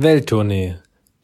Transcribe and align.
Welttournee, 0.00 0.76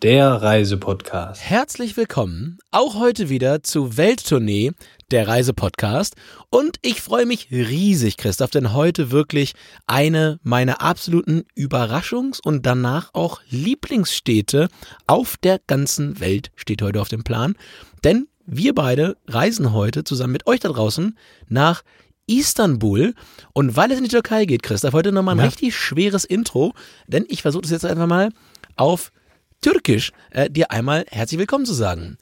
der 0.02 0.28
Reisepodcast. 0.30 1.40
Herzlich 1.40 1.96
willkommen 1.96 2.58
auch 2.72 2.96
heute 2.96 3.28
wieder 3.28 3.62
zu 3.62 3.96
Welttournee, 3.96 4.72
der 5.12 5.28
Reisepodcast. 5.28 6.16
Und 6.50 6.78
ich 6.82 7.00
freue 7.00 7.24
mich 7.24 7.52
riesig, 7.52 8.16
Christoph, 8.16 8.50
denn 8.50 8.72
heute 8.72 9.12
wirklich 9.12 9.54
eine 9.86 10.40
meiner 10.42 10.82
absoluten 10.82 11.44
Überraschungs- 11.56 12.40
und 12.42 12.66
danach 12.66 13.10
auch 13.14 13.42
Lieblingsstädte 13.48 14.66
auf 15.06 15.36
der 15.36 15.60
ganzen 15.68 16.18
Welt 16.18 16.50
steht 16.56 16.82
heute 16.82 17.00
auf 17.00 17.08
dem 17.08 17.22
Plan. 17.22 17.54
Denn 18.02 18.26
wir 18.44 18.74
beide 18.74 19.16
reisen 19.28 19.72
heute 19.72 20.02
zusammen 20.02 20.32
mit 20.32 20.48
euch 20.48 20.58
da 20.58 20.70
draußen 20.70 21.16
nach 21.48 21.84
Istanbul. 22.26 23.14
Und 23.52 23.76
weil 23.76 23.92
es 23.92 23.98
in 23.98 24.04
die 24.04 24.10
Türkei 24.10 24.46
geht, 24.46 24.62
Christoph, 24.64 24.94
heute 24.94 25.12
nochmal 25.12 25.36
ein 25.36 25.38
Ja. 25.40 25.44
richtig 25.44 25.76
schweres 25.76 26.24
Intro, 26.24 26.72
denn 27.06 27.24
ich 27.28 27.42
versuche 27.42 27.62
das 27.62 27.70
jetzt 27.70 27.84
einfach 27.84 28.06
mal 28.06 28.30
auf 28.76 29.12
Türkisch 29.60 30.12
äh, 30.30 30.50
dir 30.50 30.70
einmal 30.70 31.04
herzlich 31.08 31.38
willkommen 31.38 31.66
zu 31.66 31.74
sagen. 31.74 32.18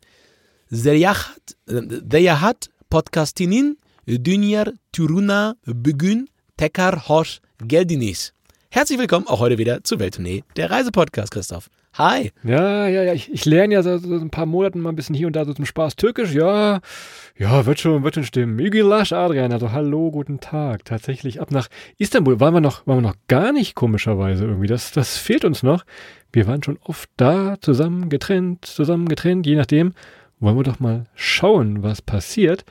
Zeyahat, 0.70 1.56
Zeyahat 2.10 2.70
Podcastinin 2.88 3.78
Dünyar 4.06 4.72
Turuna 4.92 5.56
Bugün 5.66 6.28
Tekar 6.56 7.08
Hoş 7.08 7.40
Geldiniz. 7.58 8.32
Herzlich 8.70 8.98
willkommen 8.98 9.26
auch 9.26 9.40
heute 9.40 9.58
wieder 9.58 9.84
zu 9.84 9.98
Welttournee, 9.98 10.44
der 10.56 10.70
Reisepodcast, 10.70 11.30
Christoph. 11.30 11.68
Hi. 11.98 12.32
Ja, 12.42 12.86
ja, 12.86 13.02
ja. 13.02 13.12
Ich, 13.12 13.30
ich 13.30 13.44
lerne 13.44 13.74
ja 13.74 13.82
seit 13.82 14.00
so 14.00 14.14
ein 14.14 14.30
paar 14.30 14.46
Monaten 14.46 14.80
mal 14.80 14.88
ein 14.88 14.96
bisschen 14.96 15.14
hier 15.14 15.26
und 15.26 15.36
da 15.36 15.44
so 15.44 15.52
zum 15.52 15.66
Spaß 15.66 15.96
Türkisch. 15.96 16.32
Ja, 16.32 16.80
ja, 17.36 17.66
wird 17.66 17.80
schon, 17.80 18.02
wird 18.02 18.14
schon 18.14 18.24
stimmen. 18.24 18.58
Ügilasch 18.58 19.12
Adrian, 19.12 19.52
also 19.52 19.72
hallo, 19.72 20.10
guten 20.10 20.40
Tag. 20.40 20.86
Tatsächlich 20.86 21.42
ab 21.42 21.50
nach 21.50 21.68
Istanbul 21.98 22.40
waren 22.40 22.54
wir 22.54 22.62
noch, 22.62 22.86
waren 22.86 22.98
wir 22.98 23.08
noch 23.08 23.16
gar 23.28 23.52
nicht 23.52 23.74
komischerweise 23.74 24.46
irgendwie. 24.46 24.68
Das, 24.68 24.92
das 24.92 25.18
fehlt 25.18 25.44
uns 25.44 25.62
noch. 25.62 25.84
Wir 26.32 26.46
waren 26.46 26.62
schon 26.62 26.78
oft 26.82 27.10
da, 27.18 27.56
zusammen 27.60 28.08
getrennt, 28.08 28.64
zusammen 28.64 29.06
getrennt, 29.06 29.46
je 29.46 29.56
nachdem. 29.56 29.92
Wollen 30.40 30.56
wir 30.56 30.64
doch 30.64 30.80
mal 30.80 31.04
schauen, 31.14 31.82
was 31.82 32.00
passiert. 32.00 32.64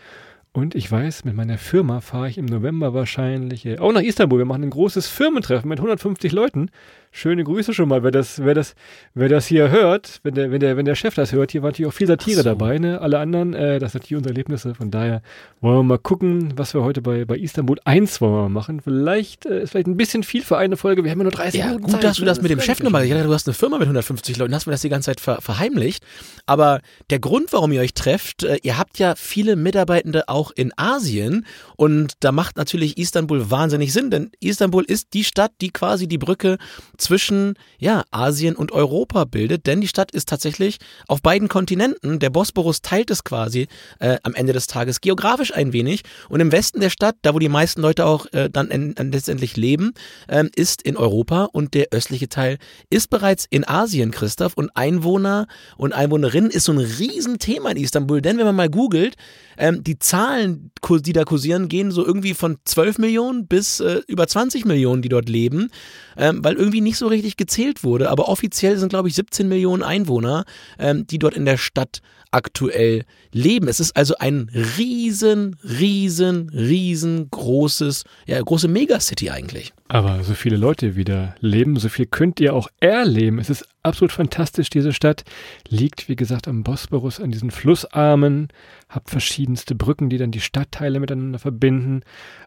Und 0.52 0.74
ich 0.76 0.92
weiß, 0.92 1.26
mit 1.26 1.36
meiner 1.36 1.58
Firma 1.58 2.02
fahre 2.02 2.28
ich 2.28 2.38
im 2.38 2.46
November 2.46 2.94
wahrscheinlich 2.94 3.66
äh, 3.66 3.78
auch 3.78 3.94
nach 3.94 4.02
Istanbul. 4.02 4.40
Wir 4.40 4.46
machen 4.46 4.64
ein 4.64 4.72
großes 4.72 5.08
Firmentreffen 5.08 5.70
mit 5.70 5.80
150 5.80 6.32
Leuten. 6.32 6.72
Schöne 7.14 7.44
Grüße 7.44 7.74
schon 7.74 7.90
mal, 7.90 8.04
wer 8.04 8.12
das, 8.12 8.42
wer 8.44 8.54
das, 8.54 8.74
wer 9.14 9.28
das 9.28 9.46
hier 9.46 9.70
hört, 9.70 10.22
wenn 10.24 10.34
der, 10.34 10.50
wenn 10.50 10.62
der, 10.62 10.78
wenn 10.78 10.86
der 10.86 10.96
Chef 10.96 11.14
das 11.14 11.34
hört. 11.34 11.52
Hier 11.52 11.62
war 11.62 11.70
natürlich 11.72 11.92
auch 11.92 11.96
viel 11.96 12.08
Satire 12.08 12.38
so. 12.38 12.44
dabei, 12.44 12.78
ne? 12.78 13.02
Alle 13.02 13.20
anderen, 13.20 13.54
äh, 13.54 13.80
das 13.80 13.92
sind 13.92 14.04
natürlich 14.04 14.18
unsere 14.18 14.34
Erlebnisse. 14.34 14.74
Von 14.76 14.92
daher 14.92 15.22
wollen 15.60 15.80
wir 15.80 15.84
mal 15.84 15.98
gucken, 15.98 16.54
was 16.56 16.74
wir 16.74 16.84
heute 16.84 17.02
bei, 17.02 17.26
bei 17.26 17.38
Istanbul 17.38 17.78
1 17.84 18.22
wollen 18.22 18.34
wir 18.34 18.42
mal 18.44 18.50
machen. 18.50 18.80
Vielleicht 18.82 19.46
äh, 19.46 19.64
ist 19.64 19.72
vielleicht 19.72 19.88
ein 19.88 19.98
bisschen 19.98 20.24
viel 20.24 20.42
für 20.42 20.58
eine 20.58 20.78
Folge. 20.78 21.04
Wir 21.04 21.12
haben 21.12 21.20
ja 21.20 21.24
nur 21.24 21.34
30 21.34 21.60
Ja, 21.60 21.66
Minuten 21.66 21.84
gut, 21.84 21.92
Zeit. 21.92 22.04
dass 22.06 22.18
du 22.18 22.24
das 22.24 22.42
mit 22.42 22.50
dem 22.50 22.62
Chef 22.62 22.80
ja 22.80 22.86
nochmal, 22.86 23.08
dachte, 23.08 23.24
du 23.24 23.34
hast 23.34 23.46
eine 23.48 23.56
Firma 23.56 23.78
mit 23.78 23.88
150 23.88 24.38
Leuten, 24.38 24.56
hast 24.56 24.66
mir 24.66 24.72
das 24.72 24.82
die 24.82 24.90
ganze 24.90 25.08
Zeit 25.08 25.20
ver 25.20 25.42
verheimlicht. 25.42 26.04
Aber 26.46 26.80
der 27.10 27.20
Grund, 27.20 27.52
warum 27.52 27.74
ihr 27.74 27.82
euch 27.82 27.94
trefft, 27.94 28.44
äh, 28.44 28.58
ihr 28.64 28.78
habt 28.78 29.00
ja 29.00 29.16
viele 29.16 29.58
Mitarbeitende 29.58 30.30
auch 30.30 30.52
in 30.52 30.72
Asien 30.78 31.46
und 31.76 32.14
da 32.22 32.32
macht 32.32 32.56
natürlich 32.56 32.98
Istanbul 32.98 33.52
wahnsinnig 33.52 33.92
Sinn, 33.92 34.12
denn 34.12 34.32
Istanbul 34.40 34.86
ist 34.86 35.14
die 35.14 35.26
Stadt, 35.26 35.52
die 35.60 35.72
quasi 35.72 36.08
die 36.08 36.18
Brücke 36.18 36.58
zwischen 37.02 37.56
ja, 37.80 38.04
Asien 38.12 38.56
und 38.56 38.72
Europa 38.72 39.26
bildet, 39.26 39.66
denn 39.68 39.82
die 39.82 39.88
Stadt 39.88 40.12
ist 40.12 40.30
tatsächlich 40.30 40.78
auf 41.08 41.22
beiden 41.22 41.48
Kontinenten, 41.48 42.20
der 42.20 42.30
Bosporus 42.30 42.82
teilt 42.82 43.12
es 43.12 43.24
quasi 43.24 43.68
äh, 44.00 44.18
am 44.24 44.34
Ende 44.36 44.54
des 44.54 44.68
Tages 44.68 45.02
geografisch 45.02 45.54
ein 45.54 45.74
wenig 45.74 46.04
und 46.30 46.40
im 46.40 46.52
Westen 46.52 46.80
der 46.80 46.90
Stadt, 46.90 47.16
da 47.24 47.34
wo 47.34 47.40
die 47.40 47.50
meisten 47.50 47.82
Leute 47.82 48.06
auch 48.06 48.26
äh, 48.34 48.50
dann 48.50 48.70
en- 48.72 48.96
en- 48.98 49.12
letztendlich 49.12 49.58
leben, 49.58 49.94
ähm, 50.30 50.50
ist 50.56 50.82
in 50.84 50.96
Europa 50.98 51.46
und 51.52 51.74
der 51.74 51.88
östliche 51.92 52.30
Teil 52.30 52.58
ist 52.90 53.10
bereits 53.10 53.46
in 53.50 53.68
Asien, 53.68 54.12
Christoph. 54.12 54.54
Und 54.56 54.70
Einwohner 54.76 55.48
und 55.78 55.94
Einwohnerinnen 55.94 56.52
ist 56.52 56.66
so 56.66 56.72
ein 56.72 56.78
Riesenthema 56.78 57.72
in 57.72 57.78
Istanbul, 57.78 58.22
denn 58.22 58.38
wenn 58.38 58.46
man 58.46 58.56
mal 58.56 58.70
googelt, 58.70 59.16
ähm, 59.58 59.84
die 59.84 60.00
Zahlen, 60.00 60.72
die 60.90 61.14
da 61.14 61.24
kursieren, 61.24 61.68
gehen 61.68 61.92
so 61.92 62.06
irgendwie 62.06 62.34
von 62.34 62.58
12 62.66 62.98
Millionen 63.00 63.48
bis 63.48 63.80
äh, 63.80 64.02
über 64.08 64.28
20 64.28 64.66
Millionen, 64.66 65.02
die 65.02 65.10
dort 65.10 65.30
leben, 65.30 65.70
ähm, 66.18 66.44
weil 66.44 66.56
irgendwie 66.56 66.82
nicht 66.82 66.91
so 66.98 67.08
richtig 67.08 67.38
gezählt 67.38 67.84
wurde. 67.84 68.10
Aber 68.10 68.28
offiziell 68.30 68.78
sind, 68.78 68.90
glaube 68.90 69.08
ich, 69.08 69.16
17 69.16 69.48
Millionen 69.48 69.84
Einwohner, 69.84 70.46
ähm, 70.80 71.08
die 71.08 71.20
dort 71.20 71.36
in 71.36 71.46
der 71.46 71.58
Stadt 71.58 72.02
aktuell 72.32 73.04
leben. 73.32 73.68
Es 73.68 73.80
ist 73.80 73.96
also 73.96 74.16
ein 74.18 74.50
riesen, 74.78 75.58
riesen, 75.64 76.50
riesengroßes, 76.50 78.04
ja, 78.26 78.42
große 78.42 78.68
Megacity 78.68 79.30
eigentlich. 79.30 79.74
Aber 79.94 80.24
so 80.24 80.36
viele 80.36 80.56
Leute 80.56 80.96
wieder 80.96 81.36
leben, 81.42 81.76
so 81.76 81.90
viel 81.90 82.06
könnt 82.06 82.40
ihr 82.40 82.56
auch 82.56 82.70
erleben. 82.80 83.40
Es 83.40 83.50
ist 83.50 83.68
absolut 83.84 84.14
fantastisch, 84.14 84.70
diese 84.70 84.94
Stadt. 84.94 85.26
Liegt, 85.68 86.08
wie 86.08 86.16
gesagt, 86.16 86.48
am 86.48 86.64
Bosporus, 86.64 87.20
an 87.20 87.30
diesen 87.30 87.52
Flussarmen, 87.52 88.48
habt 88.88 89.10
verschiedenste 89.10 89.76
Brücken, 89.76 90.10
die 90.10 90.18
dann 90.18 90.32
die 90.32 90.40
Stadtteile 90.40 91.02
miteinander 91.02 91.40
verbinden. 91.40 92.04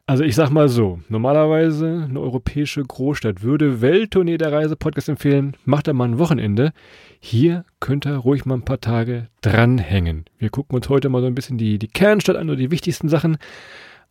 Also 0.06 0.24
ich 0.24 0.34
sag 0.34 0.48
mal 0.48 0.70
so, 0.70 1.00
normalerweise 1.10 2.06
eine 2.08 2.18
europäische 2.18 2.82
Großstadt 2.82 3.42
würde 3.42 3.82
Welttournee 3.82 4.38
der 4.38 4.50
Reise-Podcast 4.50 5.10
empfehlen, 5.10 5.54
macht 5.66 5.86
da 5.86 5.92
mal 5.92 6.08
ein 6.08 6.18
Wochenende. 6.18 6.72
Hier 7.20 7.66
könnt 7.78 8.06
ihr 8.06 8.16
ruhig 8.16 8.46
mal 8.46 8.54
ein 8.54 8.64
paar 8.64 8.80
Tage 8.80 9.28
dranhängen. 9.42 10.24
Wir 10.38 10.48
gucken 10.48 10.76
uns 10.76 10.88
heute 10.88 11.10
mal 11.10 11.20
so 11.20 11.26
ein 11.26 11.34
bisschen 11.34 11.58
die, 11.58 11.78
die 11.78 11.88
Kernstadt 11.88 12.36
an 12.36 12.48
oder 12.48 12.56
die 12.56 12.70
wichtigsten 12.70 13.10
Sachen. 13.10 13.36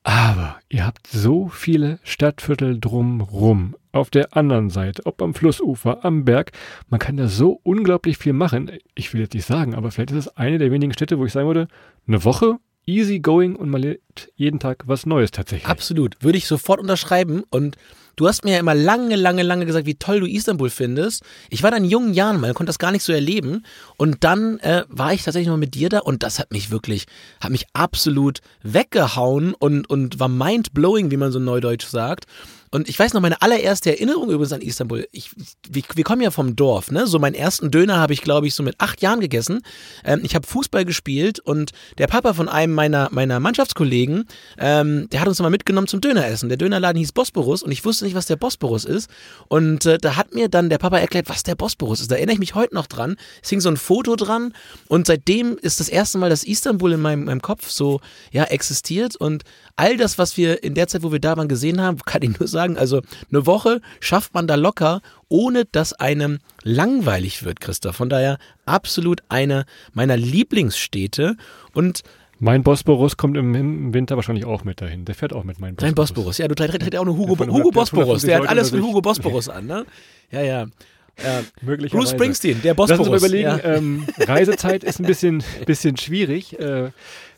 Aber 0.03 0.59
ihr 0.69 0.85
habt 0.85 1.07
so 1.07 1.47
viele 1.47 1.99
Stadtviertel 2.03 2.79
drumrum. 2.79 3.75
Auf 3.93 4.09
der 4.09 4.35
anderen 4.35 4.69
Seite, 4.69 5.05
ob 5.05 5.21
am 5.21 5.33
Flussufer, 5.33 6.03
am 6.03 6.25
Berg. 6.25 6.51
Man 6.89 6.99
kann 6.99 7.15
da 7.15 7.27
so 7.27 7.59
unglaublich 7.63 8.17
viel 8.17 8.33
machen. 8.33 8.71
Ich 8.95 9.13
will 9.13 9.21
jetzt 9.21 9.33
nicht 9.33 9.45
sagen, 9.45 9.75
aber 9.75 9.91
vielleicht 9.91 10.11
ist 10.11 10.17
es 10.17 10.37
eine 10.37 10.57
der 10.57 10.71
wenigen 10.71 10.93
Städte, 10.93 11.19
wo 11.19 11.25
ich 11.25 11.31
sagen 11.31 11.47
würde, 11.47 11.67
eine 12.07 12.23
Woche, 12.25 12.57
easy 12.85 13.19
going 13.19 13.55
und 13.55 13.69
man 13.69 13.81
lernt 13.81 14.29
jeden 14.35 14.59
Tag 14.59 14.83
was 14.87 15.05
Neues 15.05 15.31
tatsächlich. 15.31 15.69
Absolut. 15.69 16.17
Würde 16.21 16.37
ich 16.37 16.47
sofort 16.47 16.79
unterschreiben. 16.79 17.43
Und 17.49 17.77
du 18.15 18.27
hast 18.27 18.43
mir 18.43 18.53
ja 18.53 18.59
immer 18.59 18.75
lange, 18.75 19.15
lange, 19.15 19.43
lange 19.43 19.65
gesagt, 19.65 19.85
wie 19.85 19.95
toll 19.95 20.19
du 20.19 20.27
Istanbul 20.27 20.69
findest. 20.69 21.23
Ich 21.49 21.63
war 21.63 21.71
da 21.71 21.77
in 21.77 21.85
jungen 21.85 22.13
Jahren 22.13 22.39
mal, 22.39 22.53
konnte 22.53 22.69
das 22.69 22.79
gar 22.79 22.91
nicht 22.91 23.03
so 23.03 23.13
erleben. 23.13 23.63
Und 23.97 24.23
dann 24.23 24.59
äh, 24.59 24.83
war 24.89 25.13
ich 25.13 25.23
tatsächlich 25.23 25.49
noch 25.49 25.57
mit 25.57 25.75
dir 25.75 25.89
da 25.89 25.99
und 25.99 26.23
das 26.23 26.39
hat 26.39 26.51
mich 26.51 26.71
wirklich, 26.71 27.05
hat 27.41 27.51
mich 27.51 27.65
absolut 27.73 28.39
weggehauen 28.61 29.53
und, 29.53 29.89
und 29.89 30.19
war 30.19 30.29
mind-blowing, 30.29 31.11
wie 31.11 31.17
man 31.17 31.31
so 31.31 31.39
neudeutsch 31.39 31.87
sagt. 31.87 32.25
Und 32.73 32.89
ich 32.89 32.97
weiß 32.97 33.13
noch, 33.13 33.21
meine 33.21 33.39
allererste 33.43 33.91
Erinnerung 33.91 34.31
übrigens 34.31 34.51
an 34.51 34.61
Istanbul, 34.61 35.07
ich, 35.11 35.29
wir, 35.69 35.83
wir 35.93 36.03
kommen 36.03 36.23
ja 36.23 36.31
vom 36.31 36.55
Dorf, 36.55 36.89
ne? 36.89 37.05
So 37.05 37.19
meinen 37.19 37.35
ersten 37.35 37.69
Döner 37.69 37.97
habe 37.97 38.13
ich, 38.13 38.23
glaube 38.23 38.47
ich, 38.47 38.55
so 38.55 38.63
mit 38.63 38.79
acht 38.79 38.99
Jahren 39.03 39.19
gegessen. 39.19 39.61
Ähm, 40.03 40.21
ich 40.23 40.33
habe 40.33 40.47
Fußball 40.47 40.83
gespielt 40.83 41.39
und 41.39 41.69
der 41.99 42.07
Papa 42.07 42.33
von 42.33 42.49
einem 42.49 42.73
meiner, 42.73 43.09
meiner 43.11 43.39
Mannschaftskollegen, 43.39 44.25
ähm, 44.57 45.07
der 45.11 45.21
hat 45.21 45.27
uns 45.27 45.39
mal 45.39 45.51
mitgenommen 45.51 45.85
zum 45.85 46.01
Döneressen. 46.01 46.49
Der 46.49 46.57
Dönerladen 46.57 46.97
hieß 46.97 47.11
Bosporus 47.11 47.61
und 47.61 47.71
ich 47.71 47.85
wusste 47.85 48.02
nicht, 48.03 48.15
was 48.15 48.25
der 48.25 48.35
Bosporus 48.35 48.85
ist. 48.85 49.09
Und 49.47 49.85
äh, 49.85 49.97
da 49.97 50.15
hat 50.15 50.33
mir 50.33 50.49
dann 50.49 50.69
der 50.69 50.77
Papa 50.77 50.97
erklärt, 50.97 51.29
was 51.29 51.43
der 51.43 51.55
Bosporus 51.55 52.01
ist. 52.01 52.11
Da 52.11 52.15
erinnere 52.15 52.33
ich 52.33 52.39
mich 52.39 52.55
heute 52.55 52.75
noch 52.75 52.87
dran. 52.87 53.15
Es 53.41 53.49
hing 53.49 53.61
so 53.61 53.69
ein 53.69 53.77
Foto 53.77 54.15
dran 54.15 54.53
und 54.87 55.07
seitdem 55.07 55.57
ist 55.57 55.79
das 55.79 55.89
erste 55.89 56.17
Mal, 56.17 56.29
dass 56.29 56.43
Istanbul 56.43 56.93
in 56.93 57.01
meinem, 57.01 57.25
meinem 57.25 57.41
Kopf 57.41 57.69
so 57.69 58.01
ja, 58.31 58.43
existiert 58.45 59.15
und 59.15 59.43
all 59.75 59.97
das, 59.97 60.17
was 60.17 60.37
wir 60.37 60.63
in 60.63 60.73
der 60.73 60.87
Zeit, 60.87 61.03
wo 61.03 61.11
wir 61.11 61.19
da 61.19 61.37
waren, 61.37 61.47
gesehen 61.47 61.81
haben, 61.81 61.97
kann 62.05 62.21
ich 62.21 62.39
nur 62.39 62.47
sagen, 62.47 62.77
also 62.77 63.01
eine 63.31 63.45
Woche 63.45 63.81
schafft 63.99 64.33
man 64.33 64.47
da 64.47 64.55
locker, 64.55 65.01
ohne 65.29 65.65
dass 65.65 65.93
einem 65.93 66.39
langweilig 66.63 67.43
wird, 67.43 67.59
Christoph. 67.59 67.95
Von 67.95 68.09
daher 68.09 68.37
absolut 68.65 69.21
eine 69.29 69.65
meiner 69.93 70.17
Lieblingsstädte 70.17 71.35
und 71.73 72.03
Mein 72.39 72.63
Bosporus 72.63 73.15
kommt 73.17 73.37
im, 73.37 73.93
Winter 73.93 74.15
wahrscheinlich 74.15 74.45
auch 74.45 74.63
mit 74.63 74.81
dahin. 74.81 75.05
Der 75.05 75.15
fährt 75.15 75.33
auch 75.33 75.43
mit 75.43 75.59
meinem 75.59 75.75
Bosporus. 75.75 75.89
dein 75.89 75.95
Bosporus. 75.95 76.37
Ja, 76.39 76.47
du 76.47 76.55
trägst 76.55 76.93
ja 76.93 76.99
auch 76.99 77.05
eine 77.05 77.15
Hugo, 77.15 77.35
von 77.35 77.47
Hugo 77.47 77.69
100 77.69 77.73
Bosporus. 77.73 78.21
Der 78.23 78.35
hat 78.35 78.43
150 78.43 78.49
alles 78.49 78.71
mit 78.71 78.81
Leute 78.81 78.87
Hugo 78.87 79.01
Bosporus 79.01 79.49
an, 79.49 79.65
ne? 79.65 79.85
Ja, 80.31 80.41
ja. 80.41 80.65
Ja. 81.23 81.41
Möglicherweise. 81.61 81.97
Bruce 81.97 82.11
Springsteen, 82.11 82.61
der 82.63 82.73
Lass 82.75 82.89
uns 82.89 82.97
Bosporus. 82.97 83.21
mal 83.21 83.27
überlegen, 83.27 83.59
ja. 83.63 83.75
ähm, 83.75 84.07
Reisezeit 84.17 84.83
ist 84.83 84.99
ein 84.99 85.05
bisschen, 85.05 85.43
bisschen 85.65 85.95
schwierig, 85.95 86.59
äh, 86.59 86.89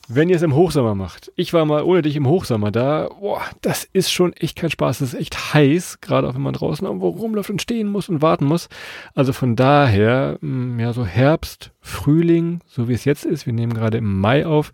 wenn 0.08 0.30
ihr 0.30 0.36
es 0.36 0.42
im 0.42 0.56
Hochsommer 0.56 0.96
macht. 0.96 1.32
Ich 1.36 1.54
war 1.54 1.66
mal 1.66 1.84
ohne 1.84 2.02
dich 2.02 2.16
im 2.16 2.28
Hochsommer 2.28 2.72
da. 2.72 3.10
Boah, 3.20 3.42
das 3.62 3.84
ist 3.92 4.12
schon 4.12 4.34
echt 4.34 4.56
kein 4.56 4.70
Spaß. 4.70 5.00
Das 5.00 5.14
ist 5.14 5.20
echt 5.20 5.54
heiß, 5.54 6.00
gerade 6.02 6.28
auch 6.28 6.36
wenn 6.36 6.42
man 6.42 6.54
draußen 6.54 6.86
irgendwo 6.86 7.10
rumläuft 7.10 7.50
und 7.50 7.62
stehen 7.62 7.88
muss 7.88 8.10
und 8.10 8.22
warten 8.22 8.46
muss. 8.46 8.70
Also 9.14 9.34
von 9.34 9.56
daher, 9.56 10.38
mh, 10.42 10.82
ja, 10.82 10.94
so 10.94 11.06
Herbst, 11.06 11.72
Frühling, 11.82 12.60
so 12.68 12.88
wie 12.88 12.94
es 12.94 13.06
jetzt 13.06 13.26
ist. 13.26 13.46
Wir 13.46 13.54
nehmen 13.54 13.74
gerade 13.74 13.98
im 13.98 14.20
Mai 14.20 14.46
auf. 14.46 14.72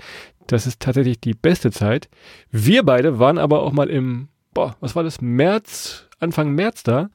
Das 0.47 0.67
ist 0.67 0.79
tatsächlich 0.81 1.19
die 1.19 1.33
beste 1.33 1.71
Zeit. 1.71 2.09
Wir 2.49 2.83
beide 2.83 3.19
waren 3.19 3.37
aber 3.37 3.61
auch 3.61 3.71
mal 3.71 3.89
im, 3.89 4.27
boah, 4.53 4.75
was 4.79 4.95
war 4.95 5.03
das, 5.03 5.21
März, 5.21 6.07
Anfang 6.19 6.51
März 6.51 6.83
da. 6.83 7.09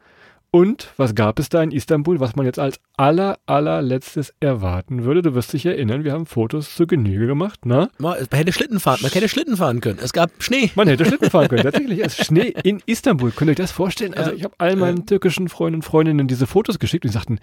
Und 0.51 0.93
was 0.97 1.15
gab 1.15 1.39
es 1.39 1.51
da 1.51 1.63
in 1.63 1.71
Istanbul, 1.71 2.19
was 2.19 2.35
man 2.35 2.47
jetzt 2.47 2.59
als 2.59 2.81
aller, 2.97 3.39
allerletztes 3.47 4.33
erwarten 4.41 5.05
würde? 5.05 5.23
Du 5.23 5.35
wirst 5.35 5.53
dich 5.53 5.67
erinnern, 5.67 6.05
wir 6.05 6.13
haben 6.13 6.27
Fotos 6.27 6.75
zur 6.75 6.87
Genüge 6.87 7.27
gemacht, 7.27 7.67
ne? 7.67 7.91
Man 7.99 8.17
hätte 8.33 8.53
Schlitten 8.53 8.81
fahren, 8.81 8.99
man 9.03 9.11
hätte 9.11 9.29
Schlitten 9.29 9.57
fahren 9.57 9.81
können. 9.81 9.99
Es 10.03 10.13
gab 10.13 10.31
Schnee. 10.43 10.71
Man 10.75 10.89
hätte 10.89 11.05
Schlitten 11.05 11.31
fahren 11.31 11.49
können, 11.49 11.63
tatsächlich. 11.71 12.01
Es 12.05 12.19
ist 12.19 12.27
Schnee 12.27 12.55
in 12.63 12.83
Istanbul. 12.87 13.31
Könnt 13.33 13.49
ihr 13.49 13.53
euch 13.53 13.57
das 13.57 13.73
vorstellen? 13.73 14.15
Also 14.15 14.33
ich 14.33 14.45
habe 14.45 14.55
all 14.59 14.77
meinen 14.77 15.05
türkischen 15.07 15.49
Freunden 15.49 15.77
und 15.77 15.83
Freundinnen 15.83 16.27
diese 16.27 16.47
Fotos 16.47 16.79
geschickt 16.79 17.05
und 17.05 17.11
die 17.13 17.19
sagten, 17.19 17.39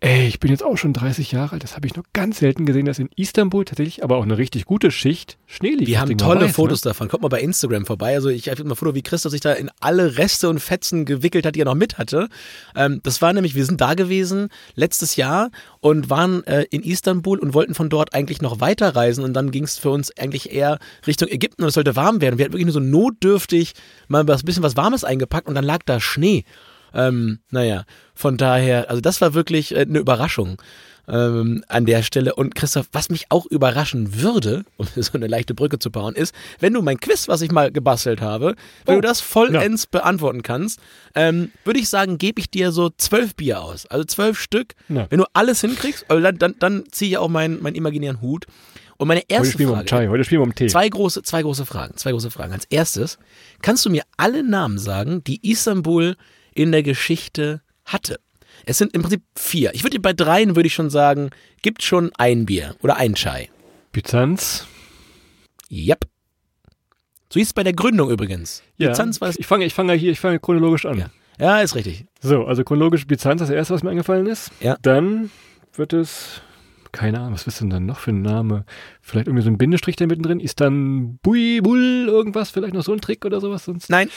ey, 0.00 0.26
ich 0.26 0.40
bin 0.40 0.50
jetzt 0.50 0.64
auch 0.64 0.76
schon 0.76 0.92
30 0.92 1.32
Jahre 1.32 1.52
alt, 1.52 1.62
das 1.62 1.76
habe 1.76 1.86
ich 1.86 1.94
noch 1.94 2.04
ganz 2.12 2.38
selten 2.40 2.66
gesehen, 2.66 2.86
dass 2.86 2.98
in 2.98 3.08
Istanbul 3.16 3.64
tatsächlich 3.64 4.02
aber 4.02 4.16
auch 4.16 4.24
eine 4.24 4.38
richtig 4.38 4.64
gute 4.64 4.90
Schicht 4.90 5.38
Schnee 5.46 5.70
liegt. 5.70 5.86
Wir 5.86 6.00
haben 6.00 6.18
tolle 6.18 6.46
weiß, 6.46 6.52
Fotos 6.56 6.84
Ne? 6.84 6.90
davon. 6.90 7.08
Kommt 7.08 7.22
mal 7.22 7.28
bei 7.28 7.40
Instagram 7.40 7.86
vorbei. 7.86 8.14
Also 8.14 8.28
ich 8.28 8.48
habe 8.48 8.64
mal 8.64 8.72
ein 8.72 8.76
Foto, 8.76 8.94
wie 8.94 9.02
Christoph 9.02 9.30
sich 9.32 9.40
da 9.40 9.52
in 9.52 9.70
alle 9.80 10.18
Reste 10.18 10.48
und 10.48 10.58
Fetzen 10.58 11.04
gewickelt 11.04 11.46
hat, 11.46 11.54
die 11.54 11.60
er 11.60 11.64
noch 11.66 11.74
mit 11.74 11.96
hatte. 11.98 12.28
Ähm, 12.74 13.00
das 13.04 13.22
war 13.22 13.32
nämlich, 13.32 13.54
wir 13.54 13.64
sind 13.64 13.80
da 13.80 13.94
gewesen 13.94 14.48
letztes 14.74 14.95
Jahr 15.16 15.50
und 15.80 16.08
waren 16.08 16.42
äh, 16.46 16.64
in 16.70 16.82
Istanbul 16.82 17.38
und 17.38 17.52
wollten 17.52 17.74
von 17.74 17.90
dort 17.90 18.14
eigentlich 18.14 18.40
noch 18.40 18.60
weiterreisen 18.60 19.22
und 19.22 19.34
dann 19.34 19.50
ging 19.50 19.64
es 19.64 19.76
für 19.76 19.90
uns 19.90 20.16
eigentlich 20.16 20.52
eher 20.52 20.78
Richtung 21.06 21.28
Ägypten 21.28 21.62
und 21.62 21.68
es 21.68 21.74
sollte 21.74 21.96
warm 21.96 22.20
werden. 22.20 22.38
Wir 22.38 22.44
hatten 22.44 22.54
wirklich 22.54 22.66
nur 22.66 22.72
so 22.72 22.80
notdürftig 22.80 23.74
mal 24.08 24.26
was 24.26 24.42
bisschen 24.42 24.62
was 24.62 24.76
Warmes 24.76 25.04
eingepackt 25.04 25.48
und 25.48 25.54
dann 25.54 25.64
lag 25.64 25.80
da 25.84 26.00
Schnee. 26.00 26.44
Ähm, 26.94 27.40
naja, 27.50 27.84
von 28.14 28.38
daher, 28.38 28.88
also 28.88 29.02
das 29.02 29.20
war 29.20 29.34
wirklich 29.34 29.74
äh, 29.74 29.80
eine 29.80 29.98
Überraschung 29.98 30.62
ähm, 31.08 31.64
an 31.68 31.86
der 31.86 32.02
Stelle. 32.02 32.34
Und 32.34 32.54
Christoph, 32.54 32.88
was 32.92 33.08
mich 33.10 33.26
auch 33.30 33.46
überraschen 33.46 34.20
würde, 34.20 34.64
um 34.76 34.86
so 34.94 35.12
eine 35.14 35.26
leichte 35.26 35.54
Brücke 35.54 35.78
zu 35.78 35.90
bauen, 35.90 36.14
ist, 36.14 36.34
wenn 36.60 36.72
du 36.72 36.82
mein 36.82 36.98
Quiz, 36.98 37.28
was 37.28 37.42
ich 37.42 37.50
mal 37.52 37.70
gebastelt 37.70 38.20
habe, 38.20 38.54
wenn 38.84 38.98
Oh, 38.98 39.00
du 39.00 39.06
das 39.06 39.20
vollends 39.20 39.86
beantworten 39.86 40.42
kannst, 40.42 40.80
ähm, 41.14 41.50
würde 41.64 41.80
ich 41.80 41.88
sagen, 41.88 42.18
gebe 42.18 42.40
ich 42.40 42.50
dir 42.50 42.72
so 42.72 42.90
zwölf 42.96 43.34
Bier 43.34 43.60
aus. 43.60 43.86
Also 43.86 44.04
zwölf 44.04 44.38
Stück. 44.40 44.74
Na. 44.88 45.06
Wenn 45.10 45.18
du 45.18 45.24
alles 45.32 45.60
hinkriegst, 45.60 46.06
also 46.08 46.22
dann, 46.22 46.38
dann, 46.38 46.54
dann 46.58 46.84
ziehe 46.90 47.10
ich 47.12 47.18
auch 47.18 47.28
meinen, 47.28 47.62
meinen 47.62 47.74
imaginären 47.76 48.20
Hut. 48.20 48.46
Und 48.98 49.08
meine 49.08 49.20
Heute 49.20 49.32
erste 49.34 49.52
spielen 49.52 49.68
wir 49.68 49.72
um 49.72 49.78
Frage. 49.80 49.88
Chai, 49.90 50.08
heute 50.08 50.24
spielen 50.24 50.40
wir 50.40 50.44
um 50.44 50.54
Tee. 50.54 50.68
Zwei 50.68 50.88
große, 50.88 51.22
zwei 51.22 51.42
große 51.42 51.66
Fragen. 51.66 51.96
Zwei 51.96 52.12
große 52.12 52.30
Fragen. 52.30 52.52
Als 52.54 52.64
erstes, 52.66 53.18
kannst 53.60 53.84
du 53.84 53.90
mir 53.90 54.02
alle 54.16 54.42
Namen 54.42 54.78
sagen, 54.78 55.22
die 55.24 55.50
Istanbul 55.50 56.16
in 56.54 56.72
der 56.72 56.82
Geschichte 56.82 57.60
hatte? 57.84 58.18
Es 58.68 58.78
sind 58.78 58.94
im 58.94 59.02
Prinzip 59.02 59.22
vier. 59.36 59.72
Ich 59.74 59.84
würde 59.84 59.98
bei 60.00 60.12
dreien 60.12 60.56
würde 60.56 60.66
ich 60.66 60.74
schon 60.74 60.90
sagen, 60.90 61.30
gibt 61.62 61.82
schon 61.82 62.10
ein 62.18 62.46
Bier 62.46 62.74
oder 62.82 62.96
ein 62.96 63.14
Chai. 63.14 63.48
Byzanz. 63.92 64.66
Yep. 65.70 66.04
So 67.32 67.38
hieß 67.38 67.46
es 67.48 67.52
bei 67.52 67.62
der 67.62 67.72
Gründung 67.72 68.10
übrigens. 68.10 68.62
Ja, 68.76 68.88
Byzanz 68.88 69.20
war 69.20 69.30
ich 69.30 69.46
fange 69.46 69.64
ich 69.64 69.72
fange 69.72 69.92
hier, 69.94 70.10
ich 70.10 70.18
fange 70.18 70.40
chronologisch 70.40 70.84
an. 70.84 70.98
Ja. 70.98 71.10
Ja, 71.38 71.60
ist 71.60 71.76
richtig. 71.76 72.06
So, 72.20 72.44
also 72.44 72.64
chronologisch 72.64 73.06
Byzanz, 73.06 73.40
das 73.40 73.50
erste, 73.50 73.74
was 73.74 73.84
mir 73.84 73.90
eingefallen 73.90 74.26
ist. 74.26 74.50
Ja. 74.60 74.76
Dann 74.82 75.30
wird 75.74 75.92
es, 75.92 76.40
keine 76.90 77.20
Ahnung, 77.20 77.34
was 77.34 77.46
ist 77.46 77.60
denn 77.60 77.70
dann 77.70 77.86
noch 77.86 78.00
für 78.00 78.10
ein 78.10 78.22
Name? 78.22 78.64
Vielleicht 79.00 79.28
irgendwie 79.28 79.44
so 79.44 79.50
ein 79.50 79.58
Bindestrich 79.58 79.96
da 79.96 80.06
mittendrin. 80.06 80.40
Istanbul, 80.40 82.08
irgendwas, 82.08 82.50
vielleicht 82.50 82.74
noch 82.74 82.82
so 82.82 82.92
ein 82.92 83.00
Trick 83.00 83.24
oder 83.24 83.40
sowas 83.40 83.66
sonst. 83.66 83.90
Nein, 83.90 84.08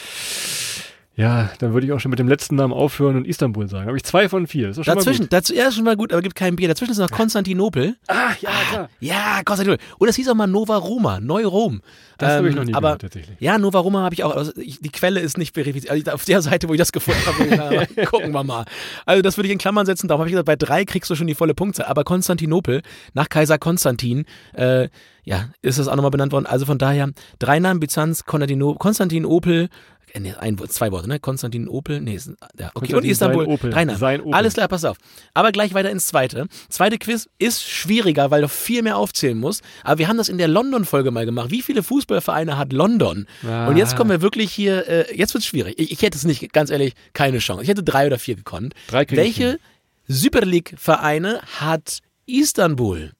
Ja, 1.16 1.50
dann 1.58 1.74
würde 1.74 1.86
ich 1.86 1.92
auch 1.92 1.98
schon 1.98 2.10
mit 2.10 2.18
dem 2.18 2.28
letzten 2.28 2.54
Namen 2.54 2.72
aufhören 2.72 3.16
und 3.16 3.26
Istanbul 3.26 3.68
sagen. 3.68 3.88
Habe 3.88 3.96
ich 3.96 4.04
zwei 4.04 4.28
von 4.28 4.46
vier. 4.46 4.68
Das 4.68 4.78
ist 4.78 4.86
schon 4.86 4.94
dazwischen, 4.94 5.22
mal 5.22 5.24
gut. 5.24 5.32
dazu, 5.32 5.54
ja, 5.54 5.68
ist 5.68 5.74
schon 5.74 5.84
mal 5.84 5.96
gut, 5.96 6.12
aber 6.12 6.22
gibt 6.22 6.36
kein 6.36 6.56
Bier. 6.56 6.68
Dazwischen 6.68 6.92
ist 6.92 6.98
noch 6.98 7.10
Konstantinopel. 7.10 7.96
Ah, 8.06 8.30
ja, 8.40 8.50
klar. 8.70 8.88
Ja, 9.00 9.40
Konstantinopel. 9.44 9.84
Und 9.98 10.08
es 10.08 10.16
hieß 10.16 10.28
auch 10.28 10.34
mal 10.34 10.46
Nova 10.46 10.76
Roma, 10.76 11.20
Neu-Rom. 11.20 11.82
Das 12.16 12.34
habe 12.34 12.48
ich 12.48 12.54
noch 12.54 12.64
nie 12.64 12.70
Ähm, 12.70 12.76
aber, 12.76 12.88
gehört, 12.88 13.02
tatsächlich. 13.02 13.36
Ja, 13.40 13.58
Nova 13.58 13.80
Roma 13.80 14.02
habe 14.02 14.14
ich 14.14 14.24
auch. 14.24 14.34
Also 14.34 14.52
ich, 14.56 14.80
die 14.80 14.90
Quelle 14.90 15.20
ist 15.20 15.36
nicht 15.36 15.54
verifiziert. 15.54 15.90
Also 15.90 16.10
auf 16.12 16.24
der 16.24 16.42
Seite, 16.42 16.68
wo 16.68 16.74
ich 16.74 16.78
das 16.78 16.92
gefunden 16.92 17.20
habe, 17.26 17.86
ich 17.96 18.06
gucken 18.08 18.30
wir 18.32 18.44
mal. 18.44 18.64
Also 19.04 19.20
das 19.20 19.36
würde 19.36 19.48
ich 19.48 19.52
in 19.52 19.58
Klammern 19.58 19.86
setzen. 19.86 20.06
Darum 20.06 20.20
habe 20.20 20.28
ich 20.28 20.32
gesagt, 20.32 20.46
bei 20.46 20.56
drei 20.56 20.84
kriegst 20.84 21.10
du 21.10 21.16
schon 21.16 21.26
die 21.26 21.34
volle 21.34 21.54
Punktzahl. 21.54 21.86
Aber 21.86 22.04
Konstantinopel, 22.04 22.82
nach 23.14 23.28
Kaiser 23.28 23.58
Konstantin, 23.58 24.26
äh, 24.54 24.88
ja, 25.24 25.50
ist 25.60 25.78
das 25.78 25.88
auch 25.88 25.96
nochmal 25.96 26.10
benannt 26.10 26.32
worden. 26.32 26.46
Also 26.46 26.66
von 26.66 26.78
daher, 26.78 27.10
drei 27.38 27.58
Namen, 27.58 27.80
Byzanz, 27.80 28.24
Konstantino, 28.24 28.74
Konstantinopel, 28.74 29.68
nee, 30.18 30.34
ein, 30.34 30.58
zwei 30.68 30.90
Worte, 30.92 31.08
ne? 31.08 31.20
Konstantinopel, 31.20 32.00
nee, 32.00 32.14
ist, 32.14 32.28
ja, 32.58 32.68
okay, 32.68 32.68
und 32.74 32.74
Konstantin, 32.74 33.10
Istanbul, 33.10 33.46
Opel, 33.46 33.70
Namen. 33.70 33.96
sein 33.96 34.20
Opel. 34.20 34.34
Alles 34.34 34.54
klar, 34.54 34.68
pass 34.68 34.84
auf. 34.84 34.96
Aber 35.34 35.52
gleich 35.52 35.74
weiter 35.74 35.90
ins 35.90 36.06
zweite. 36.06 36.46
Zweite 36.68 36.98
Quiz 36.98 37.28
ist 37.38 37.62
schwieriger, 37.62 38.30
weil 38.30 38.42
du 38.42 38.48
viel 38.48 38.82
mehr 38.82 38.96
aufzählen 38.96 39.38
musst. 39.38 39.62
Aber 39.84 39.98
wir 39.98 40.08
haben 40.08 40.16
das 40.16 40.28
in 40.28 40.38
der 40.38 40.48
London-Folge 40.48 41.10
mal 41.10 41.26
gemacht. 41.26 41.50
Wie 41.50 41.62
viele 41.62 41.82
Fußballvereine 41.82 42.56
hat 42.58 42.72
London? 42.72 43.26
Ah. 43.46 43.68
Und 43.68 43.76
jetzt 43.76 43.96
kommen 43.96 44.10
wir 44.10 44.22
wirklich 44.22 44.52
hier, 44.52 44.88
äh, 44.88 45.16
jetzt 45.16 45.34
wird's 45.34 45.46
schwierig. 45.46 45.78
Ich, 45.78 45.92
ich 45.92 46.02
hätte 46.02 46.16
es 46.16 46.24
nicht, 46.24 46.52
ganz 46.52 46.70
ehrlich, 46.70 46.94
keine 47.12 47.38
Chance. 47.38 47.62
Ich 47.62 47.68
hätte 47.68 47.82
drei 47.82 48.06
oder 48.06 48.18
vier 48.18 48.36
gekonnt. 48.36 48.74
Drei 48.88 49.06
Welche 49.10 49.58
Super 50.08 50.42
League-Vereine 50.42 51.40
hat 51.58 51.98
Istanbul? 52.26 53.12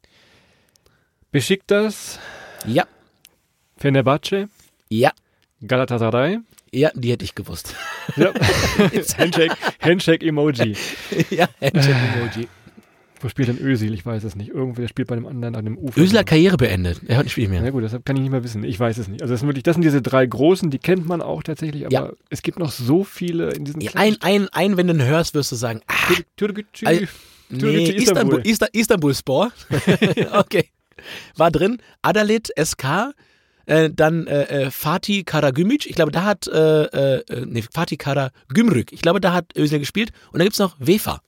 Besiktas, 1.32 2.19
Ja, 2.66 2.84
Fenerbahce, 3.76 4.48
ja, 4.88 5.12
Galatasaray. 5.66 6.40
Ja, 6.72 6.90
die 6.94 7.11
hätte 7.12 7.25
ich 7.25 7.34
gewusst. 7.34 7.75
Ja. 8.17 8.32
Handshake, 9.19 9.55
Handshake-Emoji. 9.81 10.76
ja, 11.31 11.49
Handshake-Emoji. 11.61 12.49
Wo 13.22 13.28
spielt 13.28 13.49
denn 13.49 13.58
Özil? 13.61 13.93
Ich 13.93 14.06
weiß 14.06 14.25
es 14.25 14.34
nicht. 14.34 14.49
Irgendwer 14.49 14.88
spielt 14.88 15.06
bei 15.08 15.14
dem 15.14 15.26
anderen 15.26 15.55
an 15.55 15.64
dem 15.67 15.76
Ufer. 15.76 16.00
Özil 16.00 16.19
hat 16.19 16.26
Karriere 16.26 16.56
beendet. 16.56 17.02
Er 17.06 17.19
hat 17.19 17.25
nicht 17.25 17.32
spielen 17.32 17.50
mehr. 17.50 17.62
Ja 17.62 17.69
gut, 17.70 17.82
deshalb 17.82 18.06
kann 18.06 18.17
ich 18.17 18.22
nicht 18.22 18.31
mehr 18.31 18.43
wissen. 18.43 18.64
Ich 18.64 18.81
weiß 18.81 18.96
es 18.96 19.08
nicht. 19.08 19.20
Also 19.20 19.34
das 19.34 19.40
sind 19.40 19.49
wirklich, 19.49 19.62
das 19.62 19.75
sind 19.75 19.82
diese 19.82 20.00
drei 20.00 20.25
großen, 20.25 20.70
die 20.70 20.78
kennt 20.78 21.06
man 21.06 21.20
auch 21.20 21.43
tatsächlich, 21.43 21.84
aber 21.84 21.93
Ja. 21.93 22.11
es 22.31 22.40
gibt 22.40 22.58
noch 22.58 22.70
so 22.73 23.05
viele 23.05 23.50
in 23.50 23.66
diesen 23.66 23.82
Ja, 23.82 23.90
ein, 23.96 24.16
ein, 24.23 24.49
ein, 24.52 24.78
wenn 24.78 24.87
du 24.87 24.94
ihn 24.94 25.02
hörst, 25.02 25.34
wirst 25.34 25.52
du 25.52 25.56
sagen, 25.56 25.82
ah, 25.87 25.94
Türkgücü. 26.37 26.87
Al- 26.87 27.08
Nee, 27.52 27.90
Istanbul, 27.90 28.40
Istanbul, 28.46 28.81
Istanbul 28.81 29.14
Spor. 29.14 29.52
okay. 30.32 30.70
War 31.37 31.50
drin. 31.50 31.78
Adalit 32.00 32.49
SK. 32.56 33.12
Äh, 33.70 33.88
dann 33.94 34.26
äh, 34.26 34.64
äh, 34.64 34.70
Fatih 34.72 35.22
Karagümrük. 35.22 35.87
Ich 35.87 35.94
glaube, 35.94 36.11
da 36.11 36.25
hat 36.25 36.49
äh, 36.49 36.87
äh, 36.87 37.46
nee, 37.46 37.62
Fatih 37.62 37.96
Karagümrük. 37.96 38.93
Ich 38.93 39.00
glaube, 39.00 39.20
da 39.20 39.32
hat 39.32 39.56
Özil 39.56 39.78
gespielt. 39.78 40.11
Und 40.32 40.40
dann 40.40 40.46
gibt's 40.46 40.58
noch 40.58 40.75
Wefa 40.81 41.20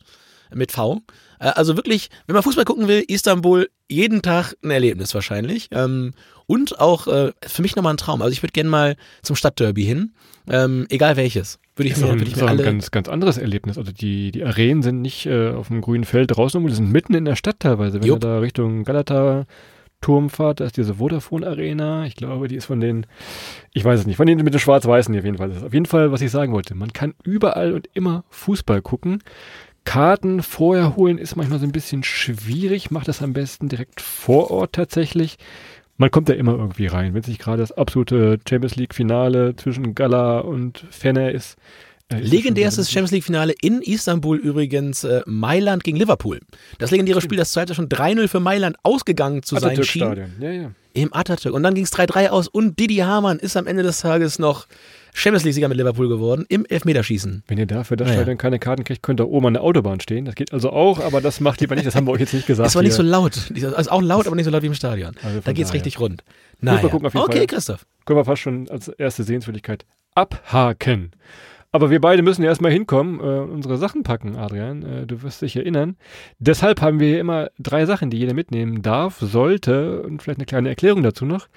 mit 0.53 0.73
V. 0.73 1.03
Also 1.39 1.77
wirklich, 1.77 2.09
wenn 2.27 2.35
man 2.35 2.43
Fußball 2.43 2.65
gucken 2.65 2.89
will, 2.89 3.05
Istanbul 3.07 3.69
jeden 3.89 4.23
Tag 4.23 4.55
ein 4.63 4.71
Erlebnis 4.71 5.15
wahrscheinlich. 5.15 5.69
Ähm, 5.71 6.15
und 6.47 6.81
auch 6.81 7.05
für 7.05 7.63
mich 7.63 7.77
nochmal 7.77 7.95
ein 7.95 7.97
Traum. 7.97 8.23
Also 8.23 8.33
ich 8.33 8.43
würde 8.43 8.53
gerne 8.53 8.71
mal 8.71 8.97
zum 9.23 9.37
Stadtderby 9.37 9.85
hin. 9.85 10.13
Ähm, 10.49 10.87
egal 10.91 11.17
welches. 11.17 11.59
Würde 11.77 11.89
ich 11.89 11.95
ist 11.95 12.01
mir, 12.01 12.09
ein, 12.09 12.19
würde 12.19 12.25
ich 12.25 12.33
ist 12.33 12.37
mir 12.39 12.45
auch 12.45 12.51
ein 12.51 12.59
alle. 12.59 12.65
ganz, 12.65 12.91
ganz 12.91 13.09
anderes 13.09 13.39
Erlebnis. 13.39 13.79
Also 13.79 13.93
die, 13.93 14.31
die 14.33 14.45
Arenen 14.45 14.83
sind 14.83 15.01
nicht 15.01 15.29
auf 15.29 15.69
dem 15.69 15.81
grünen 15.81 16.05
Feld 16.05 16.37
draußen, 16.37 16.65
die 16.67 16.75
sind 16.75 16.91
mitten 16.91 17.15
in 17.15 17.25
der 17.25 17.37
Stadt 17.37 17.61
teilweise. 17.61 18.01
Wenn 18.01 18.09
Jupp. 18.09 18.17
ihr 18.17 18.21
da 18.21 18.39
Richtung 18.39 18.85
Galata 18.85 19.47
Turm 20.03 20.29
fahrt, 20.29 20.61
da 20.61 20.67
ist 20.67 20.77
diese 20.77 20.97
Vodafone 20.97 21.47
Arena. 21.47 22.05
Ich 22.05 22.17
glaube, 22.17 22.49
die 22.49 22.57
ist 22.57 22.67
von 22.67 22.81
den, 22.81 23.07
ich 23.73 23.85
weiß 23.85 24.01
es 24.01 24.07
nicht, 24.07 24.17
von 24.17 24.27
denen 24.27 24.45
mit 24.45 24.53
den 24.53 24.61
Schwarz-Weißen 24.61 25.17
auf 25.17 25.25
jeden 25.25 25.39
Fall. 25.39 25.49
Das 25.49 25.59
ist 25.59 25.65
auf 25.65 25.73
jeden 25.73 25.87
Fall, 25.87 26.13
was 26.13 26.21
ich 26.21 26.31
sagen 26.31 26.53
wollte. 26.53 26.75
Man 26.75 26.93
kann 26.93 27.15
überall 27.25 27.73
und 27.73 27.89
immer 27.95 28.25
Fußball 28.29 28.83
gucken. 28.83 29.23
Karten 29.85 30.43
vorher 30.43 30.97
holen 30.97 31.19
ist 31.19 31.37
manchmal 31.37 31.59
so 31.59 31.67
ein 31.67 31.73
bisschen 31.73 32.05
schwierig. 32.05 32.91
Macht 32.91 33.09
das 33.09 33.23
am 33.23 33.33
besten 33.33 33.69
direkt 33.69 34.01
vor 34.01 34.51
Ort 34.51 34.75
tatsächlich. 34.75 35.39
Man 35.97 36.11
kommt 36.11 36.29
ja 36.29 36.35
immer 36.35 36.53
irgendwie 36.53 36.87
rein. 36.87 37.15
Wenn 37.15 37.23
es 37.23 37.29
nicht 37.29 37.41
gerade 37.41 37.59
das 37.59 37.73
absolute 37.73 38.39
Champions 38.49 38.77
League 38.77 38.95
Finale 38.95 39.57
zwischen 39.57 39.95
Gala 39.95 40.41
und 40.41 40.85
Fener 40.91 41.31
ist. 41.31 41.57
Das 42.21 42.31
Legendärstes 42.31 42.91
Champions 42.91 43.13
League-Finale 43.13 43.55
in 43.61 43.83
Istanbul 43.83 44.37
übrigens 44.39 45.05
äh, 45.05 45.23
Mailand 45.27 45.85
gegen 45.85 45.97
Liverpool. 45.97 46.41
Das 46.79 46.91
legendäre 46.91 47.21
Spiel, 47.21 47.39
das 47.39 47.53
zweite 47.53 47.75
schon 47.75 47.89
3-0 47.89 48.29
für 48.29 48.41
Mailand 48.41 48.77
ausgegangen 48.83 49.43
zu 49.43 49.59
sein 49.59 49.83
schien. 49.85 50.29
Ja, 50.41 50.51
ja. 50.51 50.71
Im 50.95 51.15
Atatürk. 51.15 51.55
Und 51.55 51.63
dann 51.63 51.75
ging 51.75 51.85
es 51.85 51.93
3-3 51.93 52.29
aus 52.29 52.49
und 52.49 52.79
Didi 52.79 52.97
Hamann 52.97 53.39
ist 53.39 53.57
am 53.57 53.67
Ende 53.67 53.83
des 53.83 54.01
Tages 54.01 54.39
noch 54.39 54.67
Champions 55.15 55.45
League-Sieger 55.45 55.69
mit 55.69 55.77
Liverpool 55.77 56.09
geworden 56.09 56.47
im 56.49 56.65
Elfmeterschießen. 56.65 57.45
Wenn 57.47 57.59
ihr 57.59 57.67
da 57.67 57.85
für 57.85 57.97
das 57.97 58.09
Naja. 58.09 58.21
Stadion 58.21 58.39
keine 58.39 58.59
Karten 58.59 58.85
kriegt, 58.85 59.03
könnt 59.03 59.21
ihr 59.21 59.29
oben 59.29 59.47
an 59.47 59.55
der 59.55 59.63
Autobahn 59.63 60.01
stehen. 60.01 60.25
Das 60.25 60.35
geht 60.35 60.53
also 60.53 60.71
auch, 60.71 61.01
aber 61.01 61.21
das 61.21 61.41
macht 61.41 61.61
lieber 61.61 61.75
nicht. 61.75 61.87
Das 61.87 61.95
haben 61.95 62.07
wir 62.07 62.13
euch 62.13 62.21
jetzt 62.21 62.33
nicht 62.35 62.47
gesagt. 62.47 62.67
Es 62.67 62.75
war 62.75 62.83
nicht 62.83 62.95
so 62.95 63.03
hier. 63.03 63.11
laut. 63.11 63.53
Also 63.77 63.91
auch 63.91 64.01
laut, 64.01 64.27
aber 64.27 64.37
nicht 64.37 64.47
so 64.47 64.51
laut 64.51 64.63
wie 64.63 64.69
im 64.69 64.75
Stadion. 64.75 65.15
Also 65.23 65.41
da 65.41 65.53
geht's 65.53 65.69
daher. 65.69 65.81
richtig 65.81 66.01
rund. 66.01 66.25
Naja. 66.61 66.89
gucken 66.89 67.07
okay, 67.07 67.39
Fall. 67.39 67.47
Christoph. 67.47 67.87
Können 68.07 68.19
wir 68.19 68.25
fast 68.25 68.43
schon 68.43 68.69
als 68.71 68.89
erste 68.89 69.23
Sehenswürdigkeit 69.25 69.85
abhaken. 70.15 71.13
Aber 71.75 71.91
wir 71.91 72.03
beide 72.03 72.23
müssen 72.23 72.43
ja 72.43 72.51
erstmal 72.51 72.71
hinkommen, 72.71 73.19
äh, 73.19 73.23
unsere 73.23 73.79
Sachen 73.79 74.03
packen, 74.03 74.37
Adrian. 74.37 74.83
Äh, 74.83 75.07
du 75.07 75.23
wirst 75.23 75.41
dich 75.41 75.57
erinnern. 75.57 75.97
Deshalb 76.39 76.83
haben 76.83 77.01
wir 77.01 77.09
hier 77.09 77.21
immer 77.21 77.49
drei 77.59 77.87
Sachen, 77.87 78.11
die 78.11 78.19
jeder 78.19 78.35
mitnehmen 78.35 78.83
darf, 78.83 79.19
sollte 79.21 80.03
und 80.03 80.23
vielleicht 80.23 80.39
eine 80.39 80.47
kleine 80.47 80.69
Erklärung 80.69 81.03
dazu 81.03 81.25
noch. 81.25 81.49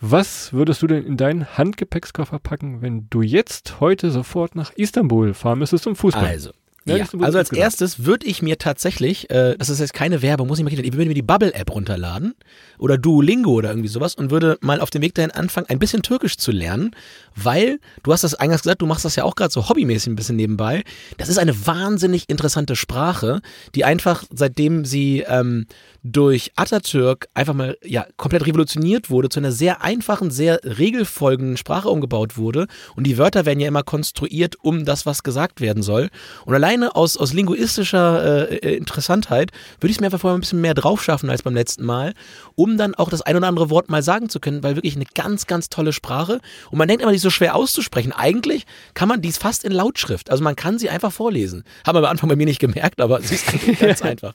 Was 0.00 0.52
würdest 0.52 0.80
du 0.80 0.86
denn 0.86 1.04
in 1.04 1.16
deinen 1.16 1.58
Handgepäckskoffer 1.58 2.38
packen, 2.38 2.80
wenn 2.80 3.08
du 3.10 3.20
jetzt 3.20 3.80
heute 3.80 4.10
sofort 4.10 4.54
nach 4.54 4.72
Istanbul 4.72 5.34
fahren 5.34 5.58
müsstest 5.58 5.84
zum 5.84 5.96
Fußball? 5.96 6.24
Also, 6.24 6.50
Ja, 6.84 7.06
also 7.20 7.38
als 7.38 7.52
erstes 7.52 8.04
würde 8.04 8.26
ich 8.26 8.40
mir 8.40 8.58
tatsächlich, 8.58 9.30
äh, 9.30 9.56
das 9.58 9.68
ist 9.68 9.80
jetzt 9.80 9.92
keine 9.92 10.22
Werbung, 10.22 10.48
muss 10.48 10.58
ich 10.58 10.64
mal 10.64 10.72
ich 10.72 10.78
würde 10.78 11.06
mir 11.06 11.14
die 11.14 11.22
Bubble-App 11.22 11.70
runterladen 11.70 12.34
oder 12.78 12.96
Duolingo 12.96 13.50
oder 13.50 13.70
irgendwie 13.70 13.88
sowas 13.88 14.14
und 14.14 14.30
würde 14.30 14.58
mal 14.60 14.80
auf 14.80 14.90
dem 14.90 15.02
Weg 15.02 15.14
dahin 15.14 15.30
anfangen, 15.30 15.66
ein 15.68 15.78
bisschen 15.78 16.02
Türkisch 16.02 16.38
zu 16.38 16.50
lernen, 16.50 16.92
weil, 17.34 17.78
du 18.02 18.12
hast 18.12 18.24
das 18.24 18.34
eingangs 18.34 18.62
gesagt, 18.62 18.80
du 18.80 18.86
machst 18.86 19.04
das 19.04 19.16
ja 19.16 19.24
auch 19.24 19.34
gerade 19.34 19.52
so 19.52 19.68
hobbymäßig 19.68 20.08
ein 20.08 20.16
bisschen 20.16 20.36
nebenbei. 20.36 20.82
Das 21.18 21.28
ist 21.28 21.38
eine 21.38 21.66
wahnsinnig 21.66 22.28
interessante 22.28 22.76
Sprache, 22.76 23.40
die 23.74 23.84
einfach, 23.84 24.24
seitdem 24.32 24.84
sie 24.84 25.24
ähm, 25.28 25.66
durch 26.12 26.52
Atatürk 26.56 27.28
einfach 27.34 27.54
mal 27.54 27.76
ja 27.84 28.06
komplett 28.16 28.46
revolutioniert 28.46 29.10
wurde, 29.10 29.28
zu 29.28 29.40
einer 29.40 29.52
sehr 29.52 29.82
einfachen, 29.82 30.30
sehr 30.30 30.60
regelfolgenden 30.64 31.56
Sprache 31.56 31.88
umgebaut 31.88 32.36
wurde. 32.36 32.66
Und 32.96 33.04
die 33.04 33.18
Wörter 33.18 33.46
werden 33.46 33.60
ja 33.60 33.68
immer 33.68 33.82
konstruiert 33.82 34.56
um 34.62 34.84
das, 34.84 35.06
was 35.06 35.22
gesagt 35.22 35.60
werden 35.60 35.82
soll. 35.82 36.08
Und 36.44 36.54
alleine 36.54 36.96
aus, 36.96 37.16
aus 37.16 37.32
linguistischer 37.32 38.50
äh, 38.50 38.56
äh, 38.56 38.76
Interessantheit 38.76 39.52
würde 39.80 39.90
ich 39.90 39.96
es 39.96 40.00
mir 40.00 40.06
einfach 40.06 40.20
vorher 40.20 40.36
ein 40.36 40.40
bisschen 40.40 40.60
mehr 40.60 40.74
drauf 40.74 41.02
schaffen 41.02 41.30
als 41.30 41.42
beim 41.42 41.54
letzten 41.54 41.84
Mal, 41.84 42.14
um 42.54 42.76
dann 42.76 42.94
auch 42.94 43.10
das 43.10 43.22
ein 43.22 43.36
oder 43.36 43.48
andere 43.48 43.70
Wort 43.70 43.90
mal 43.90 44.02
sagen 44.02 44.28
zu 44.28 44.40
können, 44.40 44.62
weil 44.62 44.76
wirklich 44.76 44.96
eine 44.96 45.06
ganz, 45.14 45.46
ganz 45.46 45.68
tolle 45.68 45.92
Sprache. 45.92 46.40
Und 46.70 46.78
man 46.78 46.88
denkt 46.88 47.02
immer, 47.02 47.12
die 47.12 47.16
ist 47.16 47.22
so 47.22 47.30
schwer 47.30 47.54
auszusprechen. 47.54 48.12
Eigentlich 48.12 48.66
kann 48.94 49.08
man 49.08 49.20
die 49.20 49.28
ist 49.28 49.42
fast 49.42 49.64
in 49.64 49.72
Lautschrift. 49.72 50.30
Also 50.30 50.42
man 50.42 50.56
kann 50.56 50.78
sie 50.78 50.88
einfach 50.88 51.12
vorlesen. 51.12 51.64
Haben 51.86 51.96
wir 51.96 52.00
am 52.00 52.10
Anfang 52.10 52.28
bei 52.28 52.36
mir 52.36 52.46
nicht 52.46 52.60
gemerkt, 52.60 53.00
aber 53.00 53.20
sie 53.20 53.34
ist 53.34 53.48
eigentlich 53.52 53.78
ganz 53.78 54.02
einfach. 54.02 54.34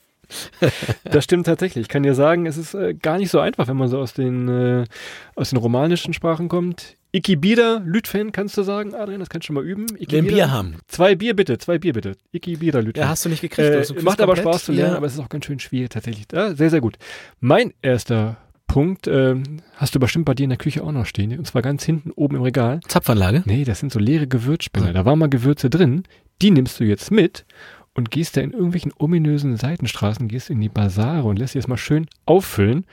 Das 1.03 1.23
stimmt 1.23 1.45
tatsächlich. 1.45 1.83
Ich 1.83 1.89
kann 1.89 2.03
dir 2.03 2.15
sagen, 2.15 2.45
es 2.45 2.57
ist 2.57 2.73
äh, 2.73 2.93
gar 2.93 3.17
nicht 3.17 3.29
so 3.29 3.39
einfach, 3.39 3.67
wenn 3.67 3.77
man 3.77 3.87
so 3.87 3.99
aus 3.99 4.13
den, 4.13 4.47
äh, 4.47 4.85
aus 5.35 5.49
den 5.49 5.57
romanischen 5.57 6.13
Sprachen 6.13 6.49
kommt. 6.49 6.95
Ikibida, 7.15 7.79
Lütfen, 7.85 8.31
kannst 8.31 8.57
du 8.57 8.63
sagen, 8.63 8.95
Adrian, 8.95 9.19
das 9.19 9.29
kannst 9.29 9.45
du 9.45 9.47
schon 9.47 9.53
mal 9.55 9.63
üben. 9.63 9.85
Ikibida. 9.99 10.33
Bier 10.33 10.51
haben. 10.51 10.75
Zwei 10.87 11.13
Bier 11.15 11.35
bitte, 11.35 11.59
zwei 11.59 11.77
Bier 11.77 11.93
bitte. 11.93 12.13
Ikibida, 12.31 12.79
Lütfen. 12.79 13.01
Ja, 13.01 13.09
hast 13.09 13.23
du 13.25 13.29
nicht 13.29 13.41
gekriegt. 13.41 13.69
Äh, 13.69 13.77
Also, 13.77 13.93
du 13.93 14.01
macht 14.01 14.19
aber 14.19 14.35
Spaß 14.35 14.65
zu 14.65 14.71
lernen, 14.71 14.89
hier- 14.91 14.97
aber 14.97 15.05
es 15.05 15.13
ist 15.13 15.19
auch 15.19 15.29
ganz 15.29 15.45
schön 15.45 15.59
schwierig 15.59 15.91
tatsächlich. 15.91 16.25
Ja, 16.33 16.55
sehr, 16.55 16.71
sehr 16.71 16.81
gut. 16.81 16.97
Mein 17.39 17.71
erster 17.83 18.37
Punkt 18.65 19.07
ähm, 19.07 19.43
hast 19.75 19.93
du 19.93 19.99
bestimmt 19.99 20.25
bei 20.25 20.33
dir 20.33 20.45
in 20.45 20.49
der 20.49 20.57
Küche 20.57 20.83
auch 20.83 20.91
noch 20.91 21.05
stehen. 21.05 21.37
Und 21.37 21.45
zwar 21.45 21.61
ganz 21.61 21.83
hinten 21.83 22.09
oben 22.09 22.37
im 22.37 22.41
Regal. 22.41 22.79
Zapfanlage. 22.87 23.43
Nee, 23.45 23.63
das 23.63 23.79
sind 23.79 23.91
so 23.93 23.99
leere 23.99 24.25
Gewürzspender. 24.25 24.91
Da 24.93 25.05
waren 25.05 25.19
mal 25.19 25.29
Gewürze 25.29 25.69
drin. 25.69 26.03
Die 26.41 26.49
nimmst 26.49 26.79
du 26.79 26.83
jetzt 26.83 27.11
mit 27.11 27.45
und 27.95 28.11
gehst 28.11 28.37
da 28.37 28.41
in 28.41 28.51
irgendwelchen 28.51 28.91
ominösen 28.97 29.55
Seitenstraßen, 29.57 30.27
gehst 30.27 30.49
in 30.49 30.59
die 30.61 30.69
Basare 30.69 31.27
und 31.27 31.37
lässt 31.39 31.53
dir 31.55 31.59
das 31.59 31.67
mal 31.67 31.77
schön 31.77 32.07
auffüllen. 32.25 32.85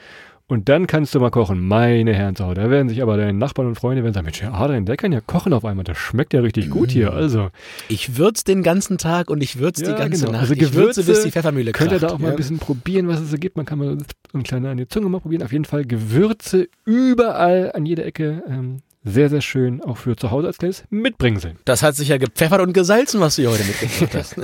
Und 0.47 0.69
dann 0.69 0.89
kannst 0.89 1.15
du 1.15 1.21
mal 1.21 1.31
kochen. 1.31 1.61
Meine 1.65 2.13
Herren. 2.13 2.35
Da 2.35 2.57
werden 2.57 2.89
sich 2.89 3.03
aber 3.03 3.17
deine 3.17 3.33
Nachbarn 3.33 3.69
und 3.69 3.77
Freunde 3.77 4.03
werden 4.03 4.15
sagen, 4.15 4.25
Mensch, 4.25 4.43
Herr 4.43 4.53
Adrian, 4.53 4.85
der 4.85 4.97
kann 4.97 5.13
ja 5.13 5.21
kochen 5.21 5.53
auf 5.53 5.65
einmal. 5.65 5.85
Das 5.85 5.97
schmeckt 5.97 6.33
ja 6.35 6.41
richtig 6.41 6.71
gut 6.71 6.91
hier. 6.91 7.13
Also 7.13 7.51
Ich 7.89 8.17
würze 8.17 8.45
den 8.47 8.65
ganzen 8.65 8.99
Tag 8.99 9.31
und 9.31 9.45
ich 9.45 9.61
würze 9.61 9.85
Ja, 9.85 9.93
die 9.93 9.99
ganze 10.03 10.23
genau. 10.23 10.33
Nacht. 10.33 10.41
Also 10.41 10.55
ich 10.55 10.75
würze, 10.75 11.03
bis 11.03 11.07
Gewürze 11.07 11.23
die 11.27 11.31
Pfeffermühle 11.31 11.71
könnt 11.71 11.93
ihr 11.93 12.01
da 12.01 12.09
kracht. 12.09 12.15
auch 12.17 12.19
mal 12.19 12.27
Ja. 12.27 12.31
ein 12.33 12.37
bisschen 12.37 12.59
probieren, 12.59 13.07
was 13.07 13.21
es 13.21 13.31
so 13.31 13.37
gibt. 13.37 13.57
Man 13.57 13.65
kann 13.65 13.79
mal 13.79 13.97
so 13.97 14.05
ein 14.39 14.43
kleiner 14.43 14.71
an 14.71 14.79
die 14.79 14.89
Zunge 14.89 15.09
mal 15.09 15.21
probieren. 15.21 15.45
Auf 15.45 15.53
jeden 15.53 15.67
Fall 15.67 15.85
Gewürze 15.85 16.69
überall 16.85 17.71
an 17.73 17.87
jeder 17.87 18.05
Ecke. 18.05 18.43
Ähm, 18.49 18.79
sehr, 19.03 19.31
sehr 19.31 19.41
schön, 19.41 19.83
auch 19.83 19.97
für 19.97 20.17
zu 20.17 20.31
Hause 20.31 20.49
als 20.49 20.59
kleines 20.59 20.85
Mitbringsel. 20.91 21.57
Das 21.65 21.83
hat 21.83 21.97
sich 21.97 22.09
ja 22.09 22.19
gepfeffert 22.19 22.61
und 22.61 22.73
gesalzen, 22.73 23.21
was 23.21 23.37
du 23.37 23.43
hier 23.43 23.51
heute 23.51 23.65
mitgebracht 23.65 24.15
hast. 24.15 24.37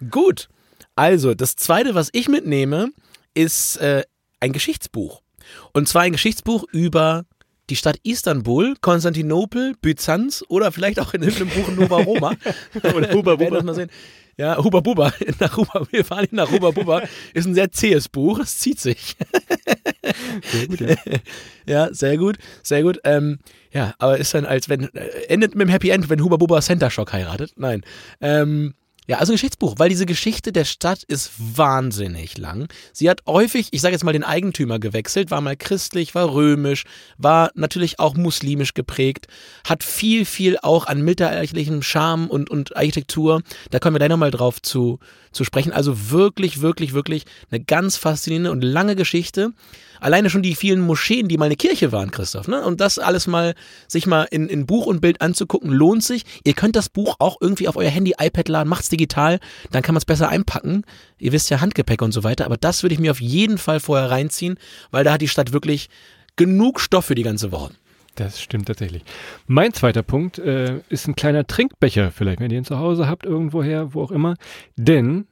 Gut. 0.10 0.48
Also, 0.96 1.34
das 1.34 1.56
zweite, 1.56 1.94
was 1.94 2.10
ich 2.12 2.28
mitnehme, 2.28 2.90
ist 3.34 3.76
äh, 3.76 4.02
ein 4.40 4.52
Geschichtsbuch. 4.52 5.22
Und 5.72 5.88
zwar 5.88 6.02
ein 6.02 6.12
Geschichtsbuch 6.12 6.64
über 6.72 7.24
die 7.70 7.76
Stadt 7.76 7.98
Istanbul, 8.02 8.74
Konstantinopel, 8.80 9.74
Byzanz 9.80 10.44
oder 10.48 10.72
vielleicht 10.72 10.98
auch 11.00 11.14
in 11.14 11.22
irgendeinem 11.22 11.50
Buch 11.50 11.68
Nova 11.74 11.96
Roma. 12.02 12.34
Oder 13.14 13.38
werden 13.38 13.54
das 13.54 13.64
mal 13.64 13.74
sehen. 13.74 13.90
Ja, 14.36 14.62
Huba 14.62 14.80
Buba. 14.80 15.12
Nach 15.40 15.56
Huba, 15.56 15.86
wir 15.90 16.04
fahren 16.04 16.28
nach 16.30 16.50
Huba 16.50 16.70
Buba. 16.70 17.02
Ist 17.34 17.46
ein 17.46 17.54
sehr 17.54 17.70
zähes 17.70 18.08
Buch. 18.08 18.38
Es 18.40 18.58
zieht 18.58 18.80
sich. 18.80 19.16
Sehr 20.50 20.66
gut, 20.66 20.80
ja. 20.80 20.96
Ja, 21.66 21.94
sehr 21.94 22.16
gut, 22.16 22.38
sehr 22.62 22.82
gut. 22.82 22.98
Ähm, 23.04 23.38
ja, 23.70 23.94
aber 23.98 24.18
ist 24.18 24.34
dann 24.34 24.44
als 24.44 24.68
wenn, 24.68 24.92
äh, 24.94 25.06
endet 25.28 25.54
mit 25.54 25.68
dem 25.68 25.70
Happy 25.70 25.90
End, 25.90 26.08
wenn 26.10 26.22
Huba 26.22 26.36
Buba 26.36 26.60
Center 26.60 26.90
Shock 26.90 27.12
heiratet? 27.12 27.52
Nein. 27.56 27.82
Ähm, 28.20 28.74
ja, 29.08 29.18
also 29.18 29.32
Geschichtsbuch, 29.32 29.74
weil 29.78 29.88
diese 29.88 30.06
Geschichte 30.06 30.52
der 30.52 30.64
Stadt 30.64 31.02
ist 31.02 31.32
wahnsinnig 31.36 32.38
lang. 32.38 32.68
Sie 32.92 33.10
hat 33.10 33.22
häufig, 33.26 33.68
ich 33.72 33.80
sage 33.80 33.94
jetzt 33.94 34.04
mal, 34.04 34.12
den 34.12 34.22
Eigentümer 34.22 34.78
gewechselt, 34.78 35.32
war 35.32 35.40
mal 35.40 35.56
christlich, 35.56 36.14
war 36.14 36.32
römisch, 36.32 36.84
war 37.18 37.50
natürlich 37.54 37.98
auch 37.98 38.14
muslimisch 38.14 38.74
geprägt, 38.74 39.26
hat 39.66 39.82
viel, 39.82 40.24
viel 40.24 40.56
auch 40.62 40.86
an 40.86 41.02
mittelalterlichem 41.02 41.82
Charme 41.82 42.28
und, 42.28 42.48
und 42.48 42.76
Architektur. 42.76 43.42
Da 43.70 43.80
kommen 43.80 43.96
wir 43.96 43.98
gleich 43.98 44.08
nochmal 44.08 44.30
drauf 44.30 44.62
zu, 44.62 45.00
zu 45.32 45.42
sprechen. 45.42 45.72
Also 45.72 46.10
wirklich, 46.10 46.60
wirklich, 46.60 46.92
wirklich 46.92 47.24
eine 47.50 47.62
ganz 47.62 47.96
faszinierende 47.96 48.52
und 48.52 48.62
lange 48.62 48.94
Geschichte. 48.94 49.52
Alleine 50.02 50.30
schon 50.30 50.42
die 50.42 50.56
vielen 50.56 50.80
Moscheen, 50.80 51.28
die 51.28 51.38
mal 51.38 51.44
eine 51.44 51.54
Kirche 51.54 51.92
waren, 51.92 52.10
Christoph, 52.10 52.48
ne? 52.48 52.64
Und 52.64 52.80
das 52.80 52.98
alles 52.98 53.28
mal, 53.28 53.54
sich 53.86 54.06
mal 54.08 54.24
in, 54.24 54.48
in 54.48 54.66
Buch 54.66 54.86
und 54.86 55.00
Bild 55.00 55.20
anzugucken, 55.20 55.70
lohnt 55.70 56.02
sich. 56.02 56.24
Ihr 56.42 56.54
könnt 56.54 56.74
das 56.74 56.88
Buch 56.88 57.14
auch 57.20 57.36
irgendwie 57.40 57.68
auf 57.68 57.76
euer 57.76 57.88
Handy, 57.88 58.14
iPad 58.18 58.48
laden, 58.48 58.68
macht's 58.68 58.88
digital, 58.88 59.38
dann 59.70 59.82
kann 59.82 59.94
man 59.94 60.00
es 60.00 60.04
besser 60.04 60.28
einpacken. 60.28 60.84
Ihr 61.18 61.30
wisst 61.30 61.50
ja, 61.50 61.60
Handgepäck 61.60 62.02
und 62.02 62.10
so 62.10 62.24
weiter, 62.24 62.46
aber 62.46 62.56
das 62.56 62.82
würde 62.82 62.94
ich 62.94 63.00
mir 63.00 63.12
auf 63.12 63.20
jeden 63.20 63.58
Fall 63.58 63.78
vorher 63.78 64.10
reinziehen, 64.10 64.58
weil 64.90 65.04
da 65.04 65.12
hat 65.12 65.22
die 65.22 65.28
Stadt 65.28 65.52
wirklich 65.52 65.88
genug 66.34 66.80
Stoff 66.80 67.04
für 67.04 67.14
die 67.14 67.22
ganze 67.22 67.52
Woche. 67.52 67.70
Das 68.16 68.42
stimmt 68.42 68.66
tatsächlich. 68.66 69.04
Mein 69.46 69.72
zweiter 69.72 70.02
Punkt 70.02 70.38
äh, 70.38 70.80
ist 70.88 71.06
ein 71.06 71.14
kleiner 71.14 71.46
Trinkbecher, 71.46 72.10
vielleicht, 72.10 72.40
wenn 72.40 72.50
ihr 72.50 72.58
ihn 72.58 72.64
zu 72.64 72.78
Hause 72.78 73.08
habt, 73.08 73.24
irgendwoher, 73.24 73.94
wo 73.94 74.02
auch 74.02 74.10
immer. 74.10 74.34
Denn 74.76 75.26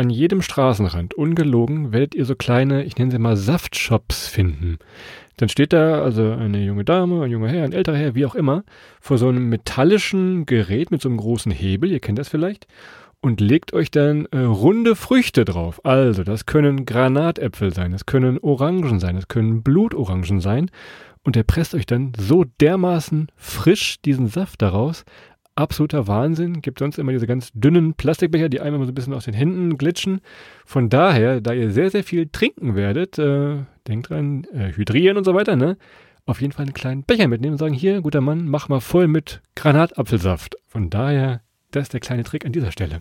an 0.00 0.10
jedem 0.10 0.40
Straßenrand, 0.40 1.12
ungelogen, 1.14 1.92
werdet 1.92 2.14
ihr 2.14 2.24
so 2.24 2.34
kleine, 2.34 2.84
ich 2.84 2.96
nenne 2.96 3.10
sie 3.10 3.18
mal 3.18 3.36
Saftshops 3.36 4.26
finden. 4.26 4.78
Dann 5.36 5.50
steht 5.50 5.74
da 5.74 6.02
also 6.02 6.32
eine 6.32 6.64
junge 6.64 6.84
Dame, 6.84 7.22
ein 7.22 7.30
junger 7.30 7.48
Herr, 7.48 7.64
ein 7.64 7.72
älterer 7.72 7.96
Herr, 7.96 8.14
wie 8.14 8.24
auch 8.24 8.34
immer, 8.34 8.64
vor 9.00 9.18
so 9.18 9.28
einem 9.28 9.50
metallischen 9.50 10.46
Gerät 10.46 10.90
mit 10.90 11.02
so 11.02 11.08
einem 11.08 11.18
großen 11.18 11.52
Hebel, 11.52 11.92
ihr 11.92 12.00
kennt 12.00 12.18
das 12.18 12.28
vielleicht, 12.28 12.66
und 13.20 13.42
legt 13.42 13.74
euch 13.74 13.90
dann 13.90 14.26
äh, 14.30 14.38
runde 14.38 14.96
Früchte 14.96 15.44
drauf. 15.44 15.84
Also, 15.84 16.24
das 16.24 16.46
können 16.46 16.86
Granatäpfel 16.86 17.74
sein, 17.74 17.92
das 17.92 18.06
können 18.06 18.38
Orangen 18.38 19.00
sein, 19.00 19.16
das 19.16 19.28
können 19.28 19.62
Blutorangen 19.62 20.40
sein. 20.40 20.70
Und 21.22 21.36
der 21.36 21.42
presst 21.42 21.74
euch 21.74 21.84
dann 21.84 22.12
so 22.18 22.44
dermaßen 22.44 23.28
frisch 23.36 24.00
diesen 24.00 24.28
Saft 24.28 24.62
daraus. 24.62 25.04
Absoluter 25.60 26.08
Wahnsinn. 26.08 26.62
Gibt 26.62 26.78
sonst 26.78 26.98
immer 26.98 27.12
diese 27.12 27.26
ganz 27.26 27.50
dünnen 27.52 27.92
Plastikbecher, 27.92 28.48
die 28.48 28.60
einmal 28.60 28.80
so 28.86 28.92
ein 28.92 28.94
bisschen 28.94 29.12
aus 29.12 29.26
den 29.26 29.34
Händen 29.34 29.76
glitschen. 29.76 30.22
Von 30.64 30.88
daher, 30.88 31.42
da 31.42 31.52
ihr 31.52 31.70
sehr, 31.70 31.90
sehr 31.90 32.02
viel 32.02 32.28
trinken 32.32 32.74
werdet, 32.74 33.18
äh, 33.18 33.58
denkt 33.86 34.08
dran, 34.08 34.44
äh, 34.54 34.72
hydrieren 34.72 35.18
und 35.18 35.24
so 35.24 35.34
weiter, 35.34 35.56
ne? 35.56 35.76
Auf 36.24 36.40
jeden 36.40 36.52
Fall 36.52 36.64
einen 36.64 36.74
kleinen 36.74 37.02
Becher 37.02 37.28
mitnehmen 37.28 37.52
und 37.52 37.58
sagen, 37.58 37.74
hier, 37.74 38.00
guter 38.00 38.22
Mann, 38.22 38.48
mach 38.48 38.70
mal 38.70 38.80
voll 38.80 39.06
mit 39.06 39.42
Granatapfelsaft. 39.54 40.56
Von 40.66 40.88
daher, 40.88 41.42
das 41.72 41.84
ist 41.84 41.92
der 41.92 42.00
kleine 42.00 42.24
Trick 42.24 42.46
an 42.46 42.52
dieser 42.52 42.72
Stelle. 42.72 43.00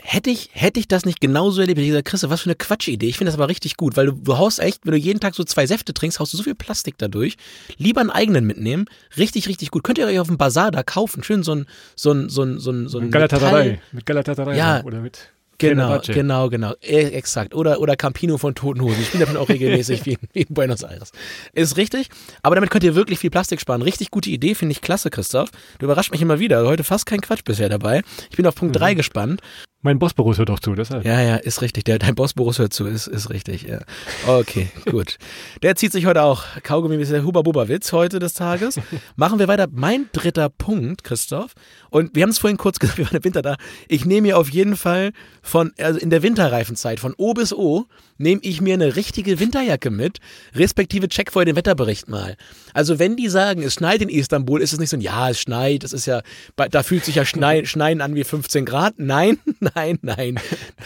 Hätte 0.00 0.30
ich, 0.30 0.50
hätte 0.52 0.78
ich 0.78 0.86
das 0.86 1.04
nicht 1.04 1.20
genauso 1.20 1.60
erlebt, 1.60 1.78
hätte 1.78 1.84
ich 1.86 1.90
gesagt, 1.90 2.08
Christoph, 2.08 2.30
was 2.30 2.40
für 2.42 2.46
eine 2.50 2.54
Quatschidee. 2.54 3.08
Ich 3.08 3.18
finde 3.18 3.30
das 3.30 3.34
aber 3.38 3.48
richtig 3.48 3.76
gut, 3.76 3.96
weil 3.96 4.06
du, 4.06 4.12
du 4.12 4.38
haust 4.38 4.60
echt, 4.60 4.86
wenn 4.86 4.92
du 4.92 4.98
jeden 4.98 5.18
Tag 5.18 5.34
so 5.34 5.42
zwei 5.42 5.66
Säfte 5.66 5.92
trinkst, 5.92 6.20
haust 6.20 6.32
du 6.32 6.36
so 6.36 6.44
viel 6.44 6.54
Plastik 6.54 6.94
dadurch. 6.98 7.36
Lieber 7.78 8.00
einen 8.00 8.10
eigenen 8.10 8.44
mitnehmen. 8.46 8.86
Richtig, 9.16 9.48
richtig 9.48 9.70
gut. 9.72 9.82
Könnt 9.82 9.98
ihr 9.98 10.06
euch 10.06 10.20
auf 10.20 10.28
dem 10.28 10.38
Bazar 10.38 10.70
da 10.70 10.82
kaufen. 10.84 11.24
Schön 11.24 11.42
so 11.42 11.54
ein, 11.54 11.66
so 11.96 12.12
ein, 12.12 12.28
so 12.28 12.42
ein, 12.42 12.58
so 12.60 12.70
ein, 12.70 12.88
so 12.88 12.98
ein 12.98 13.04
Mit 13.04 13.12
Galatasaray. 13.12 13.64
Metall- 13.70 13.82
Mit 13.92 14.06
Galatasaray 14.06 14.56
Ja, 14.56 14.82
oder 14.84 15.00
mit 15.00 15.30
Genau, 15.58 16.00
genau, 16.06 16.48
genau. 16.48 16.72
E- 16.80 17.10
Exakt. 17.10 17.54
Oder, 17.54 17.80
oder 17.80 17.96
Campino 17.96 18.38
von 18.38 18.54
Toten 18.54 18.80
Hosen. 18.80 19.00
Ich 19.00 19.08
spiele 19.08 19.24
davon 19.26 19.36
auch 19.40 19.48
regelmäßig 19.48 20.06
wie, 20.06 20.12
in- 20.12 20.28
wie 20.32 20.40
in 20.42 20.54
Buenos 20.54 20.82
Aires. 20.82 21.12
Ist 21.52 21.76
richtig. 21.76 22.08
Aber 22.42 22.54
damit 22.54 22.70
könnt 22.70 22.84
ihr 22.84 22.94
wirklich 22.94 23.18
viel 23.18 23.30
Plastik 23.30 23.60
sparen. 23.60 23.82
Richtig 23.82 24.10
gute 24.10 24.30
Idee, 24.30 24.54
finde 24.54 24.72
ich 24.72 24.80
klasse, 24.80 25.10
Christoph. 25.10 25.50
Du 25.78 25.86
überrascht 25.86 26.12
mich 26.12 26.22
immer 26.22 26.38
wieder. 26.38 26.64
Heute 26.66 26.84
fast 26.84 27.06
kein 27.06 27.20
Quatsch 27.20 27.44
bisher 27.44 27.68
dabei. 27.68 28.02
Ich 28.30 28.36
bin 28.36 28.46
auf 28.46 28.54
Punkt 28.54 28.74
Mhm. 28.74 28.78
drei 28.78 28.94
gespannt. 28.94 29.40
Mein 29.80 30.00
Bossberuf 30.00 30.36
hört 30.38 30.48
doch 30.48 30.58
zu, 30.58 30.74
deshalb. 30.74 31.04
Ja, 31.04 31.22
ja, 31.22 31.36
ist 31.36 31.62
richtig. 31.62 31.84
Der, 31.84 32.00
dein 32.00 32.16
Bossboris 32.16 32.58
hört 32.58 32.72
zu, 32.72 32.86
ist, 32.86 33.06
ist 33.06 33.30
richtig. 33.30 33.62
Ja. 33.62 33.78
Okay, 34.26 34.68
gut. 34.90 35.18
Der 35.62 35.76
zieht 35.76 35.92
sich 35.92 36.04
heute 36.04 36.22
auch. 36.22 36.42
Kaugummi 36.64 36.96
ist 36.96 37.12
der 37.12 37.22
Huba-Buba-Witz 37.24 37.92
heute 37.92 38.18
des 38.18 38.34
Tages. 38.34 38.80
Machen 39.16 39.38
wir 39.38 39.46
weiter. 39.46 39.68
Mein 39.70 40.08
dritter 40.12 40.48
Punkt, 40.48 41.04
Christoph. 41.04 41.52
Und 41.90 42.16
wir 42.16 42.24
haben 42.24 42.30
es 42.30 42.38
vorhin 42.38 42.56
kurz 42.56 42.80
gesagt, 42.80 42.98
wir 42.98 43.06
waren 43.06 43.16
im 43.18 43.24
Winter 43.24 43.40
da. 43.40 43.54
Ich 43.86 44.04
nehme 44.04 44.22
mir 44.28 44.38
auf 44.38 44.50
jeden 44.50 44.76
Fall 44.76 45.12
von, 45.48 45.72
also 45.78 45.98
in 45.98 46.10
der 46.10 46.22
Winterreifenzeit, 46.22 47.00
von 47.00 47.14
O 47.16 47.34
bis 47.34 47.52
O, 47.52 47.86
nehme 48.18 48.40
ich 48.44 48.60
mir 48.60 48.74
eine 48.74 48.96
richtige 48.96 49.40
Winterjacke 49.40 49.90
mit, 49.90 50.18
respektive 50.54 51.08
check 51.08 51.32
vorher 51.32 51.46
den 51.46 51.56
Wetterbericht 51.56 52.08
mal. 52.08 52.36
Also 52.74 52.98
wenn 52.98 53.16
die 53.16 53.28
sagen, 53.28 53.62
es 53.62 53.74
schneit 53.74 54.02
in 54.02 54.08
Istanbul, 54.08 54.60
ist 54.60 54.72
es 54.72 54.78
nicht 54.78 54.90
so 54.90 54.96
ein, 54.96 55.00
ja, 55.00 55.30
es 55.30 55.40
schneit, 55.40 55.84
es 55.84 55.92
ist 55.92 56.06
ja, 56.06 56.22
da 56.56 56.82
fühlt 56.82 57.04
sich 57.04 57.16
ja 57.16 57.24
Schneien, 57.24 57.66
Schneien 57.66 58.00
an 58.00 58.14
wie 58.14 58.24
15 58.24 58.64
Grad. 58.64 58.94
Nein, 58.98 59.38
nein, 59.60 59.98
nein, 60.02 60.38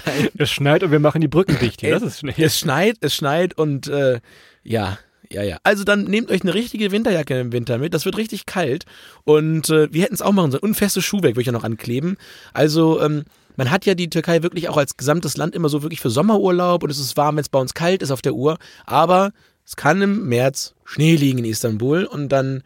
nein. 0.04 0.28
Es 0.38 0.50
schneit 0.50 0.82
und 0.82 0.90
wir 0.90 1.00
machen 1.00 1.20
die 1.20 1.28
Brücken 1.28 1.58
dicht 1.58 1.80
hier. 1.80 1.90
Das 1.90 2.02
ist 2.02 2.20
schnell. 2.20 2.34
Es 2.36 2.58
schneit, 2.58 2.96
es 3.00 3.14
schneit 3.14 3.58
und 3.58 3.88
äh, 3.88 4.20
ja, 4.62 4.98
Ja, 5.32 5.42
ja. 5.42 5.58
Also 5.64 5.82
dann 5.84 6.04
nehmt 6.04 6.30
euch 6.30 6.42
eine 6.42 6.54
richtige 6.54 6.92
Winterjacke 6.92 7.40
im 7.40 7.52
Winter 7.52 7.78
mit. 7.78 7.94
Das 7.94 8.04
wird 8.04 8.16
richtig 8.16 8.46
kalt. 8.46 8.84
Und 9.24 9.70
äh, 9.70 9.92
wir 9.92 10.02
hätten 10.02 10.14
es 10.14 10.22
auch 10.22 10.32
machen 10.32 10.50
sollen. 10.50 10.62
Und 10.62 10.74
festes 10.74 11.04
Schuhwerk 11.04 11.32
würde 11.32 11.40
ich 11.40 11.46
ja 11.46 11.52
noch 11.52 11.64
ankleben. 11.64 12.16
Also, 12.52 13.00
ähm, 13.00 13.24
man 13.56 13.70
hat 13.70 13.86
ja 13.86 13.94
die 13.94 14.10
Türkei 14.10 14.42
wirklich 14.42 14.68
auch 14.68 14.76
als 14.76 14.96
gesamtes 14.96 15.36
Land 15.36 15.54
immer 15.54 15.68
so 15.68 15.82
wirklich 15.82 16.00
für 16.00 16.10
Sommerurlaub 16.10 16.82
und 16.82 16.90
es 16.90 16.98
ist 16.98 17.16
warm, 17.16 17.36
wenn 17.36 17.42
es 17.42 17.48
bei 17.48 17.58
uns 17.58 17.74
kalt 17.74 18.02
ist 18.02 18.10
auf 18.10 18.22
der 18.22 18.34
Uhr. 18.34 18.58
Aber 18.86 19.32
es 19.64 19.76
kann 19.76 20.02
im 20.02 20.28
März 20.28 20.74
Schnee 20.84 21.16
liegen 21.16 21.38
in 21.38 21.44
Istanbul 21.44 22.04
und 22.04 22.30
dann 22.30 22.62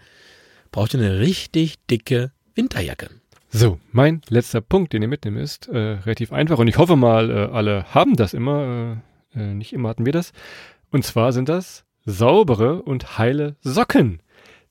braucht 0.73 0.95
ihr 0.95 1.01
eine 1.01 1.21
richtig 1.21 1.77
dicke 1.87 2.33
Winterjacke. 2.55 3.11
So, 3.51 3.79
mein 3.93 4.21
letzter 4.29 4.61
Punkt, 4.61 4.93
den 4.93 5.03
ihr 5.03 5.09
mitnehmt, 5.09 5.39
ist 5.39 5.69
äh, 5.69 5.79
relativ 5.79 6.33
einfach 6.33 6.59
und 6.59 6.69
ich 6.69 6.79
hoffe 6.79 6.97
mal, 6.97 7.31
äh, 7.31 7.53
alle 7.53 7.95
haben 7.95 8.17
das 8.17 8.35
immer. 8.35 9.01
Äh, 9.35 9.41
äh 9.41 9.55
nicht 9.55 9.73
immer 9.73 9.89
hatten 9.89 10.05
wir 10.05 10.13
das. 10.13 10.33
Und 10.91 11.05
zwar 11.05 11.33
sind 11.33 11.49
das 11.49 11.85
saubere 12.05 12.83
und 12.83 13.19
heile 13.19 13.57
Socken. 13.61 14.21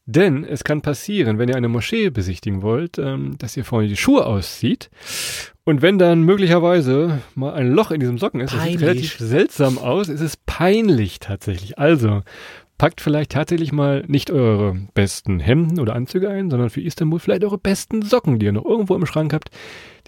Denn 0.06 0.44
es 0.44 0.64
kann 0.64 0.82
passieren, 0.82 1.40
wenn 1.40 1.50
ihr 1.50 1.56
eine 1.56 1.68
Moschee 1.68 2.10
besichtigen 2.12 2.62
wollt, 2.62 3.00
ähm, 3.00 3.38
dass 3.40 3.58
ihr 3.58 3.66
vorne 3.66 3.88
die 3.88 3.98
Schuhe 3.98 4.26
auszieht. 4.26 4.92
Und 5.68 5.82
wenn 5.82 5.98
dann 5.98 6.22
möglicherweise 6.22 7.22
mal 7.34 7.56
ein 7.56 7.72
Loch 7.72 7.90
in 7.90 8.00
diesem 8.00 8.20
Socken 8.20 8.40
ist, 8.40 8.54
das 8.54 8.64
sieht 8.64 8.82
relativ 8.82 9.18
seltsam 9.18 9.80
aus, 9.80 10.10
ist 10.10 10.22
es 10.22 10.38
peinlich 10.38 11.20
tatsächlich. 11.20 11.80
Also 11.80 12.22
packt 12.78 13.02
vielleicht 13.02 13.32
tatsächlich 13.32 13.72
mal 13.72 14.04
nicht 14.08 14.30
eure 14.30 14.76
besten 14.94 15.40
Hemden 15.40 15.80
oder 15.80 15.96
Anzüge 15.96 16.30
ein, 16.30 16.52
sondern 16.52 16.70
für 16.70 16.82
Istanbul 16.82 17.20
vielleicht 17.20 17.44
eure 17.44 17.58
besten 17.58 18.04
Socken, 18.04 18.38
die 18.38 18.46
ihr 18.46 18.52
noch 18.52 18.66
irgendwo 18.66 18.96
im 18.96 19.08
Schrank 19.08 19.34
habt, 19.34 19.50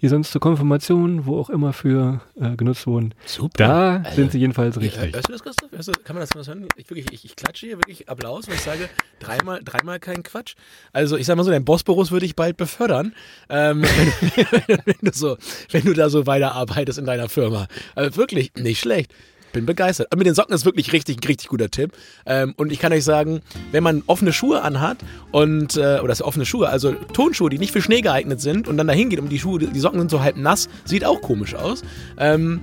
die 0.02 0.08
sonst 0.08 0.32
zur 0.32 0.42
Konfirmation, 0.42 1.26
wo 1.26 1.40
auch 1.40 1.50
immer 1.50 1.74
für 1.74 2.22
äh, 2.40 2.56
genutzt 2.56 2.86
wurden. 2.88 3.14
Super. 3.26 3.58
Da 3.58 3.96
also, 3.98 4.16
sind 4.16 4.32
sie 4.32 4.40
jedenfalls 4.40 4.80
richtig. 4.80 5.14
Hörst 5.14 5.28
du 5.28 5.32
das, 5.32 5.44
Christoph? 5.44 5.70
Du, 5.72 5.92
kann 6.04 6.16
man 6.16 6.22
das 6.22 6.36
mal 6.36 6.46
hören? 6.46 6.68
Ich, 6.76 6.90
wirklich, 6.90 7.12
ich, 7.12 7.26
ich 7.26 7.36
klatsche 7.36 7.68
hier 7.68 7.78
wirklich 7.78 8.08
Applaus, 8.10 8.48
wenn 8.48 8.56
ich 8.56 8.62
sage, 8.62 8.90
dreimal, 9.20 9.62
dreimal 9.64 10.00
kein 10.00 10.24
Quatsch. 10.24 10.56
Also 10.94 11.18
ich 11.18 11.26
sag 11.26 11.36
mal 11.36 11.44
so, 11.44 11.52
dein 11.52 11.66
Bosporus 11.66 12.12
würde 12.12 12.26
ich 12.26 12.36
bald 12.36 12.58
befördern, 12.58 13.14
ähm, 13.50 13.84
wenn, 13.84 14.78
wenn, 14.86 14.96
du 15.02 15.12
so, 15.14 15.38
wenn 15.72 15.84
du 15.84 15.94
da 15.94 16.10
so 16.10 16.28
weiterarbeitest 16.28 17.00
in 17.00 17.06
deiner 17.06 17.30
Firma. 17.30 17.68
Also 17.96 18.16
wirklich, 18.18 18.54
nicht 18.56 18.80
schlecht 18.80 19.14
bin 19.58 19.66
begeistert. 19.66 20.08
Aber 20.12 20.20
mit 20.20 20.28
den 20.28 20.36
Socken 20.36 20.54
ist 20.54 20.66
wirklich 20.66 20.94
richtig, 20.94 21.28
richtig 21.28 21.50
guter 21.50 21.70
Tipp. 21.70 21.92
Ähm, 22.26 22.54
und 22.58 22.72
ich 22.72 22.80
kann 22.80 22.94
euch 22.94 23.04
sagen, 23.04 23.42
wenn 23.72 23.84
man 23.84 24.04
offene 24.08 24.34
Schuhe 24.34 24.62
anhat 24.62 24.98
und, 25.32 25.76
äh, 25.76 26.00
oder 26.00 26.10
das 26.10 26.22
offene 26.22 26.46
Schuhe, 26.46 26.70
also 26.70 26.94
Tonschuhe, 27.14 27.50
die 27.50 27.58
nicht 27.58 27.74
für 27.74 27.82
Schnee 27.82 28.02
geeignet 28.02 28.40
sind 28.42 28.68
und 28.68 28.78
dann 28.78 28.88
dahin 28.88 29.10
geht 29.10 29.20
und 29.20 29.30
die 29.30 29.40
Schuhe, 29.40 29.60
die 29.60 29.80
Socken 29.80 30.00
sind 30.00 30.12
so 30.12 30.22
halb 30.22 30.38
nass, 30.38 30.70
sieht 30.86 31.06
auch 31.06 31.22
komisch 31.22 31.56
aus. 31.56 31.84
Ähm, 32.18 32.62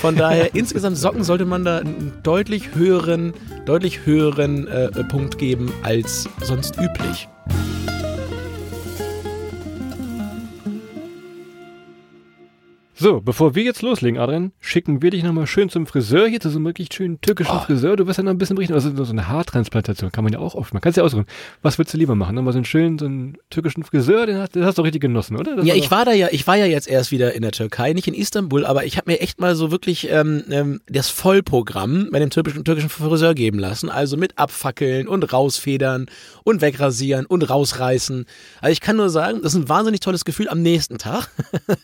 von 0.00 0.16
daher, 0.16 0.54
insgesamt 0.54 0.96
Socken 0.96 1.24
sollte 1.24 1.44
man 1.44 1.64
da 1.64 1.78
einen 1.78 2.12
deutlich 2.22 2.74
höheren, 2.74 3.32
deutlich 3.66 4.06
höheren 4.06 4.66
äh, 4.66 4.88
Punkt 5.04 5.38
geben 5.38 5.72
als 5.82 6.28
sonst 6.42 6.78
üblich. 6.78 7.28
So, 13.02 13.20
bevor 13.20 13.56
wir 13.56 13.64
jetzt 13.64 13.82
loslegen, 13.82 14.16
Adrian, 14.20 14.52
schicken 14.60 15.02
wir 15.02 15.10
dich 15.10 15.24
nochmal 15.24 15.48
schön 15.48 15.68
zum 15.68 15.88
Friseur 15.88 16.28
hier, 16.28 16.38
zu 16.38 16.50
so 16.50 16.58
einem 16.58 16.66
wirklich 16.66 16.88
schönen 16.92 17.20
türkischen 17.20 17.56
oh. 17.56 17.58
Friseur. 17.58 17.96
Du 17.96 18.06
wirst 18.06 18.18
ja 18.18 18.22
noch 18.22 18.30
ein 18.30 18.38
bisschen 18.38 18.54
berichten, 18.54 18.74
also 18.74 18.94
so 18.94 19.10
eine 19.10 19.26
Haartransplantation 19.26 20.12
kann 20.12 20.22
man 20.22 20.32
ja 20.32 20.38
auch 20.38 20.54
oft, 20.54 20.72
man 20.72 20.80
kann 20.80 20.90
es 20.90 20.96
ja 20.96 21.02
ausruhen. 21.02 21.26
Was 21.62 21.78
würdest 21.78 21.94
du 21.94 21.98
lieber 21.98 22.14
machen? 22.14 22.36
Nochmal 22.36 22.52
so 22.52 22.60
einen 22.60 22.64
schönen, 22.64 23.00
so 23.00 23.06
einen 23.06 23.38
türkischen 23.50 23.82
Friseur, 23.82 24.26
den 24.26 24.38
hast, 24.38 24.54
den 24.54 24.64
hast 24.64 24.78
du 24.78 24.82
richtig 24.82 25.02
genossen, 25.02 25.36
oder? 25.36 25.56
Das 25.56 25.66
ja, 25.66 25.74
war 25.74 25.78
ich 25.82 25.90
war 25.90 26.04
da 26.04 26.12
ja, 26.12 26.28
ich 26.30 26.46
war 26.46 26.56
ja 26.56 26.66
jetzt 26.66 26.86
erst 26.86 27.10
wieder 27.10 27.34
in 27.34 27.42
der 27.42 27.50
Türkei, 27.50 27.92
nicht 27.92 28.06
in 28.06 28.14
Istanbul, 28.14 28.64
aber 28.64 28.84
ich 28.84 28.98
habe 28.98 29.10
mir 29.10 29.18
echt 29.18 29.40
mal 29.40 29.56
so 29.56 29.72
wirklich 29.72 30.08
ähm, 30.08 30.44
ähm, 30.48 30.80
das 30.86 31.08
Vollprogramm 31.08 32.08
bei 32.12 32.20
dem 32.20 32.30
türkischen, 32.30 32.64
türkischen 32.64 32.88
Friseur 32.88 33.34
geben 33.34 33.58
lassen. 33.58 33.88
Also 33.88 34.16
mit 34.16 34.38
Abfackeln 34.38 35.08
und 35.08 35.32
rausfedern 35.32 36.06
und 36.44 36.60
wegrasieren 36.60 37.26
und 37.26 37.50
rausreißen. 37.50 38.26
Also 38.60 38.72
ich 38.72 38.80
kann 38.80 38.94
nur 38.94 39.10
sagen, 39.10 39.40
das 39.42 39.54
ist 39.54 39.60
ein 39.60 39.68
wahnsinnig 39.68 39.98
tolles 39.98 40.24
Gefühl 40.24 40.48
am 40.48 40.62
nächsten 40.62 40.98
Tag. 40.98 41.28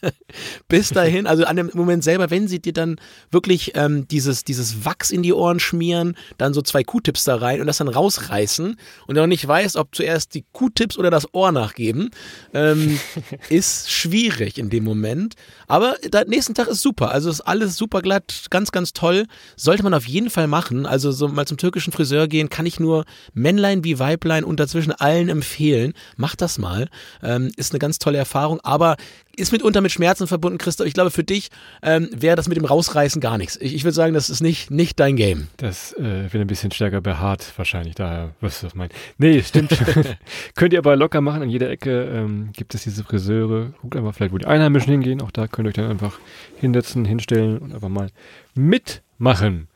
Bis 0.68 0.90
dahin 0.90 1.07
dahin, 1.08 1.26
also 1.26 1.44
an 1.44 1.56
dem 1.56 1.70
Moment 1.74 2.04
selber, 2.04 2.30
wenn 2.30 2.48
sie 2.48 2.60
dir 2.60 2.72
dann 2.72 2.96
wirklich 3.30 3.72
ähm, 3.74 4.06
dieses, 4.08 4.44
dieses 4.44 4.84
Wachs 4.84 5.10
in 5.10 5.22
die 5.22 5.32
Ohren 5.32 5.60
schmieren, 5.60 6.16
dann 6.36 6.54
so 6.54 6.62
zwei 6.62 6.84
Q-Tips 6.84 7.24
da 7.24 7.36
rein 7.36 7.60
und 7.60 7.66
das 7.66 7.78
dann 7.78 7.88
rausreißen 7.88 8.76
und 9.06 9.14
du 9.14 9.22
auch 9.22 9.26
nicht 9.26 9.46
weißt, 9.46 9.76
ob 9.76 9.94
zuerst 9.94 10.34
die 10.34 10.44
Q-Tips 10.52 10.98
oder 10.98 11.10
das 11.10 11.32
Ohr 11.34 11.52
nachgeben, 11.52 12.10
ähm, 12.54 12.98
ist 13.48 13.90
schwierig 13.90 14.58
in 14.58 14.70
dem 14.70 14.84
Moment. 14.84 15.34
Aber 15.66 15.96
der 16.04 16.26
nächsten 16.26 16.54
Tag 16.54 16.68
ist 16.68 16.82
super. 16.82 17.10
Also 17.10 17.30
ist 17.30 17.40
alles 17.40 17.76
super 17.76 18.02
glatt, 18.02 18.46
ganz, 18.50 18.72
ganz 18.72 18.92
toll. 18.92 19.26
Sollte 19.56 19.82
man 19.82 19.94
auf 19.94 20.06
jeden 20.06 20.30
Fall 20.30 20.46
machen. 20.46 20.86
Also 20.86 21.12
so 21.12 21.28
mal 21.28 21.46
zum 21.46 21.58
türkischen 21.58 21.92
Friseur 21.92 22.28
gehen, 22.28 22.50
kann 22.50 22.66
ich 22.66 22.80
nur 22.80 23.04
Männlein 23.34 23.84
wie 23.84 23.98
Weiblein 23.98 24.44
und 24.44 24.60
dazwischen 24.60 24.92
allen 24.92 25.28
empfehlen. 25.28 25.94
Macht 26.16 26.40
das 26.40 26.58
mal. 26.58 26.88
Ähm, 27.22 27.50
ist 27.56 27.72
eine 27.72 27.78
ganz 27.78 27.98
tolle 27.98 28.18
Erfahrung. 28.18 28.60
Aber 28.62 28.96
ist 29.38 29.52
mitunter 29.52 29.80
mit 29.80 29.92
Schmerzen 29.92 30.26
verbunden, 30.26 30.58
Christoph. 30.58 30.86
Ich 30.86 30.94
glaube, 30.94 31.10
für 31.10 31.24
dich 31.24 31.50
ähm, 31.82 32.08
wäre 32.12 32.36
das 32.36 32.48
mit 32.48 32.56
dem 32.56 32.64
Rausreißen 32.64 33.20
gar 33.20 33.38
nichts. 33.38 33.56
Ich, 33.60 33.74
ich 33.74 33.84
würde 33.84 33.94
sagen, 33.94 34.14
das 34.14 34.30
ist 34.30 34.40
nicht, 34.40 34.70
nicht 34.70 34.98
dein 35.00 35.16
Game. 35.16 35.48
Das 35.56 35.92
äh, 35.94 36.32
wird 36.32 36.36
ein 36.36 36.46
bisschen 36.46 36.70
stärker 36.70 37.00
behaart, 37.00 37.52
wahrscheinlich. 37.56 37.94
Daher 37.94 38.30
wirst 38.40 38.62
du 38.62 38.66
das 38.66 38.74
meinen. 38.74 38.90
Nee, 39.18 39.42
stimmt. 39.42 39.70
könnt 40.54 40.72
ihr 40.72 40.78
aber 40.78 40.96
locker 40.96 41.20
machen. 41.20 41.42
An 41.42 41.50
jeder 41.50 41.70
Ecke 41.70 42.04
ähm, 42.04 42.50
gibt 42.52 42.74
es 42.74 42.84
diese 42.84 43.04
Friseure. 43.04 43.72
Guckt 43.80 43.96
einfach 43.96 44.14
vielleicht, 44.14 44.32
wo 44.32 44.38
die 44.38 44.46
Einheimischen 44.46 44.90
hingehen. 44.92 45.20
Auch 45.22 45.30
da 45.30 45.46
könnt 45.46 45.66
ihr 45.66 45.70
euch 45.70 45.74
dann 45.74 45.90
einfach 45.90 46.18
hinsetzen, 46.56 47.04
hinstellen 47.04 47.58
und 47.58 47.74
einfach 47.74 47.88
mal 47.88 48.08
mitmachen. 48.54 49.68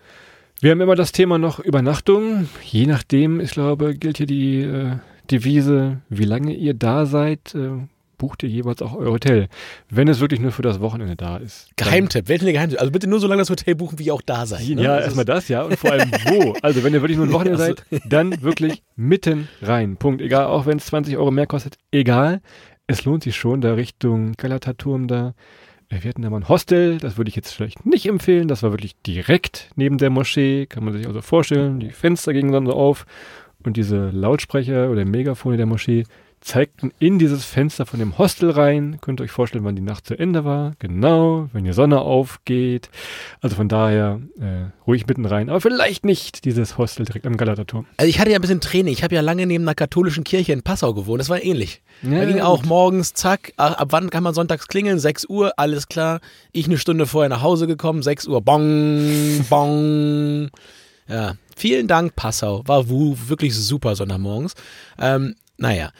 Wir 0.60 0.70
haben 0.70 0.80
immer 0.80 0.94
das 0.94 1.10
Thema 1.10 1.38
noch 1.38 1.58
Übernachtung. 1.58 2.48
Je 2.62 2.86
nachdem, 2.86 3.40
ich 3.40 3.50
glaube, 3.50 3.96
gilt 3.96 4.18
hier 4.18 4.26
die 4.26 4.60
äh, 4.60 4.96
Devise, 5.30 6.00
wie 6.08 6.24
lange 6.24 6.54
ihr 6.54 6.74
da 6.74 7.06
seid, 7.06 7.54
äh, 7.54 7.70
bucht 8.22 8.44
ihr 8.44 8.48
jeweils 8.48 8.80
auch 8.82 8.94
euer 8.94 9.10
Hotel, 9.10 9.48
wenn 9.90 10.06
es 10.06 10.20
wirklich 10.20 10.38
nur 10.38 10.52
für 10.52 10.62
das 10.62 10.78
Wochenende 10.78 11.16
da 11.16 11.38
ist. 11.38 11.70
Geheimtipp, 11.74 12.28
welche 12.28 12.52
Geheimtipp? 12.52 12.78
Also 12.78 12.92
bitte 12.92 13.08
nur 13.08 13.18
so 13.18 13.26
lange 13.26 13.40
das 13.40 13.50
Hotel 13.50 13.74
buchen, 13.74 13.98
wie 13.98 14.04
ihr 14.04 14.14
auch 14.14 14.22
da 14.22 14.46
seid. 14.46 14.68
Ne? 14.68 14.80
Ja, 14.80 15.00
erstmal 15.00 15.24
das, 15.24 15.48
ja. 15.48 15.62
Und 15.62 15.76
vor 15.76 15.90
allem 15.90 16.08
wo. 16.26 16.54
Also 16.62 16.84
wenn 16.84 16.94
ihr 16.94 17.02
wirklich 17.02 17.18
nur 17.18 17.26
ein 17.26 17.32
Wochenende 17.32 17.58
seid, 17.58 17.84
dann 18.08 18.40
wirklich 18.42 18.84
mitten 18.94 19.48
rein. 19.60 19.96
Punkt. 19.96 20.22
Egal, 20.22 20.46
auch 20.46 20.66
wenn 20.66 20.78
es 20.78 20.86
20 20.86 21.16
Euro 21.16 21.32
mehr 21.32 21.48
kostet, 21.48 21.78
egal. 21.90 22.42
Es 22.86 23.04
lohnt 23.04 23.24
sich 23.24 23.34
schon, 23.34 23.60
da 23.60 23.74
Richtung 23.74 24.34
Galataturm 24.36 25.08
da. 25.08 25.34
Wir 25.88 26.08
hatten 26.08 26.22
da 26.22 26.30
mal 26.30 26.36
ein 26.36 26.48
Hostel, 26.48 26.98
das 26.98 27.16
würde 27.16 27.28
ich 27.28 27.34
jetzt 27.34 27.52
vielleicht 27.52 27.84
nicht 27.84 28.06
empfehlen. 28.06 28.46
Das 28.46 28.62
war 28.62 28.70
wirklich 28.70 28.94
direkt 29.04 29.70
neben 29.74 29.98
der 29.98 30.10
Moschee, 30.10 30.66
kann 30.66 30.84
man 30.84 30.92
sich 30.92 31.08
also 31.08 31.22
vorstellen. 31.22 31.80
Die 31.80 31.90
Fenster 31.90 32.32
gingen 32.32 32.52
dann 32.52 32.66
so 32.66 32.74
auf 32.74 33.04
und 33.64 33.76
diese 33.76 34.10
Lautsprecher 34.10 34.90
oder 34.90 35.04
Megafone 35.04 35.56
der 35.56 35.66
Moschee 35.66 36.04
zeigten 36.42 36.92
in 36.98 37.18
dieses 37.18 37.44
Fenster 37.44 37.86
von 37.86 37.98
dem 37.98 38.18
Hostel 38.18 38.50
rein. 38.50 38.98
Könnt 39.00 39.20
ihr 39.20 39.24
euch 39.24 39.30
vorstellen, 39.30 39.64
wann 39.64 39.76
die 39.76 39.82
Nacht 39.82 40.06
zu 40.06 40.18
Ende 40.18 40.44
war. 40.44 40.72
Genau, 40.80 41.48
wenn 41.52 41.64
die 41.64 41.72
Sonne 41.72 42.00
aufgeht. 42.00 42.90
Also 43.40 43.56
von 43.56 43.68
daher 43.68 44.20
äh, 44.38 44.70
ruhig 44.86 45.06
mitten 45.06 45.24
rein. 45.24 45.48
Aber 45.48 45.60
vielleicht 45.60 46.04
nicht 46.04 46.44
dieses 46.44 46.78
Hostel 46.78 47.06
direkt 47.06 47.26
am 47.26 47.36
Galaterturm. 47.36 47.86
Also 47.96 48.08
ich 48.08 48.18
hatte 48.18 48.30
ja 48.30 48.38
ein 48.38 48.42
bisschen 48.42 48.60
Training. 48.60 48.92
Ich 48.92 49.04
habe 49.04 49.14
ja 49.14 49.20
lange 49.20 49.46
neben 49.46 49.64
einer 49.64 49.74
katholischen 49.74 50.24
Kirche 50.24 50.52
in 50.52 50.62
Passau 50.62 50.94
gewohnt. 50.94 51.20
Das 51.20 51.28
war 51.28 51.42
ähnlich. 51.42 51.80
Ja, 52.02 52.18
da 52.18 52.24
ging 52.24 52.34
gut. 52.34 52.42
auch 52.42 52.64
morgens, 52.64 53.14
zack, 53.14 53.52
ab 53.56 53.88
wann 53.90 54.10
kann 54.10 54.24
man 54.24 54.34
sonntags 54.34 54.66
klingeln? 54.66 54.98
6 54.98 55.28
Uhr, 55.28 55.52
alles 55.56 55.86
klar. 55.86 56.20
Ich 56.50 56.66
eine 56.66 56.78
Stunde 56.78 57.06
vorher 57.06 57.28
nach 57.28 57.42
Hause 57.42 57.68
gekommen, 57.68 58.02
6 58.02 58.26
Uhr, 58.26 58.42
bong, 58.42 59.44
bong. 59.48 60.50
Ja, 61.08 61.34
vielen 61.56 61.86
Dank, 61.86 62.16
Passau. 62.16 62.62
War 62.66 62.88
wirklich 62.88 63.54
super 63.54 63.94
Sonntagmorgens. 63.94 64.54
Ähm, 64.98 65.36
naja, 65.56 65.90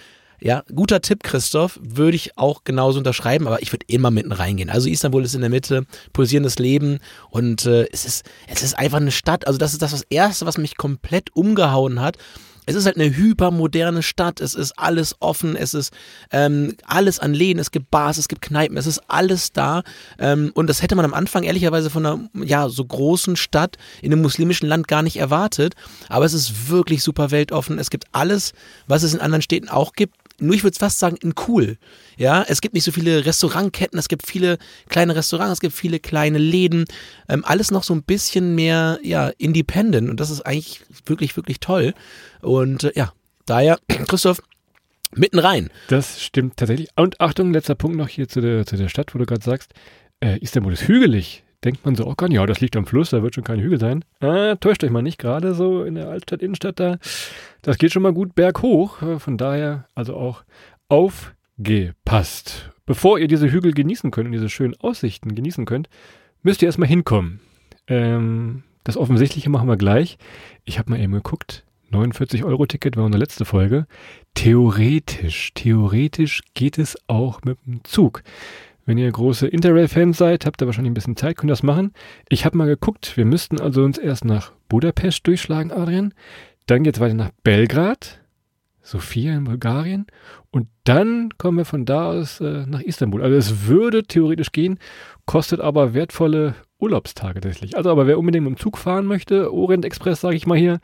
ja, 0.43 0.65
guter 0.75 1.01
Tipp, 1.01 1.23
Christoph, 1.23 1.79
würde 1.83 2.17
ich 2.17 2.37
auch 2.37 2.65
genauso 2.65 2.99
unterschreiben, 2.99 3.47
aber 3.47 3.63
ich 3.63 3.73
würde 3.73 3.87
immer 3.89 4.11
mitten 4.11 4.33
reingehen. 4.33 4.71
Also 4.71 4.89
Istanbul 4.89 5.25
ist 5.25 5.35
in 5.35 5.41
der 5.41 5.51
Mitte, 5.51 5.87
pulsierendes 6.13 6.59
Leben 6.59 6.99
und 7.31 7.65
äh, 7.65 7.87
es 7.93 8.05
ist 8.05 8.25
es 8.49 8.63
ist 8.63 8.79
einfach 8.79 8.99
eine 8.99 9.13
Stadt. 9.13 9.47
Also 9.47 9.59
das 9.59 9.73
ist 9.73 9.83
das, 9.83 9.93
das 9.93 10.07
erste, 10.11 10.45
was 10.47 10.59
mich 10.59 10.77
komplett 10.77 11.35
umgehauen 11.35 12.01
hat. 12.01 12.19
Es 12.65 12.77
ist 12.77 12.87
halt 12.87 12.97
eine 12.97 13.17
hypermoderne 13.17 14.05
Stadt. 14.05 14.41
Es 14.41 14.55
ist 14.55 14.79
alles 14.79 15.17
offen. 15.19 15.57
Es 15.57 15.75
ist 15.75 15.93
ähm, 16.31 16.77
alles 16.87 17.19
an 17.19 17.35
Läden. 17.35 17.59
Es 17.59 17.73
gibt 17.73 17.91
Bars, 17.91 18.19
es 18.19 18.29
gibt 18.29 18.43
Kneipen. 18.43 18.77
Es 18.77 18.87
ist 18.87 19.03
alles 19.09 19.53
da. 19.53 19.83
Ähm, 20.19 20.53
und 20.55 20.69
das 20.69 20.81
hätte 20.81 20.95
man 20.95 21.05
am 21.05 21.15
Anfang 21.15 21.43
ehrlicherweise 21.43 21.91
von 21.91 22.07
einer 22.07 22.21
ja 22.35 22.69
so 22.69 22.85
großen 22.85 23.35
Stadt 23.35 23.79
in 24.01 24.13
einem 24.13 24.23
muslimischen 24.23 24.69
Land 24.69 24.87
gar 24.87 25.03
nicht 25.03 25.17
erwartet. 25.17 25.75
Aber 26.09 26.25
es 26.25 26.35
ist 26.35 26.69
wirklich 26.69 27.03
super 27.03 27.33
weltoffen. 27.33 27.81
Es 27.81 27.91
gibt 27.91 28.05
alles, 28.13 28.53
was 28.87 29.03
es 29.03 29.13
in 29.13 29.21
anderen 29.21 29.43
Städten 29.43 29.69
auch 29.69 29.93
gibt 29.95 30.15
nur 30.43 30.55
ich 30.55 30.65
würde 30.65 30.79
fast 30.79 30.99
sagen, 30.99 31.17
in 31.17 31.35
cool. 31.49 31.79
Ja, 32.17 32.45
es 32.47 32.61
gibt 32.61 32.75
nicht 32.75 32.85
so 32.85 32.93
viele 32.93 33.25
Restaurantketten, 33.25 33.99
es 33.99 34.09
gibt 34.09 34.27
viele 34.27 34.59
kleine 34.89 35.17
Restaurants, 35.17 35.55
es 35.55 35.61
gibt 35.61 35.75
viele 35.75 36.01
kleine 36.01 36.39
Läden, 36.39 36.85
ähm, 37.29 37.45
alles 37.45 37.71
noch 37.71 37.85
so 37.85 37.95
ein 37.95 38.03
bisschen 38.03 38.55
mehr, 38.55 38.99
ja, 39.03 39.31
independent 39.39 40.11
und 40.11 40.21
das 40.21 40.31
ist 40.31 40.43
eigentlich 40.43 40.83
wirklich, 41.07 41.37
wirklich 41.37 41.61
toll. 41.61 41.95
Und 42.41 42.85
äh, 42.85 42.93
ja, 42.95 43.13
daher, 43.47 43.79
Christoph, 44.09 44.43
mitten 45.15 45.39
rein. 45.39 45.71
Das 45.89 46.23
stimmt 46.23 46.57
tatsächlich. 46.57 46.89
Und 46.97 47.21
Achtung, 47.21 47.53
letzter 47.53 47.75
Punkt 47.75 47.97
noch 47.97 48.09
hier 48.09 48.29
zu 48.29 48.41
der, 48.41 48.67
zu 48.67 48.77
der 48.77 48.89
Stadt, 48.89 49.15
wo 49.15 49.19
du 49.19 49.27
gerade 49.27 49.45
sagst, 49.45 49.73
äh, 50.21 50.39
Istanbul 50.39 50.73
ist 50.73 50.89
hügelig. 50.89 51.45
Denkt 51.65 51.85
man 51.85 51.95
so, 51.95 52.07
oh 52.07 52.15
Gott, 52.17 52.33
ja, 52.33 52.45
das 52.47 52.61
liegt 52.61 52.77
am 52.77 52.87
Fluss, 52.87 53.11
da 53.11 53.23
wird 53.23 53.35
schon 53.35 53.45
kein 53.45 53.61
Hügel 53.61 53.79
sein. 53.79 54.05
Ah, 54.21 54.57
täuscht 54.57 54.85
euch 54.85 54.91
mal 54.91 55.03
nicht, 55.03 55.19
gerade 55.19 55.55
so 55.55 55.85
in 55.85 55.95
der 55.95 56.09
Altstadt, 56.09 56.43
Innenstadt 56.43 56.81
da. 56.81 56.99
Das 57.63 57.79
geht 57.79 57.93
schon 57.93 58.03
mal 58.03 58.13
gut 58.13 58.35
berghoch. 58.35 58.99
Von 59.19 59.37
daher 59.39 59.87
also 59.95 60.17
auch 60.17 60.45
aufgepasst. 60.89 62.71
Bevor 62.85 63.19
ihr 63.19 63.29
diese 63.29 63.51
Hügel 63.51 63.73
genießen 63.73 64.11
könnt 64.11 64.27
und 64.27 64.33
diese 64.33 64.49
schönen 64.49 64.75
Aussichten 64.81 65.35
genießen 65.35 65.65
könnt, 65.65 65.89
müsst 66.43 66.63
ihr 66.63 66.67
erstmal 66.67 66.89
hinkommen. 66.89 67.41
Ähm, 67.87 68.65
das 68.85 68.97
Offensichtliche 68.97 69.49
machen 69.49 69.69
wir 69.69 69.77
gleich. 69.77 70.19
Ich 70.65 70.79
habe 70.79 70.91
mal 70.91 71.01
eben 71.01 71.13
geguckt. 71.13 71.65
49 71.91 72.43
Euro 72.45 72.67
Ticket 72.67 72.97
war 72.97 73.05
unsere 73.05 73.21
letzte 73.21 73.45
Folge. 73.45 73.87
Theoretisch, 74.35 75.53
theoretisch 75.55 76.41
geht 76.55 76.79
es 76.79 76.97
auch 77.07 77.43
mit 77.45 77.59
dem 77.67 77.85
Zug. 77.85 78.23
Wenn 78.85 78.99
ihr 78.99 79.11
große 79.11 79.47
Interrail-Fans 79.47 80.19
seid, 80.19 80.45
habt 80.45 80.61
ihr 80.61 80.67
wahrscheinlich 80.67 80.91
ein 80.91 80.95
bisschen 80.95 81.17
Zeit, 81.17 81.37
könnt 81.37 81.51
das 81.51 81.63
machen. 81.63 81.93
Ich 82.29 82.45
habe 82.45 82.57
mal 82.57 82.67
geguckt, 82.67 83.17
wir 83.17 83.25
müssten 83.25 83.61
also 83.61 83.83
uns 83.83 83.97
erst 83.97 84.25
nach 84.25 84.53
Budapest 84.69 85.27
durchschlagen, 85.27 85.71
Adrian. 85.71 86.15
Dann 86.67 86.83
geht's 86.83 86.99
weiter 86.99 87.15
nach 87.15 87.31
Belgrad, 87.45 88.21
Sofia 88.83 89.35
in 89.35 89.45
Bulgarien. 89.45 90.07
Und 90.51 90.67
dann 90.85 91.31
kommen 91.39 91.59
wir 91.59 91.65
von 91.65 91.85
da 91.85 92.11
aus 92.11 92.41
äh, 92.41 92.67
nach 92.67 92.81
Istanbul. 92.81 93.23
Also 93.23 93.37
es 93.37 93.67
würde 93.69 94.03
theoretisch 94.03 94.51
gehen, 94.51 94.79
kostet 95.27 95.61
aber 95.61 95.95
wertvolle 95.95 96.57
Urlaubstage 96.79 97.41
tatsächlich. 97.41 97.77
Also 97.77 97.91
aber 97.91 98.09
wer 98.09 98.19
unbedingt 98.19 98.45
mit 98.45 98.57
dem 98.57 98.61
Zug 98.61 98.79
fahren 98.79 99.07
möchte, 99.07 99.53
Orient 99.53 99.85
Express, 99.85 100.21
sage 100.21 100.37
ich 100.37 100.47
mal 100.47 100.59
hier, 100.59 100.81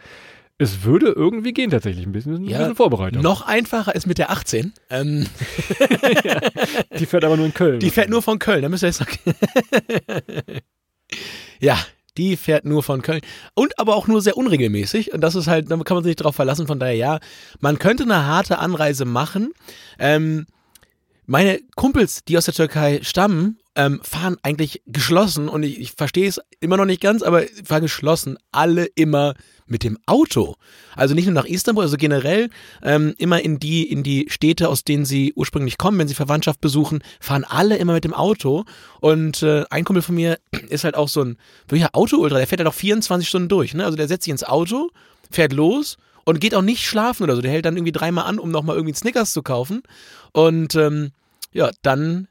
es 0.58 0.82
würde 0.82 1.08
irgendwie 1.08 1.52
gehen 1.52 1.70
tatsächlich 1.70 2.04
ein 2.04 2.12
bisschen, 2.12 2.34
ein 2.34 2.44
Ja, 2.44 2.58
bisschen 2.58 2.76
Vorbereitung. 2.76 3.22
Noch 3.22 3.42
einfacher 3.42 3.94
ist 3.94 4.06
mit 4.06 4.18
der 4.18 4.30
18. 4.30 4.72
Ähm, 4.90 5.26
Die 6.98 7.06
fährt 7.06 7.24
aber 7.24 7.36
nur 7.36 7.46
in 7.46 7.54
Köln. 7.54 7.80
die 7.80 7.90
fährt 7.90 8.10
nur 8.10 8.22
von 8.22 8.38
Köln, 8.38 8.62
da 8.62 8.68
müsst 8.68 8.82
ihr 8.82 8.88
jetzt 8.88 8.98
sagen. 8.98 9.18
ja, 11.60 11.78
die 12.16 12.36
fährt 12.36 12.64
nur 12.64 12.82
von 12.82 13.02
Köln. 13.02 13.20
Und 13.54 13.78
aber 13.78 13.94
auch 13.94 14.08
nur 14.08 14.20
sehr 14.20 14.36
unregelmäßig. 14.36 15.12
Und 15.12 15.20
das 15.20 15.34
ist 15.36 15.46
halt, 15.46 15.70
da 15.70 15.76
kann 15.76 15.94
man 15.96 16.02
sich 16.04 16.10
nicht 16.10 16.24
drauf 16.24 16.34
verlassen. 16.34 16.66
Von 16.66 16.80
daher, 16.80 16.94
ja, 16.94 17.18
man 17.60 17.78
könnte 17.78 18.02
eine 18.02 18.24
harte 18.26 18.58
Anreise 18.58 19.04
machen. 19.04 19.52
Ähm, 19.98 20.46
meine 21.26 21.60
Kumpels, 21.76 22.24
die 22.24 22.36
aus 22.36 22.46
der 22.46 22.54
Türkei 22.54 23.00
stammen, 23.02 23.58
ähm, 23.78 24.00
fahren 24.02 24.36
eigentlich 24.42 24.82
geschlossen 24.86 25.48
und 25.48 25.62
ich, 25.62 25.78
ich 25.78 25.92
verstehe 25.92 26.28
es 26.28 26.40
immer 26.58 26.76
noch 26.76 26.84
nicht 26.84 27.00
ganz, 27.00 27.22
aber 27.22 27.44
fahren 27.64 27.82
geschlossen 27.82 28.36
alle 28.50 28.86
immer 28.96 29.34
mit 29.66 29.84
dem 29.84 29.98
Auto. 30.04 30.56
Also 30.96 31.14
nicht 31.14 31.26
nur 31.26 31.34
nach 31.34 31.44
Istanbul, 31.44 31.84
also 31.84 31.96
generell 31.96 32.50
ähm, 32.82 33.14
immer 33.18 33.40
in 33.40 33.60
die 33.60 33.88
in 33.88 34.02
die 34.02 34.26
Städte, 34.30 34.68
aus 34.68 34.82
denen 34.82 35.04
sie 35.04 35.32
ursprünglich 35.36 35.78
kommen, 35.78 35.96
wenn 35.96 36.08
sie 36.08 36.14
Verwandtschaft 36.14 36.60
besuchen, 36.60 37.04
fahren 37.20 37.44
alle 37.44 37.76
immer 37.76 37.92
mit 37.92 38.02
dem 38.02 38.14
Auto. 38.14 38.64
Und 39.00 39.44
äh, 39.44 39.64
ein 39.70 39.84
Kumpel 39.84 40.02
von 40.02 40.16
mir 40.16 40.40
ist 40.70 40.82
halt 40.82 40.96
auch 40.96 41.08
so 41.08 41.22
ein 41.22 41.36
wirklicher 41.68 41.94
Auto-Ultra, 41.94 42.38
der 42.38 42.48
fährt 42.48 42.60
halt 42.60 42.68
auch 42.68 42.74
24 42.74 43.28
Stunden 43.28 43.48
durch. 43.48 43.74
Ne? 43.74 43.84
Also 43.84 43.96
der 43.96 44.08
setzt 44.08 44.24
sich 44.24 44.32
ins 44.32 44.42
Auto, 44.42 44.90
fährt 45.30 45.52
los 45.52 45.98
und 46.24 46.40
geht 46.40 46.56
auch 46.56 46.62
nicht 46.62 46.84
schlafen 46.84 47.22
oder 47.22 47.36
so. 47.36 47.42
Der 47.42 47.52
hält 47.52 47.64
dann 47.64 47.76
irgendwie 47.76 47.92
dreimal 47.92 48.24
an, 48.24 48.40
um 48.40 48.50
nochmal 48.50 48.74
irgendwie 48.74 48.96
Snickers 48.96 49.32
zu 49.32 49.42
kaufen. 49.42 49.84
Und 50.32 50.74
ähm, 50.74 51.12
ja, 51.52 51.70
dann 51.82 52.26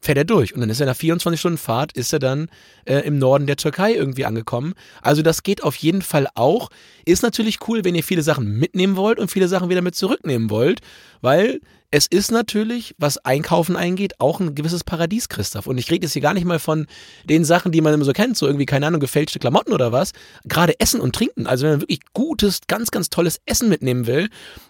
fährt 0.00 0.18
er 0.18 0.24
durch. 0.24 0.54
Und 0.54 0.60
dann 0.60 0.70
ist 0.70 0.80
er 0.80 0.86
nach 0.86 0.96
24 0.96 1.38
Stunden 1.38 1.58
Fahrt, 1.58 1.92
ist 1.92 2.12
er 2.12 2.18
dann 2.18 2.48
äh, 2.84 3.00
im 3.00 3.18
Norden 3.18 3.46
der 3.46 3.56
Türkei 3.56 3.94
irgendwie 3.94 4.24
angekommen. 4.24 4.74
Also 5.02 5.22
das 5.22 5.42
geht 5.42 5.62
auf 5.62 5.76
jeden 5.76 6.02
Fall 6.02 6.26
auch. 6.34 6.70
Ist 7.04 7.22
natürlich 7.22 7.58
cool, 7.68 7.84
wenn 7.84 7.94
ihr 7.94 8.04
viele 8.04 8.22
Sachen 8.22 8.58
mitnehmen 8.58 8.96
wollt 8.96 9.18
und 9.18 9.30
viele 9.30 9.48
Sachen 9.48 9.68
wieder 9.68 9.82
mit 9.82 9.94
zurücknehmen 9.94 10.50
wollt, 10.50 10.80
weil 11.20 11.60
es 11.92 12.06
ist 12.06 12.30
natürlich, 12.30 12.94
was 12.98 13.18
Einkaufen 13.18 13.76
eingeht, 13.76 14.20
auch 14.20 14.38
ein 14.38 14.54
gewisses 14.54 14.84
Paradies, 14.84 15.28
Christoph. 15.28 15.66
Und 15.66 15.76
ich 15.76 15.90
rede 15.90 16.06
jetzt 16.06 16.12
hier 16.12 16.22
gar 16.22 16.34
nicht 16.34 16.44
mal 16.44 16.60
von 16.60 16.86
den 17.24 17.44
Sachen, 17.44 17.72
die 17.72 17.80
man 17.80 17.92
immer 17.92 18.04
so 18.04 18.12
kennt, 18.12 18.36
so 18.36 18.46
irgendwie, 18.46 18.66
keine 18.66 18.86
Ahnung, 18.86 19.00
gefälschte 19.00 19.40
Klamotten 19.40 19.72
oder 19.72 19.90
was. 19.90 20.12
Gerade 20.44 20.78
Essen 20.78 21.00
und 21.00 21.16
Trinken. 21.16 21.48
Also 21.48 21.64
wenn 21.64 21.72
man 21.72 21.80
wirklich 21.80 22.00
gutes, 22.12 22.60
ganz, 22.68 22.92
ganz 22.92 23.10
tolles 23.10 23.40
Essen 23.44 23.68
mitnehmen 23.68 24.06
will, 24.06 24.28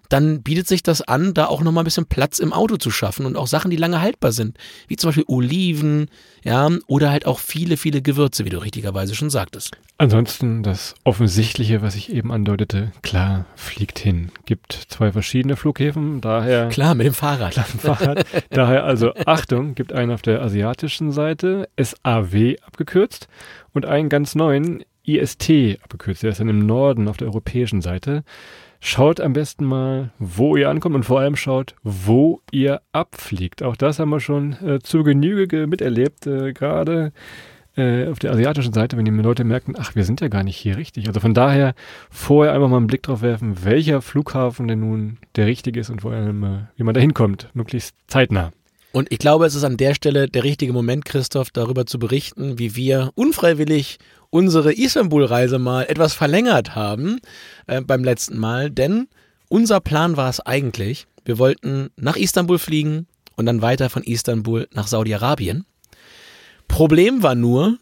dann 0.09 0.43
bietet 0.43 0.67
sich 0.67 0.83
das 0.83 1.03
an, 1.03 1.35
da 1.35 1.47
auch 1.47 1.63
nochmal 1.63 1.83
ein 1.83 1.85
bisschen 1.85 2.07
Platz 2.07 2.41
im 2.41 2.53
Auto 2.53 2.77
zu 2.77 2.91
schaffen 2.91 3.27
und 3.27 3.37
auch 3.37 3.47
Sachen, 3.47 3.71
die 3.71 3.77
lange 3.77 4.01
haltbar 4.01 4.33
sind. 4.33 4.59
Wie 4.89 4.97
zum 4.97 5.09
Beispiel 5.09 5.25
Oliven, 5.29 6.09
ja, 6.43 6.69
oder 6.89 7.11
halt 7.11 7.27
auch 7.27 7.39
viele, 7.39 7.77
viele 7.77 8.03
Gewürze, 8.03 8.45
wie 8.45 8.51
du 8.51 8.59
richtigerweise 8.59 9.15
schon 9.15 9.31
sagtest. 9.31 9.77
Ansonsten 9.99 10.63
das 10.63 10.95
Offensichtliche, 11.05 11.81
was 11.83 11.95
ich 11.95 12.13
eben 12.13 12.33
andeutete, 12.33 12.91
klar, 13.03 13.45
fliegt 13.55 13.99
hin. 13.99 14.33
Gibt 14.47 14.87
zwei 14.89 15.13
verschiedene 15.13 15.57
Flughäfen, 15.57 16.21
daher 16.21 16.69
Klar, 16.71 16.95
mit 16.95 17.10
dem 17.11 17.15
Fahrrad. 17.15 17.55
Fahrrad. 17.55 18.25
Daher 18.51 18.85
also 18.85 19.13
Achtung, 19.27 19.75
gibt 19.75 19.93
einen 19.93 20.13
auf 20.13 20.23
der 20.23 20.43
asiatischen 20.43 21.13
Seite, 21.13 21.69
SAW 21.81 22.55
abgekürzt, 22.67 23.29
und 23.73 23.87
einen 23.87 24.09
ganz 24.09 24.35
neuen, 24.35 24.85
IST 25.05 25.79
abgekürzt. 25.83 26.23
Der 26.23 26.31
ist 26.31 26.41
dann 26.41 26.49
im 26.49 26.67
Norden 26.67 27.09
auf 27.09 27.17
der 27.17 27.29
europäischen 27.29 27.81
Seite. 27.81 28.23
Schaut 28.81 29.21
am 29.21 29.33
besten 29.35 29.65
mal, 29.65 30.11
wo 30.19 30.57
ihr 30.57 30.71
ankommt 30.71 30.95
und 30.95 31.05
vor 31.05 31.21
allem 31.21 31.37
schaut, 31.37 31.75
wo 31.83 32.41
ihr 32.51 32.81
abfliegt. 32.93 33.63
Auch 33.63 33.77
das 33.77 33.99
haben 33.99 34.09
wir 34.11 34.21
schon 34.21 34.53
äh, 34.67 34.79
zu 34.81 35.03
Genüge 35.03 35.47
ge- 35.49 35.67
miterlebt, 35.67 36.27
äh, 36.27 36.53
gerade 36.53 37.13
äh, 37.81 38.09
auf 38.09 38.19
der 38.19 38.33
asiatischen 38.33 38.73
Seite, 38.73 38.97
wenn 38.97 39.05
die 39.05 39.11
Leute 39.11 39.45
merken, 39.45 39.75
ach, 39.79 39.95
wir 39.95 40.05
sind 40.05 40.21
ja 40.21 40.29
gar 40.29 40.43
nicht 40.43 40.57
hier 40.57 40.77
richtig. 40.77 41.09
Also 41.09 41.21
von 41.21 41.35
daher 41.35 41.75
vorher 42.11 42.53
einfach 42.53 42.69
mal 42.69 42.77
einen 42.77 42.87
Blick 42.87 43.03
drauf 43.03 43.23
werfen, 43.23 43.65
welcher 43.65 44.03
Flughafen 44.03 44.69
denn 44.69 44.81
nun 44.81 45.19
der 45.37 45.47
richtige 45.47 45.81
ist 45.81 45.91
und 45.91 46.03
vor 46.03 46.13
allem, 46.13 46.45
äh, 46.45 46.59
wie 46.77 46.83
man 46.83 46.95
da 46.95 47.01
hinkommt, 47.01 47.49
möglichst 47.55 47.95
zeitnah. 48.07 48.53
Und 48.93 49.13
ich 49.13 49.19
glaube, 49.19 49.47
es 49.47 49.55
ist 49.55 49.65
an 49.65 49.77
der 49.77 49.95
Stelle 49.95 50.29
der 50.29 50.43
richtige 50.43 50.73
Moment, 50.73 51.05
Christoph, 51.05 51.51
darüber 51.51 51.87
zu 51.87 51.99
berichten, 51.99 52.59
wie 52.59 52.75
wir 52.75 53.11
unfreiwillig 53.15 53.99
unsere 54.31 54.73
Istanbul-Reise 54.73 55.59
mal 55.59 55.85
etwas 55.89 56.15
verlängert 56.15 56.75
haben 56.75 57.21
äh, 57.67 57.81
beim 57.81 58.03
letzten 58.03 58.39
Mal. 58.39 58.71
Denn 58.71 59.09
unser 59.49 59.81
Plan 59.81 60.17
war 60.17 60.29
es 60.29 60.41
eigentlich, 60.41 61.07
wir 61.25 61.39
wollten 61.39 61.91
nach 61.97 62.17
Istanbul 62.17 62.59
fliegen 62.59 63.07
und 63.37 63.47
dann 63.47 63.63
weiter 63.63 63.91
von 63.91 64.03
Istanbul 64.03 64.69
nach 64.73 64.87
Saudi-Arabien. 64.87 65.65
Problem 66.71 67.23
war 67.23 67.35
nur, 67.35 67.79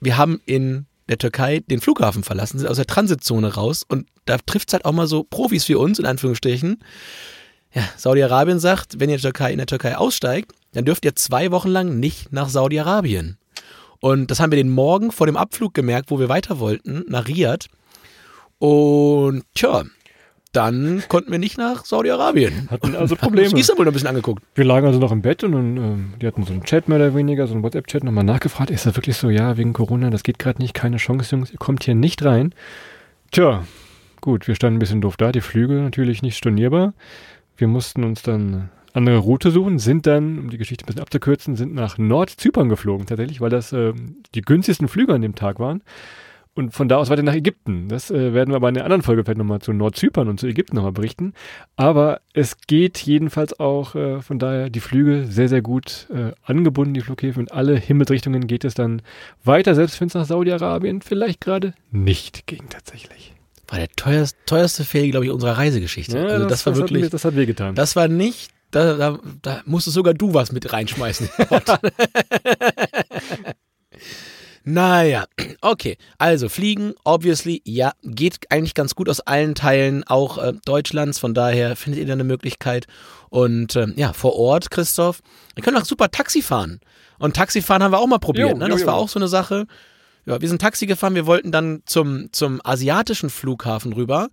wir 0.00 0.16
haben 0.16 0.40
in 0.46 0.86
der 1.08 1.18
Türkei 1.18 1.60
den 1.60 1.80
Flughafen 1.80 2.22
verlassen, 2.24 2.58
sind 2.58 2.68
aus 2.68 2.76
der 2.76 2.86
Transitzone 2.86 3.54
raus 3.54 3.84
und 3.86 4.06
da 4.24 4.38
trifft 4.38 4.68
es 4.68 4.72
halt 4.74 4.84
auch 4.84 4.92
mal 4.92 5.06
so 5.06 5.24
Profis 5.24 5.68
wie 5.68 5.74
uns, 5.74 5.98
in 5.98 6.06
Anführungsstrichen. 6.06 6.82
Ja, 7.72 7.82
Saudi-Arabien 7.96 8.58
sagt, 8.58 8.98
wenn 8.98 9.08
ihr 9.10 9.16
in 9.16 9.20
der 9.20 9.30
Türkei, 9.30 9.52
in 9.52 9.58
der 9.58 9.66
Türkei 9.66 9.96
aussteigt, 9.96 10.52
dann 10.72 10.84
dürft 10.84 11.04
ihr 11.04 11.14
zwei 11.14 11.50
Wochen 11.50 11.68
lang 11.68 12.00
nicht 12.00 12.32
nach 12.32 12.48
Saudi-Arabien. 12.48 13.38
Und 14.00 14.30
das 14.30 14.40
haben 14.40 14.50
wir 14.50 14.56
den 14.56 14.70
Morgen 14.70 15.12
vor 15.12 15.26
dem 15.26 15.36
Abflug 15.36 15.74
gemerkt, 15.74 16.10
wo 16.10 16.18
wir 16.18 16.28
weiter 16.28 16.58
wollten, 16.58 17.04
nach 17.08 17.28
Riyadh. 17.28 17.68
Und 18.58 19.44
tja, 19.54 19.84
dann 20.52 21.02
konnten 21.08 21.30
wir 21.30 21.38
nicht 21.38 21.58
nach 21.58 21.84
Saudi-Arabien. 21.84 22.68
Hatten 22.70 22.94
also 22.96 22.96
Haben 22.96 23.10
uns 23.12 23.20
Probleme. 23.20 23.60
Istanbul 23.60 23.84
noch 23.84 23.92
ein 23.92 23.94
bisschen 23.94 24.08
angeguckt. 24.08 24.42
Wir 24.54 24.64
lagen 24.64 24.86
also 24.86 24.98
noch 24.98 25.12
im 25.12 25.22
Bett 25.22 25.44
und 25.44 25.52
dann, 25.52 25.76
ähm, 25.76 26.14
die 26.20 26.26
hatten 26.26 26.44
so 26.44 26.52
einen 26.52 26.64
Chat 26.64 26.88
mehr 26.88 26.98
oder 26.98 27.14
weniger, 27.14 27.46
so 27.46 27.54
einen 27.54 27.62
WhatsApp-Chat 27.62 28.02
nochmal 28.02 28.24
nachgefragt. 28.24 28.70
Ist 28.70 28.86
das 28.86 28.96
wirklich 28.96 29.16
so? 29.16 29.30
Ja, 29.30 29.56
wegen 29.56 29.72
Corona, 29.72 30.10
das 30.10 30.22
geht 30.22 30.38
gerade 30.38 30.60
nicht, 30.60 30.74
keine 30.74 30.96
Chance, 30.96 31.36
Jungs, 31.36 31.52
ihr 31.52 31.58
kommt 31.58 31.84
hier 31.84 31.94
nicht 31.94 32.24
rein. 32.24 32.54
Tja, 33.30 33.64
gut, 34.20 34.48
wir 34.48 34.54
standen 34.56 34.76
ein 34.76 34.80
bisschen 34.80 35.00
doof 35.00 35.16
da, 35.16 35.30
die 35.30 35.40
Flüge 35.40 35.74
natürlich 35.74 36.22
nicht 36.22 36.36
stornierbar. 36.36 36.94
Wir 37.56 37.68
mussten 37.68 38.02
uns 38.04 38.22
dann 38.22 38.70
andere 38.92 39.18
Route 39.18 39.50
suchen, 39.52 39.78
sind 39.78 40.06
dann, 40.06 40.38
um 40.38 40.50
die 40.50 40.58
Geschichte 40.58 40.84
ein 40.84 40.86
bisschen 40.86 41.02
abzukürzen, 41.02 41.54
sind 41.54 41.74
nach 41.74 41.96
Nordzypern 41.98 42.68
geflogen 42.68 43.06
tatsächlich, 43.06 43.40
weil 43.40 43.50
das 43.50 43.72
ähm, 43.72 44.16
die 44.34 44.42
günstigsten 44.42 44.88
Flüge 44.88 45.14
an 45.14 45.22
dem 45.22 45.36
Tag 45.36 45.60
waren. 45.60 45.82
Und 46.54 46.74
von 46.74 46.88
da 46.88 46.96
aus 46.96 47.08
weiter 47.10 47.22
nach 47.22 47.34
Ägypten. 47.34 47.88
Das 47.88 48.10
äh, 48.10 48.34
werden 48.34 48.50
wir 48.50 48.56
aber 48.56 48.68
in 48.68 48.76
einer 48.76 48.84
anderen 48.84 49.02
Folge 49.02 49.22
vielleicht 49.24 49.38
nochmal 49.38 49.60
zu 49.60 49.72
Nordzypern 49.72 50.28
und 50.28 50.40
zu 50.40 50.48
Ägypten 50.48 50.74
nochmal 50.76 50.90
berichten. 50.92 51.32
Aber 51.76 52.20
es 52.34 52.56
geht 52.66 52.98
jedenfalls 52.98 53.58
auch 53.60 53.94
äh, 53.94 54.20
von 54.20 54.38
daher 54.40 54.68
die 54.68 54.80
Flüge 54.80 55.26
sehr, 55.26 55.48
sehr 55.48 55.62
gut 55.62 56.08
äh, 56.12 56.32
angebunden, 56.42 56.92
die 56.92 57.00
Flughäfen. 57.02 57.44
In 57.46 57.52
alle 57.52 57.76
Himmelsrichtungen 57.76 58.48
geht 58.48 58.64
es 58.64 58.74
dann 58.74 59.00
weiter, 59.44 59.76
selbst 59.76 60.00
wenn 60.00 60.08
es 60.08 60.14
nach 60.14 60.26
Saudi-Arabien 60.26 61.02
vielleicht 61.02 61.40
gerade 61.40 61.72
nicht 61.92 62.46
ging 62.48 62.68
tatsächlich. 62.68 63.32
War 63.68 63.78
der 63.78 63.88
teuerste, 63.94 64.36
teuerste 64.46 64.84
Fail, 64.84 65.12
glaube 65.12 65.26
ich, 65.26 65.30
unserer 65.30 65.56
Reisegeschichte. 65.56 66.18
also 66.20 66.48
das, 66.48 66.66
war 66.66 66.72
hat, 66.72 66.80
wirklich, 66.80 67.02
mir- 67.04 67.10
das 67.10 67.24
hat 67.24 67.36
wehgetan. 67.36 67.76
das 67.76 67.94
war 67.94 68.08
nicht, 68.08 68.50
da, 68.72 68.96
da, 68.96 69.18
da 69.42 69.62
musstest 69.66 69.94
sogar 69.94 70.14
du 70.14 70.34
was 70.34 70.50
mit 70.50 70.72
reinschmeißen. 70.72 71.28
naja, 74.64 75.24
okay. 75.60 75.96
Also 76.18 76.48
Fliegen, 76.48 76.94
obviously, 77.04 77.62
ja, 77.64 77.92
geht 78.02 78.38
eigentlich 78.50 78.74
ganz 78.74 78.94
gut 78.94 79.08
aus 79.08 79.20
allen 79.20 79.54
Teilen, 79.54 80.04
auch 80.04 80.38
äh, 80.38 80.52
Deutschlands. 80.64 81.18
Von 81.18 81.34
daher 81.34 81.76
findet 81.76 82.00
ihr 82.00 82.06
da 82.06 82.12
eine 82.12 82.24
Möglichkeit. 82.24 82.86
Und 83.30 83.76
ähm, 83.76 83.94
ja, 83.96 84.12
vor 84.12 84.36
Ort, 84.36 84.70
Christoph, 84.70 85.20
wir 85.54 85.62
können 85.64 85.76
auch 85.76 85.84
super 85.84 86.10
Taxi 86.10 86.42
fahren. 86.42 86.80
Und 87.18 87.36
Taxifahren 87.36 87.82
haben 87.82 87.92
wir 87.92 87.98
auch 87.98 88.06
mal 88.06 88.18
probiert. 88.18 88.50
Jo, 88.50 88.56
ne? 88.56 88.66
jo, 88.66 88.72
Das 88.72 88.80
jo. 88.82 88.86
war 88.86 88.94
auch 88.94 89.08
so 89.08 89.18
eine 89.18 89.28
Sache. 89.28 89.66
Ja, 90.26 90.40
wir 90.40 90.48
sind 90.48 90.60
Taxi 90.60 90.86
gefahren, 90.86 91.14
wir 91.14 91.26
wollten 91.26 91.50
dann 91.50 91.82
zum, 91.86 92.32
zum 92.32 92.60
asiatischen 92.62 93.30
Flughafen 93.30 93.92
rüber. 93.92 94.28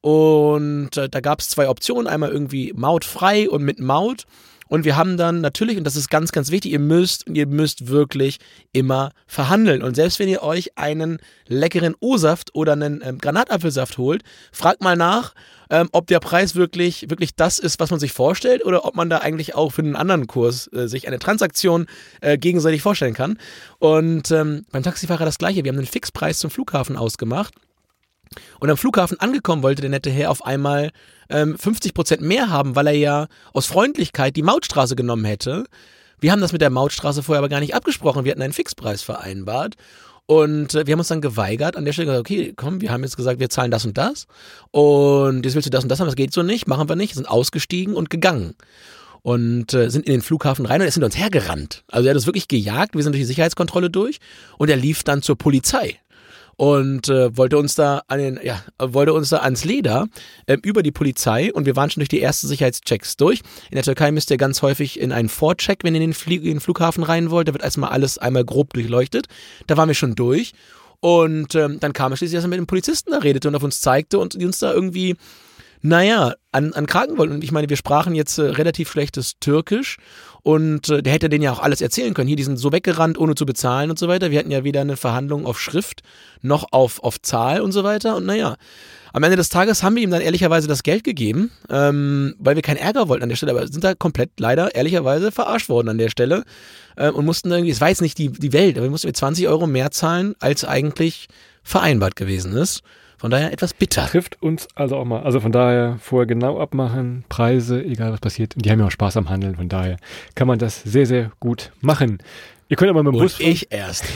Und 0.00 0.96
äh, 0.96 1.08
da 1.08 1.20
gab 1.20 1.40
es 1.40 1.48
zwei 1.48 1.68
Optionen, 1.68 2.06
einmal 2.06 2.30
irgendwie 2.30 2.72
mautfrei 2.74 3.48
und 3.48 3.62
mit 3.62 3.80
Maut. 3.80 4.24
Und 4.72 4.86
wir 4.86 4.96
haben 4.96 5.18
dann 5.18 5.42
natürlich, 5.42 5.76
und 5.76 5.84
das 5.84 5.96
ist 5.96 6.08
ganz, 6.08 6.32
ganz 6.32 6.50
wichtig, 6.50 6.72
ihr 6.72 6.78
müsst, 6.78 7.28
ihr 7.28 7.46
müsst 7.46 7.88
wirklich 7.88 8.38
immer 8.72 9.10
verhandeln. 9.26 9.82
Und 9.82 9.96
selbst 9.96 10.18
wenn 10.18 10.30
ihr 10.30 10.42
euch 10.42 10.78
einen 10.78 11.18
leckeren 11.46 11.94
O-Saft 12.00 12.54
oder 12.54 12.72
einen 12.72 13.02
ähm, 13.04 13.18
Granatapfelsaft 13.18 13.98
holt, 13.98 14.22
fragt 14.50 14.80
mal 14.80 14.96
nach, 14.96 15.34
ähm, 15.68 15.90
ob 15.92 16.06
der 16.06 16.20
Preis 16.20 16.54
wirklich, 16.54 17.10
wirklich 17.10 17.36
das 17.36 17.58
ist, 17.58 17.80
was 17.80 17.90
man 17.90 18.00
sich 18.00 18.14
vorstellt, 18.14 18.64
oder 18.64 18.86
ob 18.86 18.96
man 18.96 19.10
da 19.10 19.18
eigentlich 19.18 19.54
auch 19.54 19.72
für 19.72 19.82
einen 19.82 19.94
anderen 19.94 20.26
Kurs 20.26 20.72
äh, 20.72 20.88
sich 20.88 21.06
eine 21.06 21.18
Transaktion 21.18 21.84
äh, 22.22 22.38
gegenseitig 22.38 22.80
vorstellen 22.80 23.12
kann. 23.12 23.38
Und 23.78 24.30
ähm, 24.30 24.64
beim 24.72 24.82
Taxifahrer 24.82 25.26
das 25.26 25.36
gleiche. 25.36 25.64
Wir 25.64 25.70
haben 25.70 25.76
einen 25.76 25.86
Fixpreis 25.86 26.38
zum 26.38 26.50
Flughafen 26.50 26.96
ausgemacht. 26.96 27.52
Und 28.60 28.70
am 28.70 28.76
Flughafen 28.76 29.20
angekommen 29.20 29.62
wollte 29.62 29.82
der 29.82 29.90
nette 29.90 30.10
Herr 30.10 30.30
auf 30.30 30.44
einmal 30.44 30.90
ähm, 31.28 31.58
50 31.58 31.94
Prozent 31.94 32.22
mehr 32.22 32.50
haben, 32.50 32.76
weil 32.76 32.88
er 32.88 32.96
ja 32.96 33.26
aus 33.52 33.66
Freundlichkeit 33.66 34.36
die 34.36 34.42
Mautstraße 34.42 34.96
genommen 34.96 35.24
hätte. 35.24 35.64
Wir 36.20 36.30
haben 36.30 36.40
das 36.40 36.52
mit 36.52 36.60
der 36.60 36.70
Mautstraße 36.70 37.22
vorher 37.22 37.38
aber 37.38 37.48
gar 37.48 37.60
nicht 37.60 37.74
abgesprochen. 37.74 38.24
Wir 38.24 38.30
hatten 38.30 38.42
einen 38.42 38.52
Fixpreis 38.52 39.02
vereinbart. 39.02 39.74
Und 40.26 40.74
äh, 40.74 40.86
wir 40.86 40.92
haben 40.92 41.00
uns 41.00 41.08
dann 41.08 41.20
geweigert, 41.20 41.76
an 41.76 41.84
der 41.84 41.92
Stelle 41.92 42.06
gesagt, 42.06 42.20
okay, 42.20 42.52
komm, 42.56 42.80
wir 42.80 42.92
haben 42.92 43.02
jetzt 43.02 43.16
gesagt, 43.16 43.40
wir 43.40 43.50
zahlen 43.50 43.70
das 43.70 43.84
und 43.84 43.98
das. 43.98 44.26
Und 44.70 45.44
jetzt 45.44 45.54
willst 45.54 45.66
du 45.66 45.70
das 45.70 45.82
und 45.82 45.88
das 45.88 46.00
haben, 46.00 46.06
das 46.06 46.16
geht 46.16 46.32
so 46.32 46.42
nicht, 46.42 46.68
machen 46.68 46.88
wir 46.88 46.96
nicht, 46.96 47.14
sind 47.14 47.28
ausgestiegen 47.28 47.94
und 47.94 48.08
gegangen. 48.08 48.54
Und 49.22 49.74
äh, 49.74 49.88
sind 49.88 50.06
in 50.06 50.12
den 50.12 50.22
Flughafen 50.22 50.66
rein 50.66 50.76
und 50.76 50.82
er 50.82 50.88
ist 50.88 50.94
hinter 50.94 51.06
uns 51.06 51.18
hergerannt. 51.18 51.84
Also 51.88 52.06
er 52.06 52.10
hat 52.10 52.16
uns 52.16 52.26
wirklich 52.26 52.48
gejagt, 52.48 52.94
wir 52.94 53.02
sind 53.02 53.12
durch 53.12 53.22
die 53.22 53.26
Sicherheitskontrolle 53.26 53.90
durch 53.90 54.18
und 54.58 54.68
er 54.68 54.76
lief 54.76 55.04
dann 55.04 55.22
zur 55.22 55.36
Polizei 55.36 55.98
und 56.56 57.08
äh, 57.08 57.36
wollte 57.36 57.58
uns 57.58 57.74
da 57.74 58.02
an 58.08 58.18
den, 58.18 58.40
ja, 58.42 58.62
wollte 58.78 59.12
uns 59.12 59.30
da 59.30 59.38
ans 59.38 59.64
Leder 59.64 60.06
äh, 60.46 60.56
über 60.62 60.82
die 60.82 60.92
Polizei 60.92 61.52
und 61.52 61.66
wir 61.66 61.76
waren 61.76 61.90
schon 61.90 62.00
durch 62.00 62.08
die 62.08 62.20
ersten 62.20 62.48
Sicherheitschecks 62.48 63.16
durch. 63.16 63.40
In 63.70 63.76
der 63.76 63.84
Türkei 63.84 64.12
müsst 64.12 64.30
ihr 64.30 64.36
ganz 64.36 64.62
häufig 64.62 65.00
in 65.00 65.12
einen 65.12 65.28
Vorcheck, 65.28 65.80
wenn 65.82 65.94
ihr 65.94 66.00
in 66.00 66.10
den, 66.10 66.14
Flie 66.14 66.36
in 66.36 66.44
den 66.44 66.60
Flughafen 66.60 67.02
rein 67.02 67.30
wollt. 67.30 67.48
Da 67.48 67.52
wird 67.52 67.64
erstmal 67.64 67.90
alles 67.90 68.18
einmal 68.18 68.44
grob 68.44 68.72
durchleuchtet. 68.74 69.26
Da 69.66 69.76
waren 69.76 69.88
wir 69.88 69.94
schon 69.94 70.14
durch. 70.14 70.52
Und 71.00 71.54
ähm, 71.56 71.80
dann 71.80 71.92
kam 71.92 72.12
er 72.12 72.16
schließlich, 72.16 72.38
dass 72.38 72.44
er 72.44 72.48
mit 72.48 72.58
dem 72.58 72.66
Polizisten 72.68 73.10
da 73.10 73.18
redete 73.18 73.48
und 73.48 73.56
auf 73.56 73.64
uns 73.64 73.80
zeigte 73.80 74.18
und 74.18 74.36
uns 74.36 74.60
da 74.60 74.72
irgendwie 74.72 75.16
naja, 75.82 76.34
an, 76.52 76.72
an 76.74 76.86
Kraken 76.86 77.18
wollten. 77.18 77.34
Und 77.34 77.44
ich 77.44 77.50
meine, 77.50 77.68
wir 77.68 77.76
sprachen 77.76 78.14
jetzt 78.14 78.38
äh, 78.38 78.42
relativ 78.42 78.90
schlechtes 78.90 79.34
Türkisch 79.40 79.96
und 80.42 80.88
äh, 80.88 81.02
der 81.02 81.12
hätte 81.12 81.28
denen 81.28 81.44
ja 81.44 81.52
auch 81.52 81.60
alles 81.60 81.80
erzählen 81.80 82.14
können. 82.14 82.28
Hier, 82.28 82.36
die 82.36 82.42
sind 82.42 82.56
so 82.56 82.72
weggerannt, 82.72 83.18
ohne 83.18 83.34
zu 83.34 83.46
bezahlen 83.46 83.90
und 83.90 83.98
so 83.98 84.08
weiter. 84.08 84.30
Wir 84.30 84.38
hatten 84.38 84.50
ja 84.50 84.64
weder 84.64 84.80
eine 84.80 84.96
Verhandlung 84.96 85.46
auf 85.46 85.60
Schrift 85.60 86.02
noch 86.40 86.66
auf, 86.72 87.02
auf 87.02 87.20
Zahl 87.22 87.60
und 87.60 87.72
so 87.72 87.84
weiter. 87.84 88.16
Und 88.16 88.26
naja, 88.26 88.56
am 89.12 89.22
Ende 89.22 89.36
des 89.36 89.50
Tages 89.50 89.82
haben 89.82 89.94
wir 89.94 90.02
ihm 90.02 90.10
dann 90.10 90.22
ehrlicherweise 90.22 90.66
das 90.66 90.82
Geld 90.82 91.04
gegeben, 91.04 91.50
ähm, 91.70 92.34
weil 92.38 92.56
wir 92.56 92.62
keinen 92.62 92.78
Ärger 92.78 93.08
wollten 93.08 93.22
an 93.22 93.28
der 93.28 93.36
Stelle, 93.36 93.52
aber 93.52 93.68
sind 93.68 93.84
da 93.84 93.94
komplett 93.94 94.30
leider 94.38 94.74
ehrlicherweise 94.74 95.30
verarscht 95.30 95.68
worden 95.68 95.90
an 95.90 95.98
der 95.98 96.08
Stelle 96.08 96.44
äh, 96.96 97.10
und 97.10 97.24
mussten 97.24 97.50
irgendwie, 97.50 97.70
es 97.70 97.80
war 97.80 97.90
jetzt 97.90 98.02
nicht 98.02 98.18
die, 98.18 98.30
die 98.30 98.52
Welt, 98.52 98.76
aber 98.76 98.86
wir 98.86 98.90
mussten 98.90 99.06
wir 99.06 99.14
20 99.14 99.46
Euro 99.48 99.66
mehr 99.66 99.90
zahlen, 99.90 100.34
als 100.40 100.64
eigentlich 100.64 101.28
vereinbart 101.62 102.16
gewesen 102.16 102.56
ist. 102.56 102.82
Von 103.22 103.30
daher 103.30 103.52
etwas 103.52 103.72
bitter. 103.72 104.04
Trifft 104.06 104.42
uns 104.42 104.66
also 104.74 104.96
auch 104.96 105.04
mal. 105.04 105.22
Also 105.22 105.38
von 105.38 105.52
daher 105.52 105.96
vorher 106.00 106.26
genau 106.26 106.58
abmachen, 106.58 107.22
Preise, 107.28 107.80
egal 107.80 108.10
was 108.10 108.18
passiert. 108.18 108.56
Und 108.56 108.66
die 108.66 108.70
haben 108.72 108.80
ja 108.80 108.86
auch 108.86 108.90
Spaß 108.90 109.16
am 109.16 109.30
Handeln. 109.30 109.54
Von 109.54 109.68
daher 109.68 109.98
kann 110.34 110.48
man 110.48 110.58
das 110.58 110.82
sehr, 110.82 111.06
sehr 111.06 111.30
gut 111.38 111.70
machen. 111.80 112.18
Ihr 112.68 112.76
könnt 112.76 112.90
aber 112.90 113.04
mit 113.04 113.12
dem 113.12 113.20
Und 113.20 113.22
Bus 113.22 113.34
fahren. 113.36 113.46
ich 113.48 113.70
erst. 113.70 114.06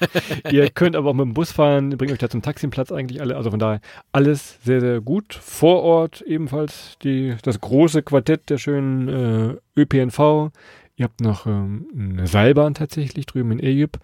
Ihr 0.52 0.70
könnt 0.70 0.94
aber 0.94 1.10
auch 1.10 1.14
mit 1.14 1.24
dem 1.24 1.34
Bus 1.34 1.50
fahren, 1.50 1.90
bringt 1.90 2.12
euch 2.12 2.20
da 2.20 2.30
zum 2.30 2.40
Taxienplatz 2.40 2.92
eigentlich 2.92 3.20
alle. 3.20 3.36
Also 3.36 3.50
von 3.50 3.58
daher 3.58 3.80
alles 4.12 4.58
sehr, 4.62 4.80
sehr 4.80 5.00
gut. 5.00 5.34
Vor 5.34 5.82
Ort 5.82 6.20
ebenfalls 6.20 6.96
die, 7.02 7.34
das 7.42 7.60
große 7.60 8.04
Quartett 8.04 8.48
der 8.48 8.58
schönen 8.58 9.58
äh, 9.76 9.80
ÖPNV. 9.80 10.52
Ihr 10.94 11.04
habt 11.04 11.20
noch 11.20 11.46
ähm, 11.46 11.88
eine 11.98 12.28
Seilbahn 12.28 12.74
tatsächlich 12.74 13.26
drüben 13.26 13.50
in 13.50 13.58
Egypt. 13.58 13.98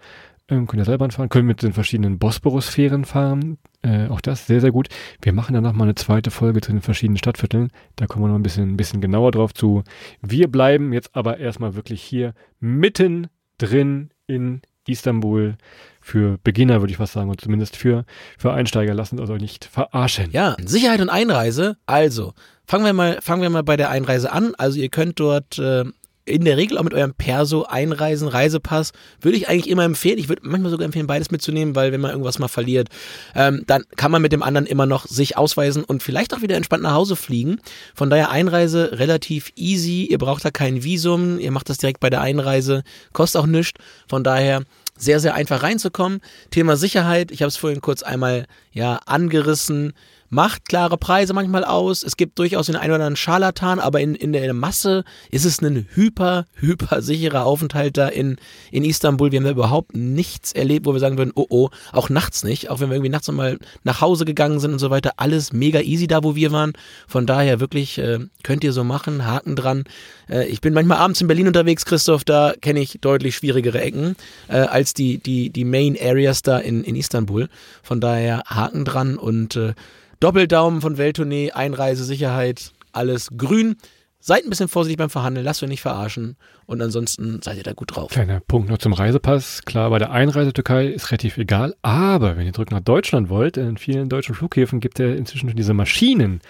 Ähm, 0.49 0.65
könnt 0.65 0.81
ihr 0.81 0.85
Seilbahn 0.85 1.11
fahren, 1.11 1.29
könnt 1.29 1.45
mit 1.45 1.61
den 1.61 1.73
verschiedenen 1.73 2.17
Bosporus-Fähren 2.17 3.05
fahren. 3.05 3.59
Äh, 3.81 4.07
auch 4.07 4.21
das 4.21 4.47
sehr, 4.47 4.61
sehr 4.61 4.71
gut. 4.71 4.89
Wir 5.21 5.31
machen 5.31 5.53
dann 5.53 5.63
nochmal 5.63 5.87
eine 5.87 5.95
zweite 5.95 6.31
Folge 6.31 6.61
zu 6.61 6.71
den 6.71 6.81
verschiedenen 6.81 7.17
Stadtvierteln. 7.17 7.69
Da 7.95 8.07
kommen 8.07 8.25
wir 8.25 8.29
noch 8.29 8.35
ein 8.35 8.43
bisschen, 8.43 8.73
ein 8.73 8.77
bisschen 8.77 9.01
genauer 9.01 9.31
drauf 9.31 9.53
zu. 9.53 9.83
Wir 10.21 10.47
bleiben 10.47 10.91
jetzt 10.91 11.15
aber 11.15 11.37
erstmal 11.37 11.75
wirklich 11.75 12.01
hier 12.01 12.33
mitten 12.59 13.27
drin 13.57 14.09
in 14.25 14.61
Istanbul 14.87 15.55
für 16.01 16.39
Beginner, 16.43 16.81
würde 16.81 16.91
ich 16.91 16.97
fast 16.97 17.13
sagen, 17.13 17.29
und 17.29 17.39
zumindest 17.39 17.75
für, 17.75 18.05
für 18.37 18.51
Einsteiger. 18.51 18.93
Lassen 18.93 19.19
uns 19.19 19.29
also 19.29 19.39
nicht 19.39 19.65
verarschen. 19.65 20.31
Ja, 20.31 20.55
Sicherheit 20.63 21.01
und 21.01 21.09
Einreise. 21.09 21.77
Also, 21.85 22.33
fangen 22.65 22.85
wir 22.85 22.93
mal, 22.93 23.19
fangen 23.21 23.43
wir 23.43 23.49
mal 23.49 23.63
bei 23.63 23.77
der 23.77 23.89
Einreise 23.89 24.31
an. 24.31 24.53
Also, 24.57 24.79
ihr 24.79 24.89
könnt 24.89 25.19
dort 25.19 25.59
äh, 25.59 25.85
in 26.29 26.45
der 26.45 26.57
Regel 26.57 26.77
auch 26.77 26.83
mit 26.83 26.93
eurem 26.93 27.13
Perso 27.13 27.63
einreisen, 27.63 28.27
Reisepass, 28.27 28.91
würde 29.21 29.37
ich 29.37 29.49
eigentlich 29.49 29.69
immer 29.69 29.83
empfehlen. 29.83 30.17
Ich 30.17 30.29
würde 30.29 30.41
manchmal 30.45 30.71
sogar 30.71 30.85
empfehlen, 30.85 31.07
beides 31.07 31.31
mitzunehmen, 31.31 31.75
weil 31.75 31.91
wenn 31.91 32.01
man 32.01 32.11
irgendwas 32.11 32.39
mal 32.39 32.47
verliert, 32.47 32.89
ähm, 33.35 33.63
dann 33.67 33.83
kann 33.95 34.11
man 34.11 34.21
mit 34.21 34.31
dem 34.31 34.43
anderen 34.43 34.67
immer 34.67 34.85
noch 34.85 35.05
sich 35.07 35.37
ausweisen 35.37 35.83
und 35.83 36.03
vielleicht 36.03 36.33
auch 36.33 36.41
wieder 36.41 36.55
entspannt 36.55 36.83
nach 36.83 36.93
Hause 36.93 37.15
fliegen. 37.15 37.59
Von 37.95 38.09
daher 38.09 38.29
Einreise 38.29 38.91
relativ 38.93 39.51
easy. 39.55 40.07
Ihr 40.09 40.17
braucht 40.17 40.45
da 40.45 40.51
kein 40.51 40.83
Visum. 40.83 41.39
Ihr 41.39 41.51
macht 41.51 41.69
das 41.69 41.77
direkt 41.77 41.99
bei 41.99 42.09
der 42.09 42.21
Einreise. 42.21 42.83
Kostet 43.13 43.41
auch 43.41 43.47
nichts. 43.47 43.79
Von 44.07 44.23
daher 44.23 44.63
sehr, 44.97 45.19
sehr 45.19 45.33
einfach 45.33 45.63
reinzukommen. 45.63 46.19
Thema 46.51 46.75
Sicherheit. 46.75 47.31
Ich 47.31 47.41
habe 47.41 47.47
es 47.47 47.57
vorhin 47.57 47.81
kurz 47.81 48.03
einmal 48.03 48.45
ja 48.71 48.99
angerissen 49.05 49.93
macht 50.29 50.67
klare 50.69 50.97
Preise 50.97 51.33
manchmal 51.33 51.63
aus. 51.63 52.03
Es 52.03 52.17
gibt 52.17 52.39
durchaus 52.39 52.67
den 52.67 52.75
einen 52.75 52.91
oder 52.91 52.95
anderen 52.95 53.15
Scharlatan, 53.15 53.79
aber 53.79 53.99
in, 53.99 54.15
in 54.15 54.33
der 54.33 54.53
Masse 54.53 55.03
ist 55.31 55.45
es 55.45 55.61
ein 55.61 55.87
hyper, 55.93 56.45
hyper 56.55 57.01
sicherer 57.01 57.45
Aufenthalt 57.45 57.97
da 57.97 58.07
in, 58.07 58.37
in 58.71 58.85
Istanbul. 58.85 59.31
Wir 59.31 59.39
haben 59.39 59.45
da 59.45 59.51
überhaupt 59.51 59.95
nichts 59.95 60.51
erlebt, 60.53 60.85
wo 60.85 60.93
wir 60.93 60.99
sagen 60.99 61.17
würden, 61.17 61.31
oh 61.35 61.47
oh, 61.49 61.69
auch 61.91 62.09
nachts 62.09 62.43
nicht. 62.43 62.69
Auch 62.69 62.79
wenn 62.79 62.89
wir 62.89 62.95
irgendwie 62.95 63.09
nachts 63.09 63.27
nochmal 63.27 63.59
nach 63.83 64.01
Hause 64.01 64.25
gegangen 64.25 64.59
sind 64.59 64.73
und 64.73 64.79
so 64.79 64.89
weiter. 64.89 65.13
Alles 65.17 65.53
mega 65.53 65.81
easy 65.81 66.07
da, 66.07 66.23
wo 66.23 66.35
wir 66.35 66.51
waren. 66.51 66.73
Von 67.07 67.25
daher 67.25 67.59
wirklich, 67.59 67.97
äh, 67.97 68.19
könnt 68.43 68.63
ihr 68.63 68.73
so 68.73 68.83
machen, 68.83 69.25
Haken 69.25 69.55
dran. 69.55 69.83
Äh, 70.29 70.47
ich 70.47 70.61
bin 70.61 70.73
manchmal 70.73 70.99
abends 70.99 71.21
in 71.21 71.27
Berlin 71.27 71.47
unterwegs, 71.47 71.85
Christoph, 71.85 72.23
da 72.23 72.53
kenne 72.61 72.79
ich 72.79 72.99
deutlich 73.01 73.35
schwierigere 73.35 73.81
Ecken 73.81 74.15
äh, 74.47 74.57
als 74.57 74.93
die, 74.93 75.17
die, 75.17 75.49
die 75.49 75.65
Main 75.65 75.97
Areas 75.99 76.41
da 76.41 76.59
in, 76.59 76.83
in 76.83 76.95
Istanbul. 76.95 77.49
Von 77.83 77.99
daher 77.99 78.43
Haken 78.45 78.85
dran 78.85 79.17
und 79.17 79.55
äh, 79.55 79.73
Doppeldaumen 80.19 80.81
von 80.81 80.97
Welttournee, 80.97 81.51
Einreise, 81.51 82.03
Sicherheit, 82.03 82.73
alles 82.91 83.29
grün. 83.37 83.77
Seid 84.19 84.43
ein 84.43 84.49
bisschen 84.49 84.67
vorsichtig 84.67 84.97
beim 84.97 85.09
Verhandeln, 85.09 85.45
lasst 85.45 85.63
euch 85.63 85.69
nicht 85.69 85.81
verarschen 85.81 86.35
und 86.65 86.81
ansonsten 86.81 87.41
seid 87.41 87.55
ihr 87.55 87.63
da 87.63 87.71
gut 87.71 87.95
drauf. 87.95 88.11
Kleiner 88.11 88.41
Punkt 88.41 88.69
noch 88.69 88.79
zum 88.79 88.91
Reisepass. 88.91 89.61
Klar, 89.63 89.89
bei 89.91 89.97
der 89.97 90.11
Einreise 90.11 90.51
Türkei 90.51 90.87
ist 90.87 91.09
relativ 91.09 91.37
egal, 91.37 91.73
aber 91.83 92.35
wenn 92.35 92.45
ihr 92.45 92.51
zurück 92.51 92.69
nach 92.71 92.81
Deutschland 92.81 93.29
wollt, 93.29 93.55
in 93.55 93.77
vielen 93.77 94.09
deutschen 94.09 94.35
Flughäfen 94.35 94.81
gibt 94.81 94.99
es 94.99 95.17
inzwischen 95.17 95.47
schon 95.47 95.55
diese 95.55 95.73
Maschinen. 95.73 96.41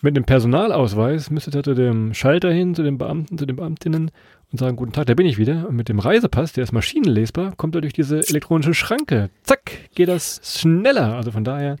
Mit 0.00 0.16
einem 0.16 0.24
Personalausweis 0.24 1.28
müsstet 1.28 1.56
ihr 1.56 1.62
zu 1.62 1.74
dem 1.74 2.14
Schalter 2.14 2.50
hin, 2.50 2.74
zu 2.74 2.82
den 2.82 2.96
Beamten, 2.96 3.36
zu 3.36 3.44
den 3.44 3.56
Beamtinnen 3.56 4.12
und 4.50 4.58
sagen, 4.58 4.76
guten 4.76 4.92
Tag, 4.92 5.04
da 5.06 5.14
bin 5.14 5.26
ich 5.26 5.36
wieder. 5.36 5.68
Und 5.68 5.76
mit 5.76 5.90
dem 5.90 5.98
Reisepass, 5.98 6.54
der 6.54 6.64
ist 6.64 6.72
maschinenlesbar, 6.72 7.52
kommt 7.56 7.74
er 7.74 7.82
durch 7.82 7.92
diese 7.92 8.26
elektronische 8.26 8.72
Schranke. 8.72 9.28
Zack, 9.42 9.90
geht 9.94 10.08
das 10.08 10.40
schneller. 10.42 11.16
Also 11.16 11.32
von 11.32 11.44
daher 11.44 11.76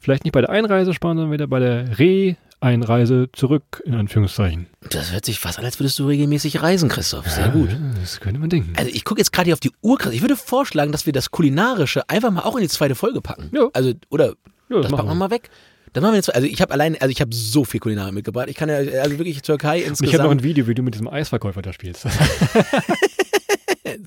vielleicht 0.00 0.24
nicht 0.24 0.32
bei 0.32 0.40
der 0.40 0.50
Einreise 0.50 0.94
sparen, 0.94 1.16
sondern 1.16 1.32
wieder 1.32 1.46
bei 1.46 1.58
der 1.60 1.98
Re-Einreise 1.98 3.28
zurück, 3.32 3.82
in 3.84 3.94
Anführungszeichen. 3.94 4.66
Das 4.90 5.12
hört 5.12 5.24
sich 5.24 5.38
fast 5.40 5.58
an, 5.58 5.64
als 5.64 5.78
würdest 5.78 5.98
du 5.98 6.06
regelmäßig 6.06 6.62
reisen, 6.62 6.88
Christoph. 6.88 7.28
Sehr 7.28 7.48
gut. 7.48 7.70
Ja, 7.70 7.78
das 8.00 8.20
könnte 8.20 8.40
man 8.40 8.50
denken. 8.50 8.72
Also 8.76 8.90
ich 8.92 9.04
gucke 9.04 9.20
jetzt 9.20 9.32
gerade 9.32 9.46
hier 9.46 9.54
auf 9.54 9.60
die 9.60 9.72
Uhr. 9.82 9.98
Ich 10.12 10.20
würde 10.22 10.36
vorschlagen, 10.36 10.92
dass 10.92 11.06
wir 11.06 11.12
das 11.12 11.30
Kulinarische 11.30 12.08
einfach 12.08 12.30
mal 12.30 12.42
auch 12.42 12.56
in 12.56 12.62
die 12.62 12.68
zweite 12.68 12.94
Folge 12.94 13.20
packen. 13.20 13.50
Ja. 13.52 13.68
Also, 13.72 13.92
oder 14.10 14.34
Ja, 14.68 14.80
das 14.80 14.90
machen 14.90 14.96
packen 14.96 15.08
wir 15.08 15.14
mal 15.14 15.30
weg. 15.30 15.50
Dann 15.94 16.02
machen 16.02 16.12
wir 16.12 16.16
jetzt, 16.16 16.34
also 16.34 16.46
ich 16.46 16.60
habe 16.60 16.72
allein, 16.74 16.96
also 17.00 17.08
ich 17.10 17.20
habe 17.22 17.34
so 17.34 17.64
viel 17.64 17.80
Kulinarik 17.80 18.12
mitgebracht. 18.12 18.48
Ich 18.50 18.56
kann 18.56 18.68
ja, 18.68 18.76
also 18.76 19.18
wirklich 19.18 19.40
Türkei 19.40 19.78
Und 19.78 19.82
ich 19.82 19.88
habe 19.88 19.94
noch 19.94 20.00
insgesamt. 20.00 20.30
ein 20.30 20.42
Video, 20.42 20.66
wie 20.66 20.74
du 20.74 20.82
mit 20.82 20.94
diesem 20.94 21.08
Eisverkäufer 21.08 21.62
da 21.62 21.72
spielst. 21.72 22.06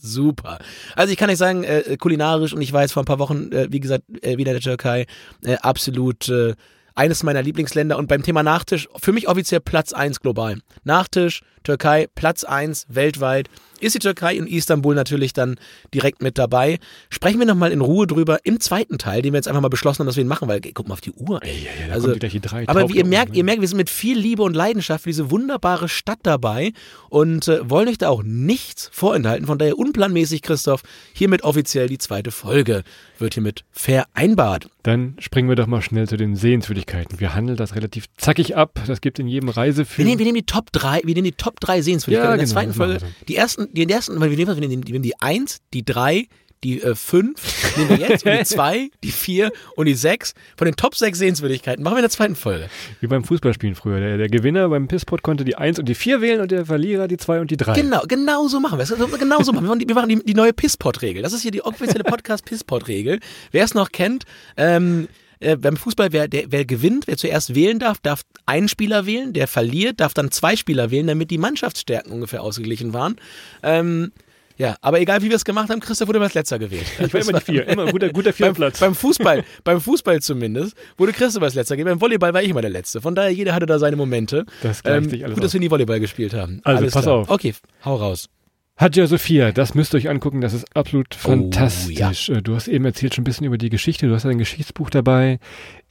Super. 0.02 0.58
Also 0.96 1.12
ich 1.14 1.18
kann 1.18 1.30
nicht 1.30 1.38
sagen, 1.38 1.64
äh, 1.64 1.96
kulinarisch 1.98 2.54
und 2.54 2.62
ich 2.62 2.74
war 2.74 2.82
jetzt 2.82 2.94
vor 2.94 3.04
ein 3.04 3.06
paar 3.06 3.20
Wochen, 3.20 3.52
äh, 3.52 3.68
wie 3.70 3.80
gesagt, 3.80 4.04
äh, 4.22 4.38
wieder 4.38 4.52
in 4.52 4.56
der 4.56 4.62
Türkei, 4.62 5.06
äh, 5.44 5.58
absolut 5.62 6.28
äh, 6.28 6.56
eines 6.96 7.24
meiner 7.24 7.42
Lieblingsländer 7.42 7.98
und 7.98 8.08
beim 8.08 8.24
Thema 8.24 8.44
Nachtisch 8.44 8.90
für 8.98 9.12
mich 9.12 9.28
offiziell 9.28 9.62
Platz 9.62 9.94
1 9.94 10.20
global. 10.20 10.58
Nachtisch, 10.84 11.42
Türkei, 11.64 12.08
Platz 12.16 12.44
1 12.44 12.88
weltweit. 12.90 13.50
Ist 13.82 13.96
die 13.96 14.00
Türkei 14.00 14.40
und 14.40 14.48
Istanbul 14.48 14.96
natürlich 14.96 15.34
dann 15.34 15.56
direkt 15.94 16.22
mit 16.22 16.38
dabei. 16.38 16.80
Sprechen 17.10 17.40
wir 17.40 17.46
nochmal 17.46 17.72
in 17.72 17.82
Ruhe 17.82 18.08
drüber 18.08 18.40
im 18.44 18.60
zweiten 18.60 18.98
Teil, 18.98 19.22
den 19.22 19.34
wir 19.34 19.38
jetzt 19.38 19.48
einfach 19.48 19.62
mal 19.62 19.70
beschlossen 19.70 20.00
haben, 20.00 20.08
dass 20.08 20.16
wir 20.16 20.24
ihn 20.24 20.28
machen, 20.28 20.48
weil 20.48 20.62
guck 20.74 20.88
mal 20.88 20.94
auf 20.94 21.02
die 21.02 21.12
Uhr. 21.12 21.42
Ey. 21.44 21.64
Ja, 21.64 21.72
ja, 21.82 21.88
da 21.88 21.94
Also, 21.94 22.08
kommt 22.08 22.16
wieder 22.18 22.28
hier 22.28 22.42
drei 22.42 22.68
Aber 22.68 22.90
wie 22.90 22.98
ihr 22.98 23.06
merkt, 23.06 23.36
ihr 23.36 23.44
merkt, 23.44 23.62
wir 23.62 23.68
sind 23.68 23.78
mit 23.78 23.90
viel 23.90 24.18
Liebe 24.18 24.44
und 24.44 24.56
Leidenschaft 24.56 25.04
für 25.04 25.10
diese 25.10 25.32
wunderbare 25.32 25.90
Stadt 25.90 26.20
dabei 26.24 26.74
und 27.10 27.48
äh, 27.48 27.70
wollen 27.70 27.88
euch 27.88 27.98
da 27.98 28.10
auch 28.10 28.24
nichts 28.24 28.90
vorenthalten. 28.94 29.48
Von 29.48 29.58
daher 29.58 29.78
unplanmäßig, 29.78 30.42
Christoph, 30.42 30.84
hiermit 31.14 31.44
offiziell 31.44 31.88
die 31.88 31.98
zweite 31.98 32.32
Folge 32.32 32.84
wird 33.22 33.36
hiermit 33.36 33.64
vereinbart. 33.72 34.68
Dann 34.84 35.16
springen 35.20 35.48
wir 35.48 35.56
doch 35.56 35.68
mal 35.68 35.82
schnell 35.82 36.08
zu 36.08 36.18
den 36.18 36.36
Sehenswürdigkeiten. 36.36 37.20
Wir 37.20 37.36
handeln 37.36 37.56
das 37.56 37.76
relativ 37.76 38.06
zackig 38.18 38.56
ab. 38.58 38.80
Das 38.88 39.00
gibt 39.00 39.20
in 39.20 39.28
jedem 39.28 39.50
Wir 39.56 39.64
nehmen, 39.64 40.20
wir 40.20 40.26
nehmen 40.26 40.36
die 40.36 40.46
Top 40.46 40.72
3, 40.72 41.02
wir 41.04 41.14
nehmen 41.14 41.26
die 41.26 41.32
Top 41.34 41.60
3 41.60 41.82
Sehenswürdigkeiten 41.82 42.30
Ja, 42.30 42.34
in 42.34 42.40
der 42.40 42.48
genau, 42.48 42.54
zweiten 42.60 42.74
Folge. 42.74 43.00
Die 43.28 43.36
ersten, 43.36 43.71
die 43.74 43.90
ersten, 43.90 44.20
wir 44.20 44.28
nehmen, 44.28 44.48
wir 44.48 44.68
nehmen, 44.68 44.86
wir 44.88 44.94
nehmen 44.94 45.04
die 45.04 45.20
1, 45.20 45.60
die 45.74 45.84
3, 45.86 46.28
die 46.64 46.80
5, 46.80 47.78
nehmen 47.78 47.90
wir 47.90 47.98
jetzt, 48.10 48.24
die 48.24 48.44
2, 48.44 48.92
die 49.04 49.12
4 49.12 49.52
und 49.76 49.88
die 49.88 49.94
6. 49.96 50.34
Von 50.56 50.66
den 50.66 50.76
Top 50.76 50.96
6 50.96 51.18
Sehenswürdigkeiten 51.18 51.84
machen 51.84 51.96
wir 51.96 52.00
in 52.00 52.04
der 52.04 52.12
zweiten 52.12 52.36
Folge. 52.36 52.70
Wie 53.00 53.08
beim 53.08 53.24
Fußballspielen 53.24 53.76
früher. 53.76 54.00
Der, 54.00 54.18
der 54.18 54.30
Gewinner 54.30 54.70
beim 54.70 54.88
Pisspot 54.88 55.24
konnte 55.24 55.44
die 55.44 55.56
1 55.56 55.80
und 55.80 55.90
die 55.90 55.96
4 55.96 56.22
wählen 56.22 56.42
und 56.42 56.52
der 56.52 56.66
Verlierer 56.66 57.08
die 57.08 57.18
2 57.18 57.42
und 57.42 57.50
die 57.50 57.58
3. 57.58 57.74
Genau, 57.74 58.04
genau 58.08 58.48
so 58.48 58.60
machen 58.60 58.78
wir 58.78 58.84
es. 58.84 58.92
Also, 58.92 59.08
Genau 59.08 59.42
so 59.42 59.54
machen 59.54 59.66
wir. 59.66 59.70
Wir 59.70 59.70
machen 59.70 59.80
die, 59.80 59.88
wir 59.88 59.96
machen 59.96 60.10
die, 60.10 60.24
die 60.24 60.34
neue 60.36 60.54
Pisspot-Regel. 60.54 61.24
Das 61.24 61.34
ist 61.34 61.42
hier 61.42 61.52
die 61.52 61.64
offizielle 61.64 62.04
Podcast-Pisspot-Regel. 62.06 63.20
Wer 63.52 63.64
es 63.64 63.74
noch 63.74 63.92
kennt, 63.92 64.26
ähm, 64.56 65.08
äh, 65.42 65.58
beim 65.58 65.76
Fußball, 65.78 66.12
wer, 66.14 66.28
der, 66.28 66.46
wer 66.52 66.66
gewinnt, 66.66 67.08
wer 67.08 67.18
zuerst 67.18 67.54
wählen 67.56 67.80
darf, 67.80 67.98
darf 68.02 68.22
einen 68.46 68.68
Spieler 68.70 69.06
wählen. 69.06 69.34
Der 69.34 69.48
verliert, 69.48 70.00
darf 70.00 70.14
dann 70.14 70.32
zwei 70.32 70.56
Spieler 70.56 70.92
wählen, 70.92 71.08
damit 71.08 71.32
die 71.32 71.38
Mannschaftsstärken 71.38 72.12
ungefähr 72.12 72.42
ausgeglichen 72.44 72.94
waren. 72.94 73.16
Ähm, 73.64 74.12
ja, 74.58 74.76
aber 74.82 75.00
egal 75.00 75.24
wie 75.24 75.30
wir 75.30 75.36
es 75.38 75.46
gemacht 75.46 75.70
haben, 75.70 75.80
Christoph 75.80 76.08
wurde 76.08 76.18
immer 76.18 76.26
als 76.26 76.36
letzter 76.36 76.60
gewählt. 76.60 76.86
Ich 77.00 77.12
war 77.14 77.22
immer 77.22 77.40
die 77.40 77.46
4. 77.46 77.68
Immer 77.68 77.86
ein 77.86 77.92
guter, 77.92 78.10
guter 78.14 78.30
beim, 78.30 78.34
Vierplatz. 78.36 78.80
beim 78.80 78.94
Fußball, 78.94 79.44
beim 79.64 79.82
Fußball 79.82 80.22
zumindest, 80.22 80.76
wurde 80.98 81.14
Christoph 81.14 81.42
als 81.42 81.56
letzter 81.56 81.76
gewählt. 81.78 81.94
Beim 81.96 82.02
Volleyball 82.02 82.34
war 82.34 82.44
ich 82.44 82.50
immer 82.50 82.62
der 82.62 82.70
Letzte. 82.70 83.02
Von 83.02 83.16
daher, 83.16 83.32
jeder 83.32 83.56
hatte 83.56 83.66
da 83.66 83.80
seine 83.80 83.96
Momente. 83.96 84.46
Das 84.62 84.84
gleicht 84.84 85.06
Ähm, 85.06 85.10
sich 85.10 85.24
alles 85.24 85.34
gut, 85.36 85.44
dass 85.44 85.50
aus. 85.50 85.54
wir 85.54 85.60
nie 85.62 85.72
Volleyball 85.72 86.00
gespielt 86.00 86.34
haben. 86.36 86.62
Also, 86.64 86.78
Alles 86.82 86.94
pass 86.94 87.04
klar. 87.04 87.16
auf. 87.16 87.30
Okay, 87.30 87.56
hau 87.86 87.96
raus. 87.96 88.28
Hagia 88.82 89.06
Sophia, 89.06 89.52
das 89.52 89.76
müsst 89.76 89.94
ihr 89.94 89.98
euch 89.98 90.10
angucken, 90.10 90.42
das 90.42 90.54
ist 90.54 90.66
Oh, 90.74 90.80
absolut 90.80 91.14
fantastisch. 91.14 92.30
Äh, 92.30 92.42
Du 92.42 92.56
hast 92.56 92.68
eben 92.68 92.84
erzählt 92.84 93.14
schon 93.14 93.22
ein 93.22 93.26
bisschen 93.26 93.46
über 93.46 93.60
die 93.60 93.70
Geschichte, 93.70 94.08
du 94.08 94.16
hast 94.16 94.26
ein 94.26 94.40
Geschichtsbuch 94.40 94.90
dabei. 94.90 95.38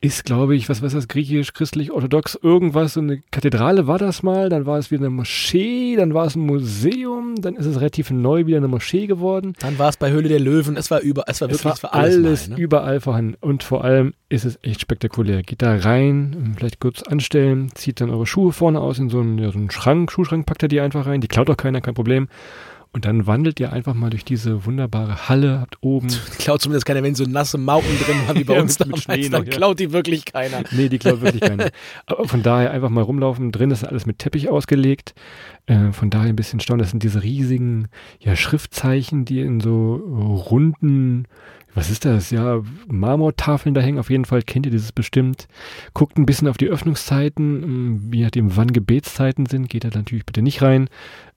Ist, 0.00 0.24
glaube 0.24 0.56
ich, 0.56 0.68
was 0.68 0.82
ist 0.82 0.96
das, 0.96 1.06
griechisch, 1.06 1.52
christlich, 1.52 1.92
orthodox, 1.92 2.36
irgendwas, 2.42 2.94
so 2.94 3.00
eine 3.00 3.22
Kathedrale 3.30 3.86
war 3.86 3.98
das 3.98 4.24
mal, 4.24 4.48
dann 4.48 4.66
war 4.66 4.76
es 4.76 4.90
wieder 4.90 5.02
eine 5.02 5.10
Moschee, 5.10 5.94
dann 5.94 6.14
war 6.14 6.26
es 6.26 6.34
ein 6.34 6.40
Museum, 6.40 7.36
dann 7.40 7.54
ist 7.54 7.66
es 7.66 7.76
relativ 7.76 8.10
neu 8.10 8.46
wieder 8.46 8.56
eine 8.56 8.66
Moschee 8.66 9.06
geworden. 9.06 9.52
Dann 9.60 9.78
war 9.78 9.90
es 9.90 9.96
bei 9.96 10.10
Höhle 10.10 10.28
der 10.28 10.40
Löwen. 10.40 10.76
Es 10.76 10.90
war 10.90 10.98
über, 11.00 11.24
es 11.28 11.40
war 11.40 11.48
wirklich 11.48 11.60
es 11.60 11.64
war 11.66 11.74
es 11.74 11.82
war 11.84 11.94
alles, 11.94 12.16
alles 12.16 12.48
mal, 12.48 12.56
ne? 12.56 12.62
überall 12.62 13.00
vorhanden 13.00 13.36
und 13.40 13.62
vor 13.62 13.84
allem 13.84 14.14
ist 14.30 14.44
es 14.44 14.58
echt 14.62 14.80
spektakulär. 14.80 15.44
Geht 15.44 15.62
da 15.62 15.76
rein, 15.76 16.54
vielleicht 16.56 16.80
kurz 16.80 17.02
anstellen, 17.04 17.70
zieht 17.74 18.00
dann 18.00 18.10
eure 18.10 18.26
Schuhe 18.26 18.52
vorne 18.52 18.80
aus 18.80 18.98
in 18.98 19.10
so 19.10 19.20
einen, 19.20 19.38
ja, 19.38 19.52
so 19.52 19.58
einen 19.58 19.70
Schrank, 19.70 20.10
Schuhschrank 20.10 20.44
packt 20.44 20.64
ihr 20.64 20.68
die 20.68 20.80
einfach 20.80 21.06
rein, 21.06 21.20
die 21.20 21.28
klaut 21.28 21.48
auch 21.50 21.56
keiner, 21.56 21.80
kein 21.80 21.94
Problem. 21.94 22.26
Und 22.92 23.04
dann 23.04 23.28
wandelt 23.28 23.60
ihr 23.60 23.72
einfach 23.72 23.94
mal 23.94 24.10
durch 24.10 24.24
diese 24.24 24.66
wunderbare 24.66 25.28
Halle, 25.28 25.60
habt 25.60 25.78
oben 25.80 26.08
Klaut 26.38 26.60
zumindest 26.60 26.86
keiner, 26.86 27.04
wenn 27.04 27.14
so 27.14 27.22
nasse 27.24 27.56
Mauken 27.56 27.88
drin 28.04 28.26
haben, 28.26 28.38
wie 28.40 28.42
bei 28.44 28.54
Ja, 28.56 28.62
uns 28.62 28.78
mit- 28.80 28.88
mit 28.88 29.06
damals, 29.06 29.22
Schnee 29.22 29.28
dann 29.28 29.44
noch, 29.44 29.50
klaut 29.50 29.78
die 29.78 29.92
wirklich 29.92 30.24
keiner. 30.24 30.64
Nee, 30.72 30.88
die 30.88 30.98
klaut 30.98 31.20
wirklich 31.20 31.40
keiner. 31.42 31.70
Aber 32.06 32.26
von 32.26 32.42
daher 32.42 32.72
einfach 32.72 32.88
mal 32.90 33.02
rumlaufen. 33.02 33.52
Drin 33.52 33.70
ist 33.70 33.84
alles 33.84 34.06
mit 34.06 34.18
Teppich 34.18 34.48
ausgelegt. 34.48 35.14
Äh, 35.66 35.92
von 35.92 36.10
daher 36.10 36.28
ein 36.30 36.36
bisschen 36.36 36.58
staunen. 36.58 36.80
Das 36.80 36.90
sind 36.90 37.04
diese 37.04 37.22
riesigen 37.22 37.86
ja, 38.18 38.34
Schriftzeichen, 38.34 39.24
die 39.24 39.40
in 39.40 39.60
so 39.60 39.94
runden, 40.50 41.26
was 41.74 41.90
ist 41.90 42.04
das? 42.04 42.30
Ja, 42.32 42.60
Marmortafeln 42.88 43.74
da 43.74 43.80
hängen. 43.80 44.00
Auf 44.00 44.10
jeden 44.10 44.24
Fall 44.24 44.42
kennt 44.42 44.66
ihr 44.66 44.72
dieses 44.72 44.90
bestimmt. 44.90 45.46
Guckt 45.94 46.18
ein 46.18 46.26
bisschen 46.26 46.48
auf 46.48 46.56
die 46.56 46.66
Öffnungszeiten. 46.66 47.62
ähm, 47.62 48.10
Je 48.12 48.24
nachdem, 48.24 48.56
wann 48.56 48.72
Gebetszeiten 48.72 49.46
sind, 49.46 49.68
geht 49.70 49.84
da 49.84 49.88
natürlich 49.94 50.26
bitte 50.26 50.42
nicht 50.42 50.62
rein. 50.62 50.88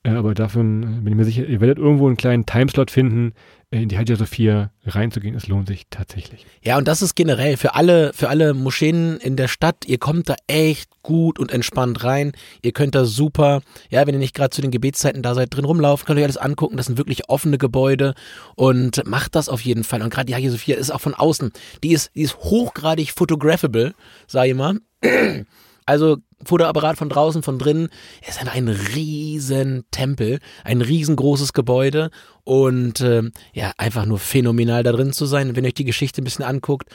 Äh, 0.03 0.11
aber 0.11 0.33
davon 0.33 0.83
äh, 0.83 0.85
bin 1.01 1.07
ich 1.07 1.15
mir 1.15 1.25
sicher, 1.25 1.45
ihr 1.45 1.61
werdet 1.61 1.77
irgendwo 1.77 2.07
einen 2.07 2.17
kleinen 2.17 2.45
Timeslot 2.45 2.91
finden, 2.91 3.33
äh, 3.71 3.81
in 3.81 3.89
die 3.89 3.97
Hagia 3.97 4.17
Sophia 4.17 4.71
reinzugehen. 4.85 5.33
Es 5.35 5.47
lohnt 5.47 5.67
sich 5.67 5.83
tatsächlich. 5.89 6.45
Ja, 6.61 6.77
und 6.77 6.87
das 6.87 7.01
ist 7.01 7.15
generell 7.15 7.55
für 7.55 7.75
alle, 7.75 8.11
für 8.13 8.27
alle 8.27 8.53
Moscheen 8.53 9.17
in 9.17 9.37
der 9.37 9.47
Stadt. 9.47 9.85
Ihr 9.85 9.97
kommt 9.97 10.27
da 10.27 10.35
echt 10.47 10.89
gut 11.03 11.39
und 11.39 11.51
entspannt 11.51 12.03
rein. 12.03 12.33
Ihr 12.61 12.73
könnt 12.73 12.95
da 12.95 13.05
super, 13.05 13.61
ja, 13.89 14.05
wenn 14.05 14.13
ihr 14.13 14.19
nicht 14.19 14.35
gerade 14.35 14.49
zu 14.49 14.61
den 14.61 14.71
Gebetszeiten 14.71 15.21
da 15.21 15.35
seid, 15.35 15.55
drin 15.55 15.65
rumlaufen, 15.65 16.05
könnt 16.05 16.19
ihr 16.19 16.23
euch 16.23 16.27
alles 16.27 16.37
angucken. 16.37 16.75
Das 16.75 16.87
sind 16.87 16.97
wirklich 16.97 17.29
offene 17.29 17.57
Gebäude 17.57 18.13
und 18.55 19.05
macht 19.07 19.35
das 19.35 19.47
auf 19.47 19.61
jeden 19.61 19.85
Fall. 19.85 20.01
Und 20.01 20.13
gerade 20.13 20.25
die 20.25 20.35
Hagia 20.35 20.51
Sophia 20.51 20.75
ist 20.75 20.91
auch 20.91 21.01
von 21.01 21.13
außen, 21.13 21.51
die 21.81 21.93
ist, 21.93 22.11
die 22.13 22.23
ist 22.23 22.37
hochgradig 22.39 23.11
photographable, 23.11 23.93
sag 24.27 24.47
ich 24.47 24.55
mal. 24.55 24.79
Also 25.85 26.19
Fotoapparat 26.45 26.97
von 26.97 27.09
draußen, 27.09 27.43
von 27.43 27.59
drinnen. 27.59 27.89
Es 28.21 28.35
ist 28.35 28.41
einfach 28.41 28.55
ein 28.55 28.67
riesen 28.67 29.85
Tempel, 29.91 30.39
ein 30.63 30.81
riesengroßes 30.81 31.53
Gebäude 31.53 32.09
und 32.43 32.99
ähm, 33.01 33.31
ja, 33.53 33.71
einfach 33.77 34.05
nur 34.05 34.19
phänomenal 34.19 34.83
da 34.83 34.91
drin 34.91 35.13
zu 35.13 35.25
sein. 35.25 35.55
Wenn 35.55 35.63
ihr 35.63 35.69
euch 35.69 35.73
die 35.73 35.85
Geschichte 35.85 36.21
ein 36.21 36.25
bisschen 36.25 36.43
anguckt, 36.45 36.89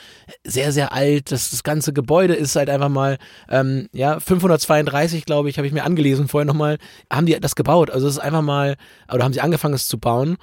sehr, 0.44 0.72
sehr 0.72 0.92
alt. 0.92 1.32
Das, 1.32 1.50
das 1.50 1.62
ganze 1.62 1.92
Gebäude 1.92 2.34
ist 2.34 2.56
halt 2.56 2.68
einfach 2.68 2.90
mal, 2.90 3.18
ähm, 3.48 3.88
ja, 3.92 4.20
532, 4.20 5.24
glaube 5.24 5.48
ich, 5.48 5.56
habe 5.56 5.66
ich 5.66 5.72
mir 5.72 5.84
angelesen 5.84 6.28
vorher 6.28 6.46
nochmal, 6.46 6.78
haben 7.10 7.26
die 7.26 7.38
das 7.40 7.54
gebaut. 7.54 7.90
Also 7.90 8.06
es 8.06 8.14
ist 8.14 8.20
einfach 8.20 8.42
mal, 8.42 8.76
oder 9.12 9.24
haben 9.24 9.32
sie 9.32 9.40
angefangen 9.40 9.74
es 9.74 9.88
zu 9.88 9.98
bauen. 9.98 10.36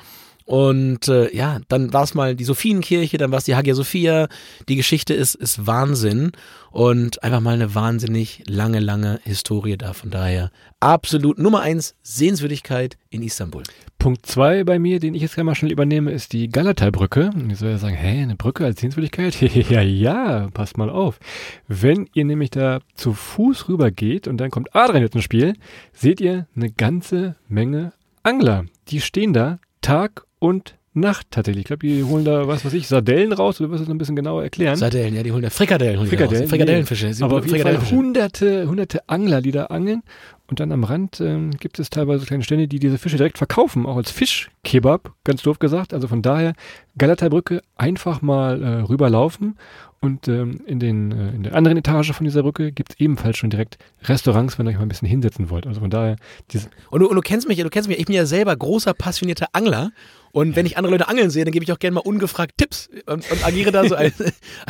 Und 0.46 1.08
äh, 1.08 1.36
ja, 1.36 1.60
dann 1.70 1.92
war 1.92 2.04
es 2.04 2.14
mal 2.14 2.36
die 2.36 2.44
Sophienkirche, 2.44 3.18
dann 3.18 3.32
war 3.32 3.40
es 3.40 3.46
die 3.46 3.56
Hagia 3.56 3.74
Sophia. 3.74 4.28
Die 4.70 4.76
Geschichte 4.76 5.16
ist, 5.16 5.34
ist 5.34 5.66
Wahnsinn 5.66 6.34
und 6.70 7.24
einfach 7.24 7.40
mal 7.40 7.56
eine 7.56 7.74
wahnsinnig 7.74 8.44
lange, 8.46 8.80
lange 8.80 9.20
Historie 9.24 9.76
da. 9.76 9.94
Von 9.94 10.12
daher 10.12 10.52
absolut 10.80 11.40
Nummer 11.40 11.62
eins 11.62 11.96
Sehenswürdigkeit 12.04 12.96
in 13.10 13.24
Istanbul. 13.24 13.64
Punkt 13.98 14.28
zwei 14.28 14.64
bei 14.64 14.78
mir, 14.78 15.00
den 15.00 15.16
ich 15.16 15.24
jetzt 15.24 15.34
gerne 15.34 15.46
mal 15.46 15.56
schnell 15.56 15.72
übernehme, 15.72 16.12
ist 16.12 16.32
die 16.32 16.48
Galatai-Brücke. 16.48 17.32
Und 17.34 17.50
ihr 17.50 17.56
soll 17.56 17.72
ja 17.72 17.78
sagen, 17.80 17.96
hä, 17.96 18.22
eine 18.22 18.36
Brücke 18.36 18.66
als 18.66 18.82
Sehenswürdigkeit? 18.82 19.42
ja, 19.70 19.82
ja, 19.82 20.50
passt 20.54 20.78
mal 20.78 20.92
auf. 20.92 21.20
Wenn 21.68 22.08
ihr 22.14 22.26
nämlich 22.26 22.52
da 22.52 22.82
zu 22.94 23.14
Fuß 23.14 23.68
rüber 23.68 23.90
geht 23.90 24.28
und 24.28 24.38
dann 24.38 24.52
kommt 24.52 24.76
Adrian 24.76 25.02
jetzt 25.02 25.16
ins 25.16 25.24
Spiel, 25.24 25.56
seht 25.92 26.22
ihr 26.22 26.46
eine 26.56 26.70
ganze 26.72 27.36
Menge 27.48 27.94
Angler. 28.22 28.66
Die 28.90 29.02
stehen 29.02 29.34
da 29.34 29.58
Tag 29.82 30.26
und 30.46 30.76
Nacht 30.98 31.28
tatsächlich. 31.30 31.64
Ich 31.64 31.68
glaube, 31.68 31.86
die 31.86 32.06
holen 32.06 32.24
da, 32.24 32.48
was 32.48 32.64
weiß 32.64 32.72
ich, 32.72 32.88
Sardellen 32.88 33.34
raus. 33.34 33.58
Du 33.58 33.70
wirst 33.70 33.82
es 33.82 33.88
noch 33.90 33.94
ein 33.94 33.98
bisschen 33.98 34.16
genauer 34.16 34.44
erklären. 34.44 34.78
Sardellen, 34.78 35.14
ja, 35.14 35.24
die 35.24 35.34
holen 35.34 35.42
da 35.42 35.50
Frikadellen. 35.50 36.00
Holen. 36.00 36.08
Frikadellen, 36.08 36.48
Frikadellenfische. 36.48 37.14
Sie 37.14 37.22
Aber 37.22 37.40
auf 37.40 37.46
jeden 37.46 37.62
Fall 37.62 37.92
hunderte, 37.92 38.66
hunderte 38.66 39.10
Angler, 39.10 39.42
die 39.42 39.52
da 39.52 39.66
angeln. 39.66 40.04
Und 40.48 40.62
dann 40.62 40.72
am 40.72 40.86
Rand 40.86 41.20
ähm, 41.20 41.52
gibt 41.60 41.80
es 41.80 41.90
teilweise 41.90 42.26
kleine 42.26 42.44
Stände, 42.44 42.70
die 42.70 42.80
diese 42.80 42.98
Fische 42.98 43.18
direkt 43.18 43.38
verkaufen, 43.38 43.86
auch 43.86 43.98
als 43.98 44.10
Fischkebab, 44.12 45.12
ganz 45.26 45.42
doof 45.42 45.60
gesagt. 45.60 45.94
Also 45.94 46.08
von 46.08 46.22
daher, 46.22 46.54
Galatai-Brücke 46.98 47.62
einfach 47.76 48.22
mal 48.22 48.64
äh, 48.64 48.68
rüberlaufen. 48.84 49.58
Und 50.00 50.28
ähm, 50.28 50.62
in, 50.66 50.80
den, 50.80 51.12
äh, 51.12 51.30
in 51.30 51.44
der 51.44 51.56
anderen 51.56 51.78
Etage 51.78 52.12
von 52.14 52.26
dieser 52.26 52.44
Brücke 52.44 52.72
gibt 52.72 52.94
es 52.94 53.00
ebenfalls 53.00 53.38
schon 53.38 53.50
direkt 53.50 53.80
Restaurants, 54.04 54.58
wenn 54.58 54.68
ihr 54.68 54.70
euch 54.70 54.76
mal 54.76 54.84
ein 54.84 54.90
bisschen 54.90 55.08
hinsetzen 55.08 55.50
wollt. 55.50 55.68
Also 55.68 55.82
von 55.82 55.90
daher, 55.90 56.16
diese, 56.52 56.70
Und 56.90 57.02
du, 57.02 57.10
und 57.10 57.16
du 57.16 57.22
kennst 57.22 57.50
mich, 57.50 57.58
du 57.58 57.70
kennst 57.70 57.90
mich, 57.90 58.00
ich 58.00 58.06
bin 58.06 58.16
ja 58.16 58.26
selber 58.26 58.56
großer, 58.56 58.94
passionierter 58.94 59.48
Angler. 59.52 59.92
Und 60.36 60.58
wenn 60.58 60.66
ich 60.66 60.78
andere 60.78 60.92
Leute 60.92 61.08
angeln 61.08 61.30
sehe, 61.30 61.46
dann 61.46 61.54
gebe 61.54 61.64
ich 61.64 61.72
auch 61.72 61.80
gerne 61.80 61.94
mal 61.94 62.02
ungefragt 62.02 62.58
Tipps 62.58 62.90
und, 63.06 63.32
und 63.32 63.46
agiere 63.48 63.72
da 63.72 63.88
so 63.88 63.96
als, 63.96 64.16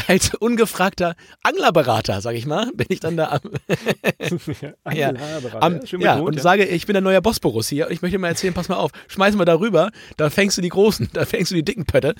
als 0.05 0.35
ungefragter 0.35 1.15
Anglerberater, 1.41 2.21
sag 2.21 2.35
ich 2.35 2.45
mal. 2.45 2.71
Bin 2.75 2.85
ich 2.89 2.99
dann 2.99 3.17
da 3.17 3.29
am, 3.29 3.41
ja, 4.95 5.11
am, 5.59 5.79
ja 5.97 6.19
und 6.19 6.39
sage, 6.39 6.65
ich 6.65 6.85
bin 6.85 6.93
der 6.93 7.01
neue 7.01 7.19
Bosporus 7.19 7.67
hier 7.67 7.87
und 7.87 7.93
ich 7.93 8.03
möchte 8.03 8.19
mal 8.19 8.27
erzählen, 8.27 8.53
pass 8.53 8.69
mal 8.69 8.75
auf, 8.75 8.91
schmeißen 9.07 9.39
wir 9.39 9.45
da 9.45 9.55
rüber, 9.55 9.89
da 10.17 10.29
fängst 10.29 10.55
du 10.55 10.61
die 10.61 10.69
großen, 10.69 11.09
da 11.13 11.25
fängst 11.25 11.49
du 11.49 11.55
die 11.55 11.65
dicken 11.65 11.85
Pötte. 11.85 12.13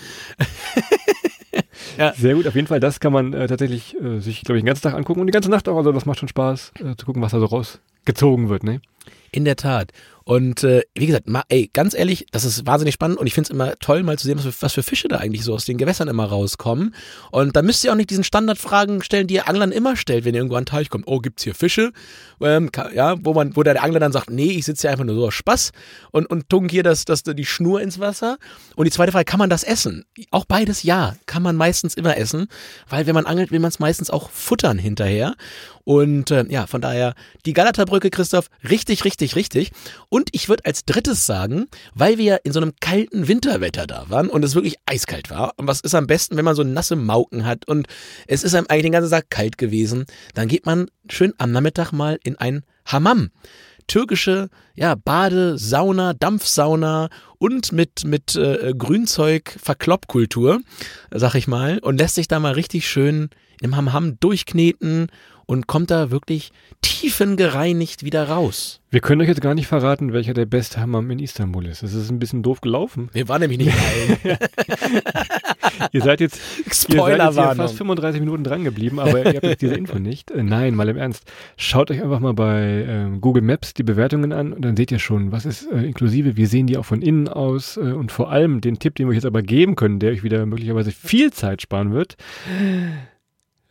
Sehr 2.17 2.34
gut, 2.34 2.47
auf 2.47 2.55
jeden 2.55 2.65
Fall, 2.65 2.79
das 2.79 2.99
kann 2.99 3.13
man 3.13 3.34
äh, 3.34 3.45
tatsächlich 3.45 3.95
äh, 4.01 4.21
sich, 4.21 4.41
glaube 4.41 4.58
ich, 4.58 4.63
den 4.63 4.67
ganzen 4.67 4.81
Tag 4.81 4.95
angucken 4.95 5.21
und 5.21 5.27
die 5.27 5.34
ganze 5.34 5.51
Nacht 5.51 5.69
auch. 5.69 5.77
Also 5.77 5.91
das 5.91 6.08
macht 6.08 6.17
schon 6.17 6.29
Spaß, 6.29 6.71
äh, 6.79 6.95
zu 6.95 7.05
gucken, 7.05 7.21
was 7.21 7.31
da 7.31 7.39
so 7.39 7.45
rausgezogen 7.45 8.49
wird, 8.49 8.63
ne? 8.63 8.81
In 9.31 9.45
der 9.45 9.55
Tat. 9.55 9.91
Und 10.27 10.63
äh, 10.63 10.81
wie 10.95 11.05
gesagt, 11.05 11.29
ma, 11.29 11.43
ey, 11.49 11.69
ganz 11.71 11.93
ehrlich, 11.93 12.25
das 12.31 12.45
ist 12.45 12.65
wahnsinnig 12.65 12.95
spannend 12.95 13.19
und 13.19 13.27
ich 13.27 13.35
finde 13.35 13.45
es 13.45 13.51
immer 13.51 13.75
toll, 13.77 14.01
mal 14.01 14.17
zu 14.17 14.25
sehen, 14.25 14.39
was 14.39 14.45
für, 14.45 14.61
was 14.63 14.73
für 14.73 14.81
Fische 14.81 15.07
da 15.07 15.17
eigentlich 15.17 15.43
so 15.43 15.53
aus 15.53 15.65
den 15.65 15.77
Gewässern 15.77 16.07
immer 16.07 16.25
rauskommen. 16.25 16.95
Und 17.29 17.55
da 17.55 17.61
müsst 17.61 17.83
ihr 17.83 17.91
auch 17.91 17.95
nicht 17.95 18.09
diesen 18.09 18.23
Standardfragen 18.23 19.03
stellen, 19.03 19.27
die 19.27 19.35
ihr 19.35 19.47
Anglern 19.47 19.71
immer 19.71 19.95
stellt, 19.95 20.25
wenn 20.25 20.33
ihr 20.33 20.39
irgendwo 20.39 20.55
an 20.55 20.63
den 20.63 20.69
Teich 20.69 20.89
kommt. 20.89 21.05
Oh, 21.07 21.19
gibt's 21.19 21.43
hier 21.43 21.53
Fische? 21.53 21.91
Ähm, 22.41 22.71
ja, 22.95 23.15
wo 23.23 23.35
man, 23.35 23.55
wo 23.55 23.61
der 23.61 23.83
Angler 23.83 23.99
dann 23.99 24.11
sagt, 24.11 24.31
nee, 24.31 24.49
ich 24.49 24.65
sitze 24.65 24.81
hier 24.81 24.91
einfach 24.91 25.05
nur 25.05 25.13
so 25.13 25.27
aus 25.27 25.35
Spaß 25.35 25.71
und, 26.09 26.25
und 26.25 26.49
tunk 26.49 26.71
hier 26.71 26.81
das, 26.81 27.05
das, 27.05 27.21
die 27.21 27.45
Schnur 27.45 27.79
ins 27.79 27.99
Wasser. 27.99 28.38
Und 28.75 28.85
die 28.85 28.91
zweite 28.91 29.11
Frage, 29.11 29.25
kann 29.25 29.39
man 29.39 29.51
das 29.51 29.63
essen? 29.63 30.05
Auch 30.31 30.45
beides 30.45 30.81
ja, 30.81 31.15
kann 31.27 31.43
man 31.43 31.55
meistens 31.55 31.93
immer 31.93 32.17
essen, 32.17 32.47
weil 32.89 33.05
wenn 33.05 33.13
man 33.13 33.27
angelt, 33.27 33.51
will 33.51 33.59
man 33.59 33.69
es 33.69 33.77
meistens 33.77 34.09
auch 34.09 34.31
futtern 34.31 34.79
hinterher. 34.79 35.35
Und 35.85 36.31
äh, 36.31 36.45
ja, 36.49 36.67
von 36.67 36.81
daher 36.81 37.13
die 37.45 37.53
Galata-Brücke, 37.53 38.09
Christoph, 38.09 38.49
richtig, 38.67 39.05
richtig, 39.05 39.35
richtig. 39.35 39.71
Und 40.09 40.29
ich 40.33 40.49
würde 40.49 40.65
als 40.65 40.83
drittes 40.83 41.25
sagen, 41.25 41.67
weil 41.93 42.17
wir 42.17 42.25
ja 42.25 42.35
in 42.43 42.51
so 42.51 42.59
einem 42.59 42.73
kalten 42.81 43.27
Winterwetter 43.27 43.87
da 43.87 44.09
waren 44.09 44.27
und 44.27 44.43
es 44.43 44.55
wirklich 44.55 44.75
eiskalt 44.85 45.29
war. 45.29 45.53
Und 45.57 45.67
was 45.67 45.81
ist 45.81 45.95
am 45.95 46.07
besten, 46.07 46.35
wenn 46.35 46.45
man 46.45 46.55
so 46.55 46.63
nasse 46.63 46.95
Mauken 46.95 47.45
hat 47.45 47.67
und 47.67 47.87
es 48.27 48.43
ist 48.43 48.55
einem 48.55 48.65
eigentlich 48.67 48.83
den 48.83 48.91
ganzen 48.91 49.11
Tag 49.11 49.29
kalt 49.29 49.57
gewesen, 49.57 50.05
dann 50.33 50.47
geht 50.47 50.65
man 50.65 50.87
schön 51.07 51.33
am 51.37 51.51
Nachmittag 51.51 51.91
mal 51.91 52.19
in 52.23 52.37
ein 52.37 52.63
Hammam 52.85 53.29
türkische 53.87 54.49
ja, 54.75 54.95
Bade, 54.95 55.57
Sauna, 55.57 56.13
Dampfsauna 56.13 57.09
und 57.37 57.71
mit, 57.71 58.03
mit 58.03 58.35
äh, 58.35 58.73
Grünzeug 58.75 59.55
Verkloppkultur, 59.61 60.61
sag 61.11 61.35
ich 61.35 61.47
mal, 61.47 61.79
und 61.79 61.97
lässt 61.97 62.15
sich 62.15 62.27
da 62.27 62.39
mal 62.39 62.53
richtig 62.53 62.87
schön 62.87 63.29
im 63.61 63.75
Hammam 63.75 64.19
durchkneten 64.19 65.07
und 65.45 65.67
kommt 65.67 65.91
da 65.91 66.12
wirklich 66.12 66.51
tiefengereinigt 66.81 68.03
wieder 68.03 68.29
raus. 68.29 68.81
Wir 68.89 69.01
können 69.01 69.21
euch 69.21 69.28
jetzt 69.28 69.41
gar 69.41 69.55
nicht 69.55 69.67
verraten, 69.67 70.13
welcher 70.13 70.34
der 70.34 70.45
beste 70.45 70.80
Hammam 70.80 71.11
in 71.11 71.19
Istanbul 71.19 71.65
ist. 71.65 71.84
Das 71.84 71.93
ist 71.93 72.09
ein 72.09 72.19
bisschen 72.19 72.43
doof 72.43 72.61
gelaufen. 72.61 73.09
Wir 73.11 73.28
waren 73.28 73.41
nämlich 73.41 73.59
nicht 73.59 73.74
rein. 73.76 74.38
ihr 75.91 76.01
seid 76.01 76.22
jetzt, 76.22 76.39
Spoiler 76.72 77.26
ihr 77.26 77.32
seid 77.32 77.36
jetzt 77.36 77.55
hier 77.55 77.55
fast 77.55 77.76
35 77.76 78.22
Minuten 78.22 78.43
dran 78.43 78.63
geblieben, 78.63 78.99
aber 78.99 79.19
ihr 79.26 79.36
habt 79.36 79.43
jetzt 79.43 79.61
diese 79.61 79.76
Info 79.76 79.99
nicht. 79.99 80.32
Äh, 80.32 80.43
nein, 80.43 80.76
mal 80.76 80.88
im 80.88 80.97
Ernst. 80.97 81.30
Schaut 81.57 81.91
euch 81.91 82.01
einfach 82.01 82.19
mal 82.19 82.34
bei 82.34 82.86
ähm, 82.88 83.19
Google 83.19 83.43
Maps 83.43 83.74
die 83.74 83.84
Bewertungen 83.84 84.32
an 84.32 84.53
und 84.53 84.63
dann 84.63 84.78
seht 84.78 84.91
ihr 84.91 84.99
schon, 84.99 85.32
was 85.32 85.45
ist 85.45 85.69
äh, 85.72 85.84
inklusive, 85.84 86.38
wie 86.38 86.45
sehen 86.45 86.67
die 86.67 86.78
auch 86.78 86.86
von 86.86 87.01
innen 87.01 87.28
aus 87.28 87.78
äh, 87.78 87.82
und 87.82 88.11
vor 88.11 88.32
allem 88.32 88.61
den 88.61 88.80
Tipp, 88.80 88.95
den 88.95 89.07
wir 89.07 89.11
euch 89.11 89.17
jetzt 89.17 89.26
aber 89.26 89.41
geben 89.41 89.76
können, 89.76 89.99
der 89.99 90.11
euch 90.11 90.24
wieder 90.24 90.45
möglicherweise 90.45 90.91
viel 90.91 91.34
Zeit 91.34 91.61
sparen 91.61 91.93
wird. 91.93 92.15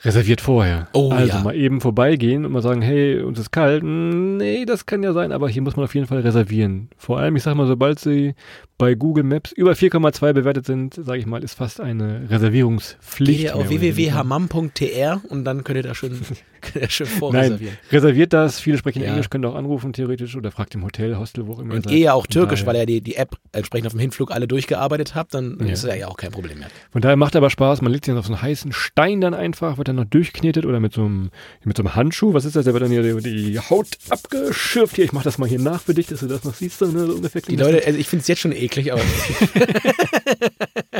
Reserviert 0.05 0.40
vorher. 0.40 0.88
Oh, 0.92 1.11
also 1.11 1.28
ja. 1.28 1.42
mal 1.42 1.55
eben 1.55 1.80
vorbeigehen 1.80 2.44
und 2.44 2.52
mal 2.52 2.62
sagen, 2.62 2.82
hey, 2.82 3.20
uns 3.20 3.38
ist 3.38 3.50
kalt. 3.50 3.82
Hm, 3.82 4.36
Nee, 4.36 4.64
das 4.64 4.86
kann 4.86 5.02
ja 5.02 5.12
sein, 5.12 5.32
aber 5.32 5.48
hier 5.48 5.62
muss 5.62 5.76
man 5.76 5.84
auf 5.84 5.94
jeden 5.94 6.07
Fall 6.07 6.20
reservieren. 6.20 6.90
Vor 6.96 7.18
allem, 7.18 7.36
ich 7.36 7.42
sag 7.42 7.55
mal, 7.55 7.66
sobald 7.66 7.98
sie 7.98 8.34
bei 8.76 8.94
Google 8.94 9.24
Maps 9.24 9.52
über 9.52 9.72
4,2 9.72 10.32
bewertet 10.32 10.66
sind, 10.66 10.94
sage 10.94 11.18
ich 11.18 11.26
mal, 11.26 11.44
ist 11.44 11.54
fast 11.54 11.80
eine 11.80 12.28
Reservierungspflicht. 12.28 13.40
Geht 13.40 13.44
ihr 13.50 13.56
auf 13.56 13.68
www.hammam.tr 13.68 15.20
und 15.28 15.44
dann 15.44 15.64
könnt 15.64 15.76
ihr 15.76 15.82
da 15.82 15.94
schön, 15.94 16.18
könnt 16.60 16.76
ihr 16.76 16.80
Nein, 16.82 17.06
vorreservieren. 17.18 17.78
reserviert 17.92 18.32
das. 18.32 18.58
Viele 18.58 18.78
sprechen 18.78 19.02
Ja. 19.02 19.10
Englisch, 19.10 19.30
könnt 19.30 19.46
auch 19.46 19.54
anrufen 19.54 19.92
theoretisch 19.92 20.34
oder 20.36 20.50
fragt 20.50 20.74
im 20.74 20.84
Hotel, 20.84 21.16
Hostel, 21.16 21.46
wo 21.46 21.54
auch 21.54 21.58
immer. 21.60 21.74
Und 21.74 21.90
ihr 21.90 21.98
ja 21.98 22.12
auch 22.14 22.26
türkisch, 22.26 22.66
weil 22.66 22.76
ihr 22.76 22.86
die, 22.86 23.00
die 23.00 23.14
App 23.16 23.36
entsprechend 23.52 23.86
auf 23.86 23.92
dem 23.92 24.00
Hinflug 24.00 24.30
alle 24.32 24.48
durchgearbeitet 24.48 25.14
habt, 25.14 25.34
dann 25.34 25.58
Ja. 25.60 25.72
ist 25.72 25.84
ja 25.84 25.94
ja 25.94 26.08
auch 26.08 26.16
kein 26.16 26.32
Problem 26.32 26.58
mehr. 26.58 26.68
Von 26.90 27.00
daher 27.00 27.16
macht 27.16 27.36
aber 27.36 27.50
Spaß. 27.50 27.80
Man 27.82 27.92
legt 27.92 28.06
sich 28.06 28.14
auf 28.14 28.26
so 28.26 28.32
einen 28.32 28.42
heißen 28.42 28.72
Stein 28.72 29.20
dann 29.20 29.34
einfach, 29.34 29.78
wird 29.78 29.88
dann 29.88 29.96
noch 29.96 30.04
durchknetet 30.04 30.66
oder 30.66 30.80
mit 30.80 30.92
so 30.94 31.02
einem, 31.04 31.30
mit 31.64 31.76
so 31.76 31.82
einem 31.82 31.94
Handschuh. 31.94 32.34
Was 32.34 32.44
ist 32.44 32.56
das? 32.56 32.64
Der 32.64 32.74
wird 32.74 32.82
dann 32.82 32.90
hier 32.90 33.02
die, 33.20 33.58
Haut 33.60 33.86
abgeschürft. 34.10 34.96
Hier, 34.96 35.04
ich 35.04 35.12
mach 35.12 35.22
das 35.22 35.38
mal 35.38 35.48
hier 35.48 35.60
nach 35.60 35.80
für 35.80 35.94
dich, 35.94 36.08
dass 36.08 36.20
du 36.20 36.26
das 36.26 36.42
noch 36.44 36.54
siehst. 36.54 36.78
So, 36.80 36.86
ne, 36.86 37.06
so 37.06 37.12
ungefähr 37.14 37.40
Die 37.42 37.56
das 37.56 37.66
Leute, 37.70 37.86
also 37.86 37.98
ich 37.98 38.08
finde 38.08 38.22
es 38.22 38.28
jetzt 38.28 38.40
schon 38.40 38.52
eklig, 38.52 38.64
aber 38.92 39.02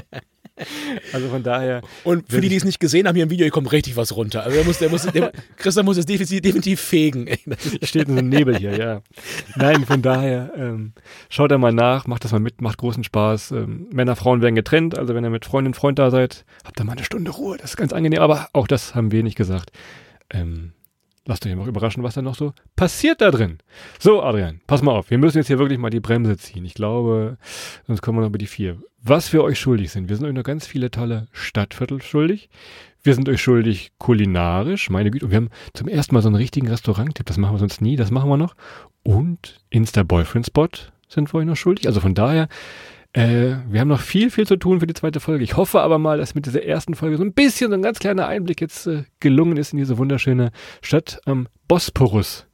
Also 1.12 1.28
von 1.28 1.42
daher, 1.42 1.82
und 2.04 2.30
für 2.30 2.40
die, 2.40 2.48
die 2.48 2.56
es 2.56 2.64
nicht 2.64 2.78
gesehen 2.78 3.06
haben, 3.06 3.14
hier 3.14 3.24
im 3.24 3.30
Video, 3.30 3.44
hier 3.44 3.50
kommt 3.50 3.72
richtig 3.72 3.96
was 3.96 4.16
runter. 4.16 4.44
Also 4.44 4.56
der 4.56 4.64
muss, 4.64 4.78
der 4.78 4.88
muss, 4.88 5.02
der, 5.02 5.32
Christian 5.56 5.84
muss 5.84 5.96
es 5.96 6.06
definitiv, 6.06 6.40
definitiv 6.40 6.80
fegen. 6.80 7.28
steht 7.82 8.08
in 8.08 8.14
so 8.14 8.18
einem 8.18 8.28
Nebel 8.28 8.56
hier, 8.56 8.76
ja. 8.76 9.02
Nein, 9.56 9.84
von 9.84 10.00
daher, 10.00 10.52
ähm, 10.56 10.92
schaut 11.28 11.50
da 11.50 11.58
mal 11.58 11.72
nach, 11.72 12.06
macht 12.06 12.24
das 12.24 12.32
mal 12.32 12.40
mit, 12.40 12.60
macht 12.60 12.78
großen 12.78 13.04
Spaß. 13.04 13.52
Ähm, 13.52 13.88
Männer, 13.92 14.16
Frauen 14.16 14.42
werden 14.42 14.54
getrennt, 14.54 14.96
also 14.96 15.14
wenn 15.14 15.24
ihr 15.24 15.30
mit 15.30 15.44
Freundin, 15.44 15.74
Freund 15.74 15.98
da 15.98 16.10
seid, 16.10 16.44
habt 16.64 16.78
da 16.78 16.84
mal 16.84 16.92
eine 16.92 17.04
Stunde 17.04 17.32
Ruhe, 17.32 17.56
das 17.56 17.70
ist 17.70 17.76
ganz 17.76 17.92
angenehm, 17.92 18.20
aber 18.20 18.48
auch 18.52 18.68
das 18.68 18.94
haben 18.94 19.10
wir 19.10 19.22
nicht 19.22 19.36
gesagt. 19.36 19.72
Ähm, 20.30 20.72
lasst 21.26 21.46
euch 21.46 21.52
einfach 21.52 21.66
überraschen, 21.66 22.02
was 22.02 22.14
da 22.14 22.22
noch 22.22 22.34
so 22.34 22.52
passiert 22.76 23.20
da 23.20 23.30
drin. 23.30 23.58
So, 23.98 24.22
Adrian, 24.22 24.60
pass 24.66 24.82
mal 24.82 24.92
auf, 24.92 25.10
wir 25.10 25.18
müssen 25.18 25.38
jetzt 25.38 25.46
hier 25.46 25.58
wirklich 25.58 25.78
mal 25.78 25.90
die 25.90 26.00
Bremse 26.00 26.36
ziehen. 26.36 26.64
Ich 26.64 26.74
glaube, 26.74 27.38
sonst 27.86 28.02
kommen 28.02 28.18
wir 28.18 28.22
noch 28.22 28.28
über 28.28 28.38
die 28.38 28.46
vier. 28.46 28.78
Was 29.02 29.32
wir 29.32 29.44
euch 29.44 29.58
schuldig 29.58 29.90
sind, 29.90 30.08
wir 30.08 30.16
sind 30.16 30.26
euch 30.26 30.34
noch 30.34 30.44
ganz 30.44 30.66
viele 30.66 30.90
tolle 30.90 31.28
Stadtviertel 31.32 32.00
schuldig. 32.02 32.48
Wir 33.02 33.14
sind 33.14 33.28
euch 33.28 33.42
schuldig 33.42 33.92
kulinarisch, 33.98 34.88
meine 34.88 35.10
Güte. 35.10 35.26
Und 35.26 35.30
wir 35.30 35.36
haben 35.36 35.50
zum 35.74 35.88
ersten 35.88 36.14
Mal 36.14 36.22
so 36.22 36.28
einen 36.28 36.36
richtigen 36.36 36.68
Restaurant-Tipp. 36.68 37.26
Das 37.26 37.36
machen 37.36 37.54
wir 37.54 37.58
sonst 37.58 37.82
nie, 37.82 37.96
das 37.96 38.10
machen 38.10 38.30
wir 38.30 38.38
noch. 38.38 38.54
Und 39.02 39.60
Insta-Boyfriend-Spot 39.68 40.68
sind 41.08 41.32
wir 41.32 41.40
euch 41.40 41.46
noch 41.46 41.56
schuldig. 41.56 41.86
Also 41.86 42.00
von 42.00 42.14
daher, 42.14 42.48
äh, 43.14 43.58
wir 43.70 43.80
haben 43.80 43.88
noch 43.88 44.00
viel, 44.00 44.28
viel 44.28 44.46
zu 44.46 44.56
tun 44.56 44.80
für 44.80 44.88
die 44.88 44.94
zweite 44.94 45.20
Folge. 45.20 45.44
Ich 45.44 45.56
hoffe 45.56 45.80
aber 45.80 45.98
mal, 45.98 46.18
dass 46.18 46.34
mit 46.34 46.46
dieser 46.46 46.64
ersten 46.64 46.94
Folge 46.94 47.16
so 47.16 47.22
ein 47.22 47.32
bisschen, 47.32 47.70
so 47.70 47.76
ein 47.76 47.82
ganz 47.82 48.00
kleiner 48.00 48.26
Einblick 48.26 48.60
jetzt 48.60 48.88
äh, 48.88 49.04
gelungen 49.20 49.56
ist 49.56 49.72
in 49.72 49.78
diese 49.78 49.98
wunderschöne 49.98 50.50
Stadt 50.82 51.20
am 51.24 51.46
Bosporus. 51.68 52.46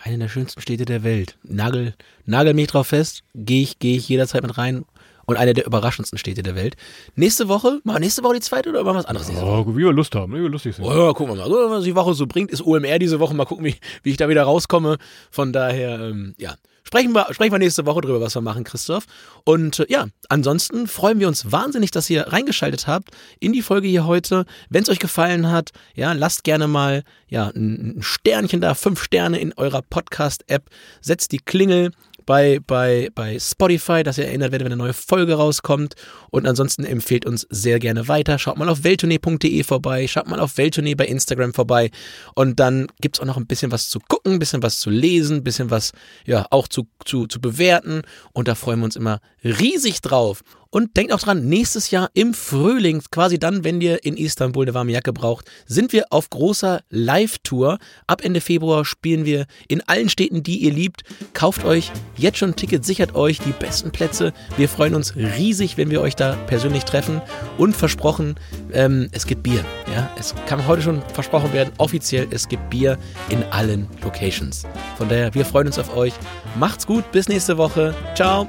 Eine 0.00 0.18
der 0.18 0.28
schönsten 0.28 0.60
Städte 0.60 0.84
der 0.84 1.02
Welt. 1.02 1.36
Nagel, 1.42 1.94
nagel 2.26 2.54
mich 2.54 2.68
drauf 2.68 2.88
fest, 2.88 3.24
gehe 3.34 3.62
ich, 3.62 3.80
gehe 3.80 3.96
ich 3.96 4.08
jederzeit 4.08 4.42
mit 4.42 4.56
rein. 4.56 4.84
Und 5.26 5.36
eine 5.36 5.54
der 5.54 5.66
überraschendsten 5.66 6.18
Städte 6.18 6.42
der 6.42 6.54
Welt. 6.54 6.76
Nächste 7.14 7.48
Woche, 7.48 7.80
machen 7.84 7.96
wir 7.96 8.00
nächste 8.00 8.22
Woche 8.22 8.34
die 8.34 8.40
zweite 8.40 8.70
oder 8.70 8.84
machen 8.84 8.96
wir 8.96 8.98
was 9.00 9.06
anderes? 9.06 9.30
Oh, 9.30 9.64
wie 9.68 9.84
wir 9.84 9.92
Lust 9.92 10.14
haben, 10.14 10.32
wie 10.34 10.42
wir 10.42 10.48
lustig 10.48 10.76
sind. 10.76 10.84
Oh, 10.84 10.92
ja, 10.92 11.12
gucken 11.12 11.36
wir 11.36 11.42
mal, 11.42 11.48
so, 11.48 11.70
was 11.70 11.84
die 11.84 11.94
Woche 11.94 12.14
so 12.14 12.26
bringt. 12.26 12.50
Ist 12.50 12.64
OMR 12.64 12.98
diese 12.98 13.20
Woche. 13.20 13.34
Mal 13.34 13.44
gucken, 13.44 13.64
wie, 13.64 13.76
wie 14.02 14.10
ich 14.10 14.16
da 14.16 14.28
wieder 14.28 14.42
rauskomme. 14.42 14.98
Von 15.30 15.52
daher, 15.52 16.00
ähm, 16.00 16.34
ja. 16.38 16.54
Sprechen 16.86 17.12
wir, 17.12 17.26
sprechen 17.32 17.52
wir 17.52 17.58
nächste 17.58 17.86
Woche 17.86 18.02
drüber, 18.02 18.20
was 18.20 18.34
wir 18.34 18.42
machen, 18.42 18.62
Christoph. 18.62 19.06
Und 19.44 19.80
äh, 19.80 19.86
ja, 19.88 20.06
ansonsten 20.28 20.86
freuen 20.86 21.18
wir 21.18 21.28
uns 21.28 21.50
wahnsinnig, 21.50 21.90
dass 21.90 22.10
ihr 22.10 22.28
reingeschaltet 22.28 22.86
habt 22.86 23.08
in 23.40 23.54
die 23.54 23.62
Folge 23.62 23.88
hier 23.88 24.04
heute. 24.06 24.44
Wenn 24.68 24.82
es 24.82 24.90
euch 24.90 24.98
gefallen 24.98 25.50
hat, 25.50 25.70
ja, 25.94 26.12
lasst 26.12 26.44
gerne 26.44 26.68
mal 26.68 27.02
ja, 27.26 27.48
ein 27.48 27.96
Sternchen 28.00 28.60
da, 28.60 28.74
fünf 28.74 29.02
Sterne 29.02 29.40
in 29.40 29.54
eurer 29.54 29.80
Podcast-App. 29.80 30.68
Setzt 31.00 31.32
die 31.32 31.38
Klingel 31.38 31.90
bei, 32.26 32.60
bei, 32.66 33.10
bei 33.14 33.38
Spotify, 33.38 34.02
dass 34.02 34.18
ihr 34.18 34.26
erinnert 34.26 34.52
werdet, 34.52 34.66
wenn 34.66 34.72
eine 34.72 34.82
neue 34.82 34.92
Folge 34.92 35.34
rauskommt. 35.34 35.94
Und 36.30 36.46
ansonsten 36.46 36.84
empfehlt 36.84 37.26
uns 37.26 37.46
sehr 37.50 37.78
gerne 37.78 38.08
weiter. 38.08 38.38
Schaut 38.38 38.56
mal 38.56 38.68
auf 38.68 38.84
welttournee.de 38.84 39.62
vorbei, 39.62 40.06
schaut 40.06 40.28
mal 40.28 40.40
auf 40.40 40.56
Welttournee 40.56 40.94
bei 40.94 41.06
Instagram 41.06 41.54
vorbei. 41.54 41.90
Und 42.34 42.60
dann 42.60 42.86
gibt's 43.00 43.20
auch 43.20 43.26
noch 43.26 43.36
ein 43.36 43.46
bisschen 43.46 43.72
was 43.72 43.88
zu 43.88 44.00
gucken, 44.00 44.34
ein 44.34 44.38
bisschen 44.38 44.62
was 44.62 44.80
zu 44.80 44.90
lesen, 44.90 45.38
ein 45.38 45.44
bisschen 45.44 45.70
was 45.70 45.92
ja 46.24 46.46
auch 46.50 46.68
zu, 46.68 46.88
zu, 47.04 47.26
zu 47.26 47.40
bewerten. 47.40 48.02
Und 48.32 48.48
da 48.48 48.54
freuen 48.54 48.80
wir 48.80 48.86
uns 48.86 48.96
immer 48.96 49.20
riesig 49.42 50.00
drauf. 50.00 50.42
Und 50.74 50.96
denkt 50.96 51.12
auch 51.12 51.20
dran, 51.20 51.48
nächstes 51.48 51.92
Jahr 51.92 52.10
im 52.14 52.34
Frühling, 52.34 53.00
quasi 53.12 53.38
dann, 53.38 53.62
wenn 53.62 53.80
ihr 53.80 54.04
in 54.04 54.16
Istanbul 54.16 54.64
eine 54.64 54.74
warme 54.74 54.90
Jacke 54.90 55.12
braucht, 55.12 55.48
sind 55.66 55.92
wir 55.92 56.06
auf 56.10 56.30
großer 56.30 56.80
Live-Tour. 56.90 57.78
Ab 58.08 58.24
Ende 58.24 58.40
Februar 58.40 58.84
spielen 58.84 59.24
wir 59.24 59.46
in 59.68 59.82
allen 59.82 60.08
Städten, 60.08 60.42
die 60.42 60.56
ihr 60.56 60.72
liebt. 60.72 61.04
Kauft 61.32 61.64
euch 61.64 61.92
jetzt 62.16 62.38
schon 62.38 62.50
ein 62.50 62.56
Ticket, 62.56 62.84
sichert 62.84 63.14
euch 63.14 63.38
die 63.38 63.52
besten 63.52 63.92
Plätze. 63.92 64.32
Wir 64.56 64.68
freuen 64.68 64.96
uns 64.96 65.14
riesig, 65.14 65.76
wenn 65.76 65.90
wir 65.90 66.00
euch 66.00 66.16
da 66.16 66.34
persönlich 66.48 66.82
treffen. 66.82 67.22
Und 67.56 67.76
versprochen, 67.76 68.34
ähm, 68.72 69.10
es 69.12 69.28
gibt 69.28 69.44
Bier. 69.44 69.64
Ja, 69.94 70.10
es 70.18 70.34
kann 70.48 70.66
heute 70.66 70.82
schon 70.82 71.02
versprochen 71.12 71.52
werden, 71.52 71.72
offiziell, 71.78 72.26
es 72.32 72.48
gibt 72.48 72.68
Bier 72.70 72.98
in 73.28 73.44
allen 73.52 73.86
Locations. 74.02 74.64
Von 74.98 75.08
daher, 75.08 75.32
wir 75.34 75.44
freuen 75.44 75.68
uns 75.68 75.78
auf 75.78 75.96
euch. 75.96 76.14
Macht's 76.58 76.84
gut, 76.84 77.12
bis 77.12 77.28
nächste 77.28 77.58
Woche. 77.58 77.94
Ciao. 78.16 78.48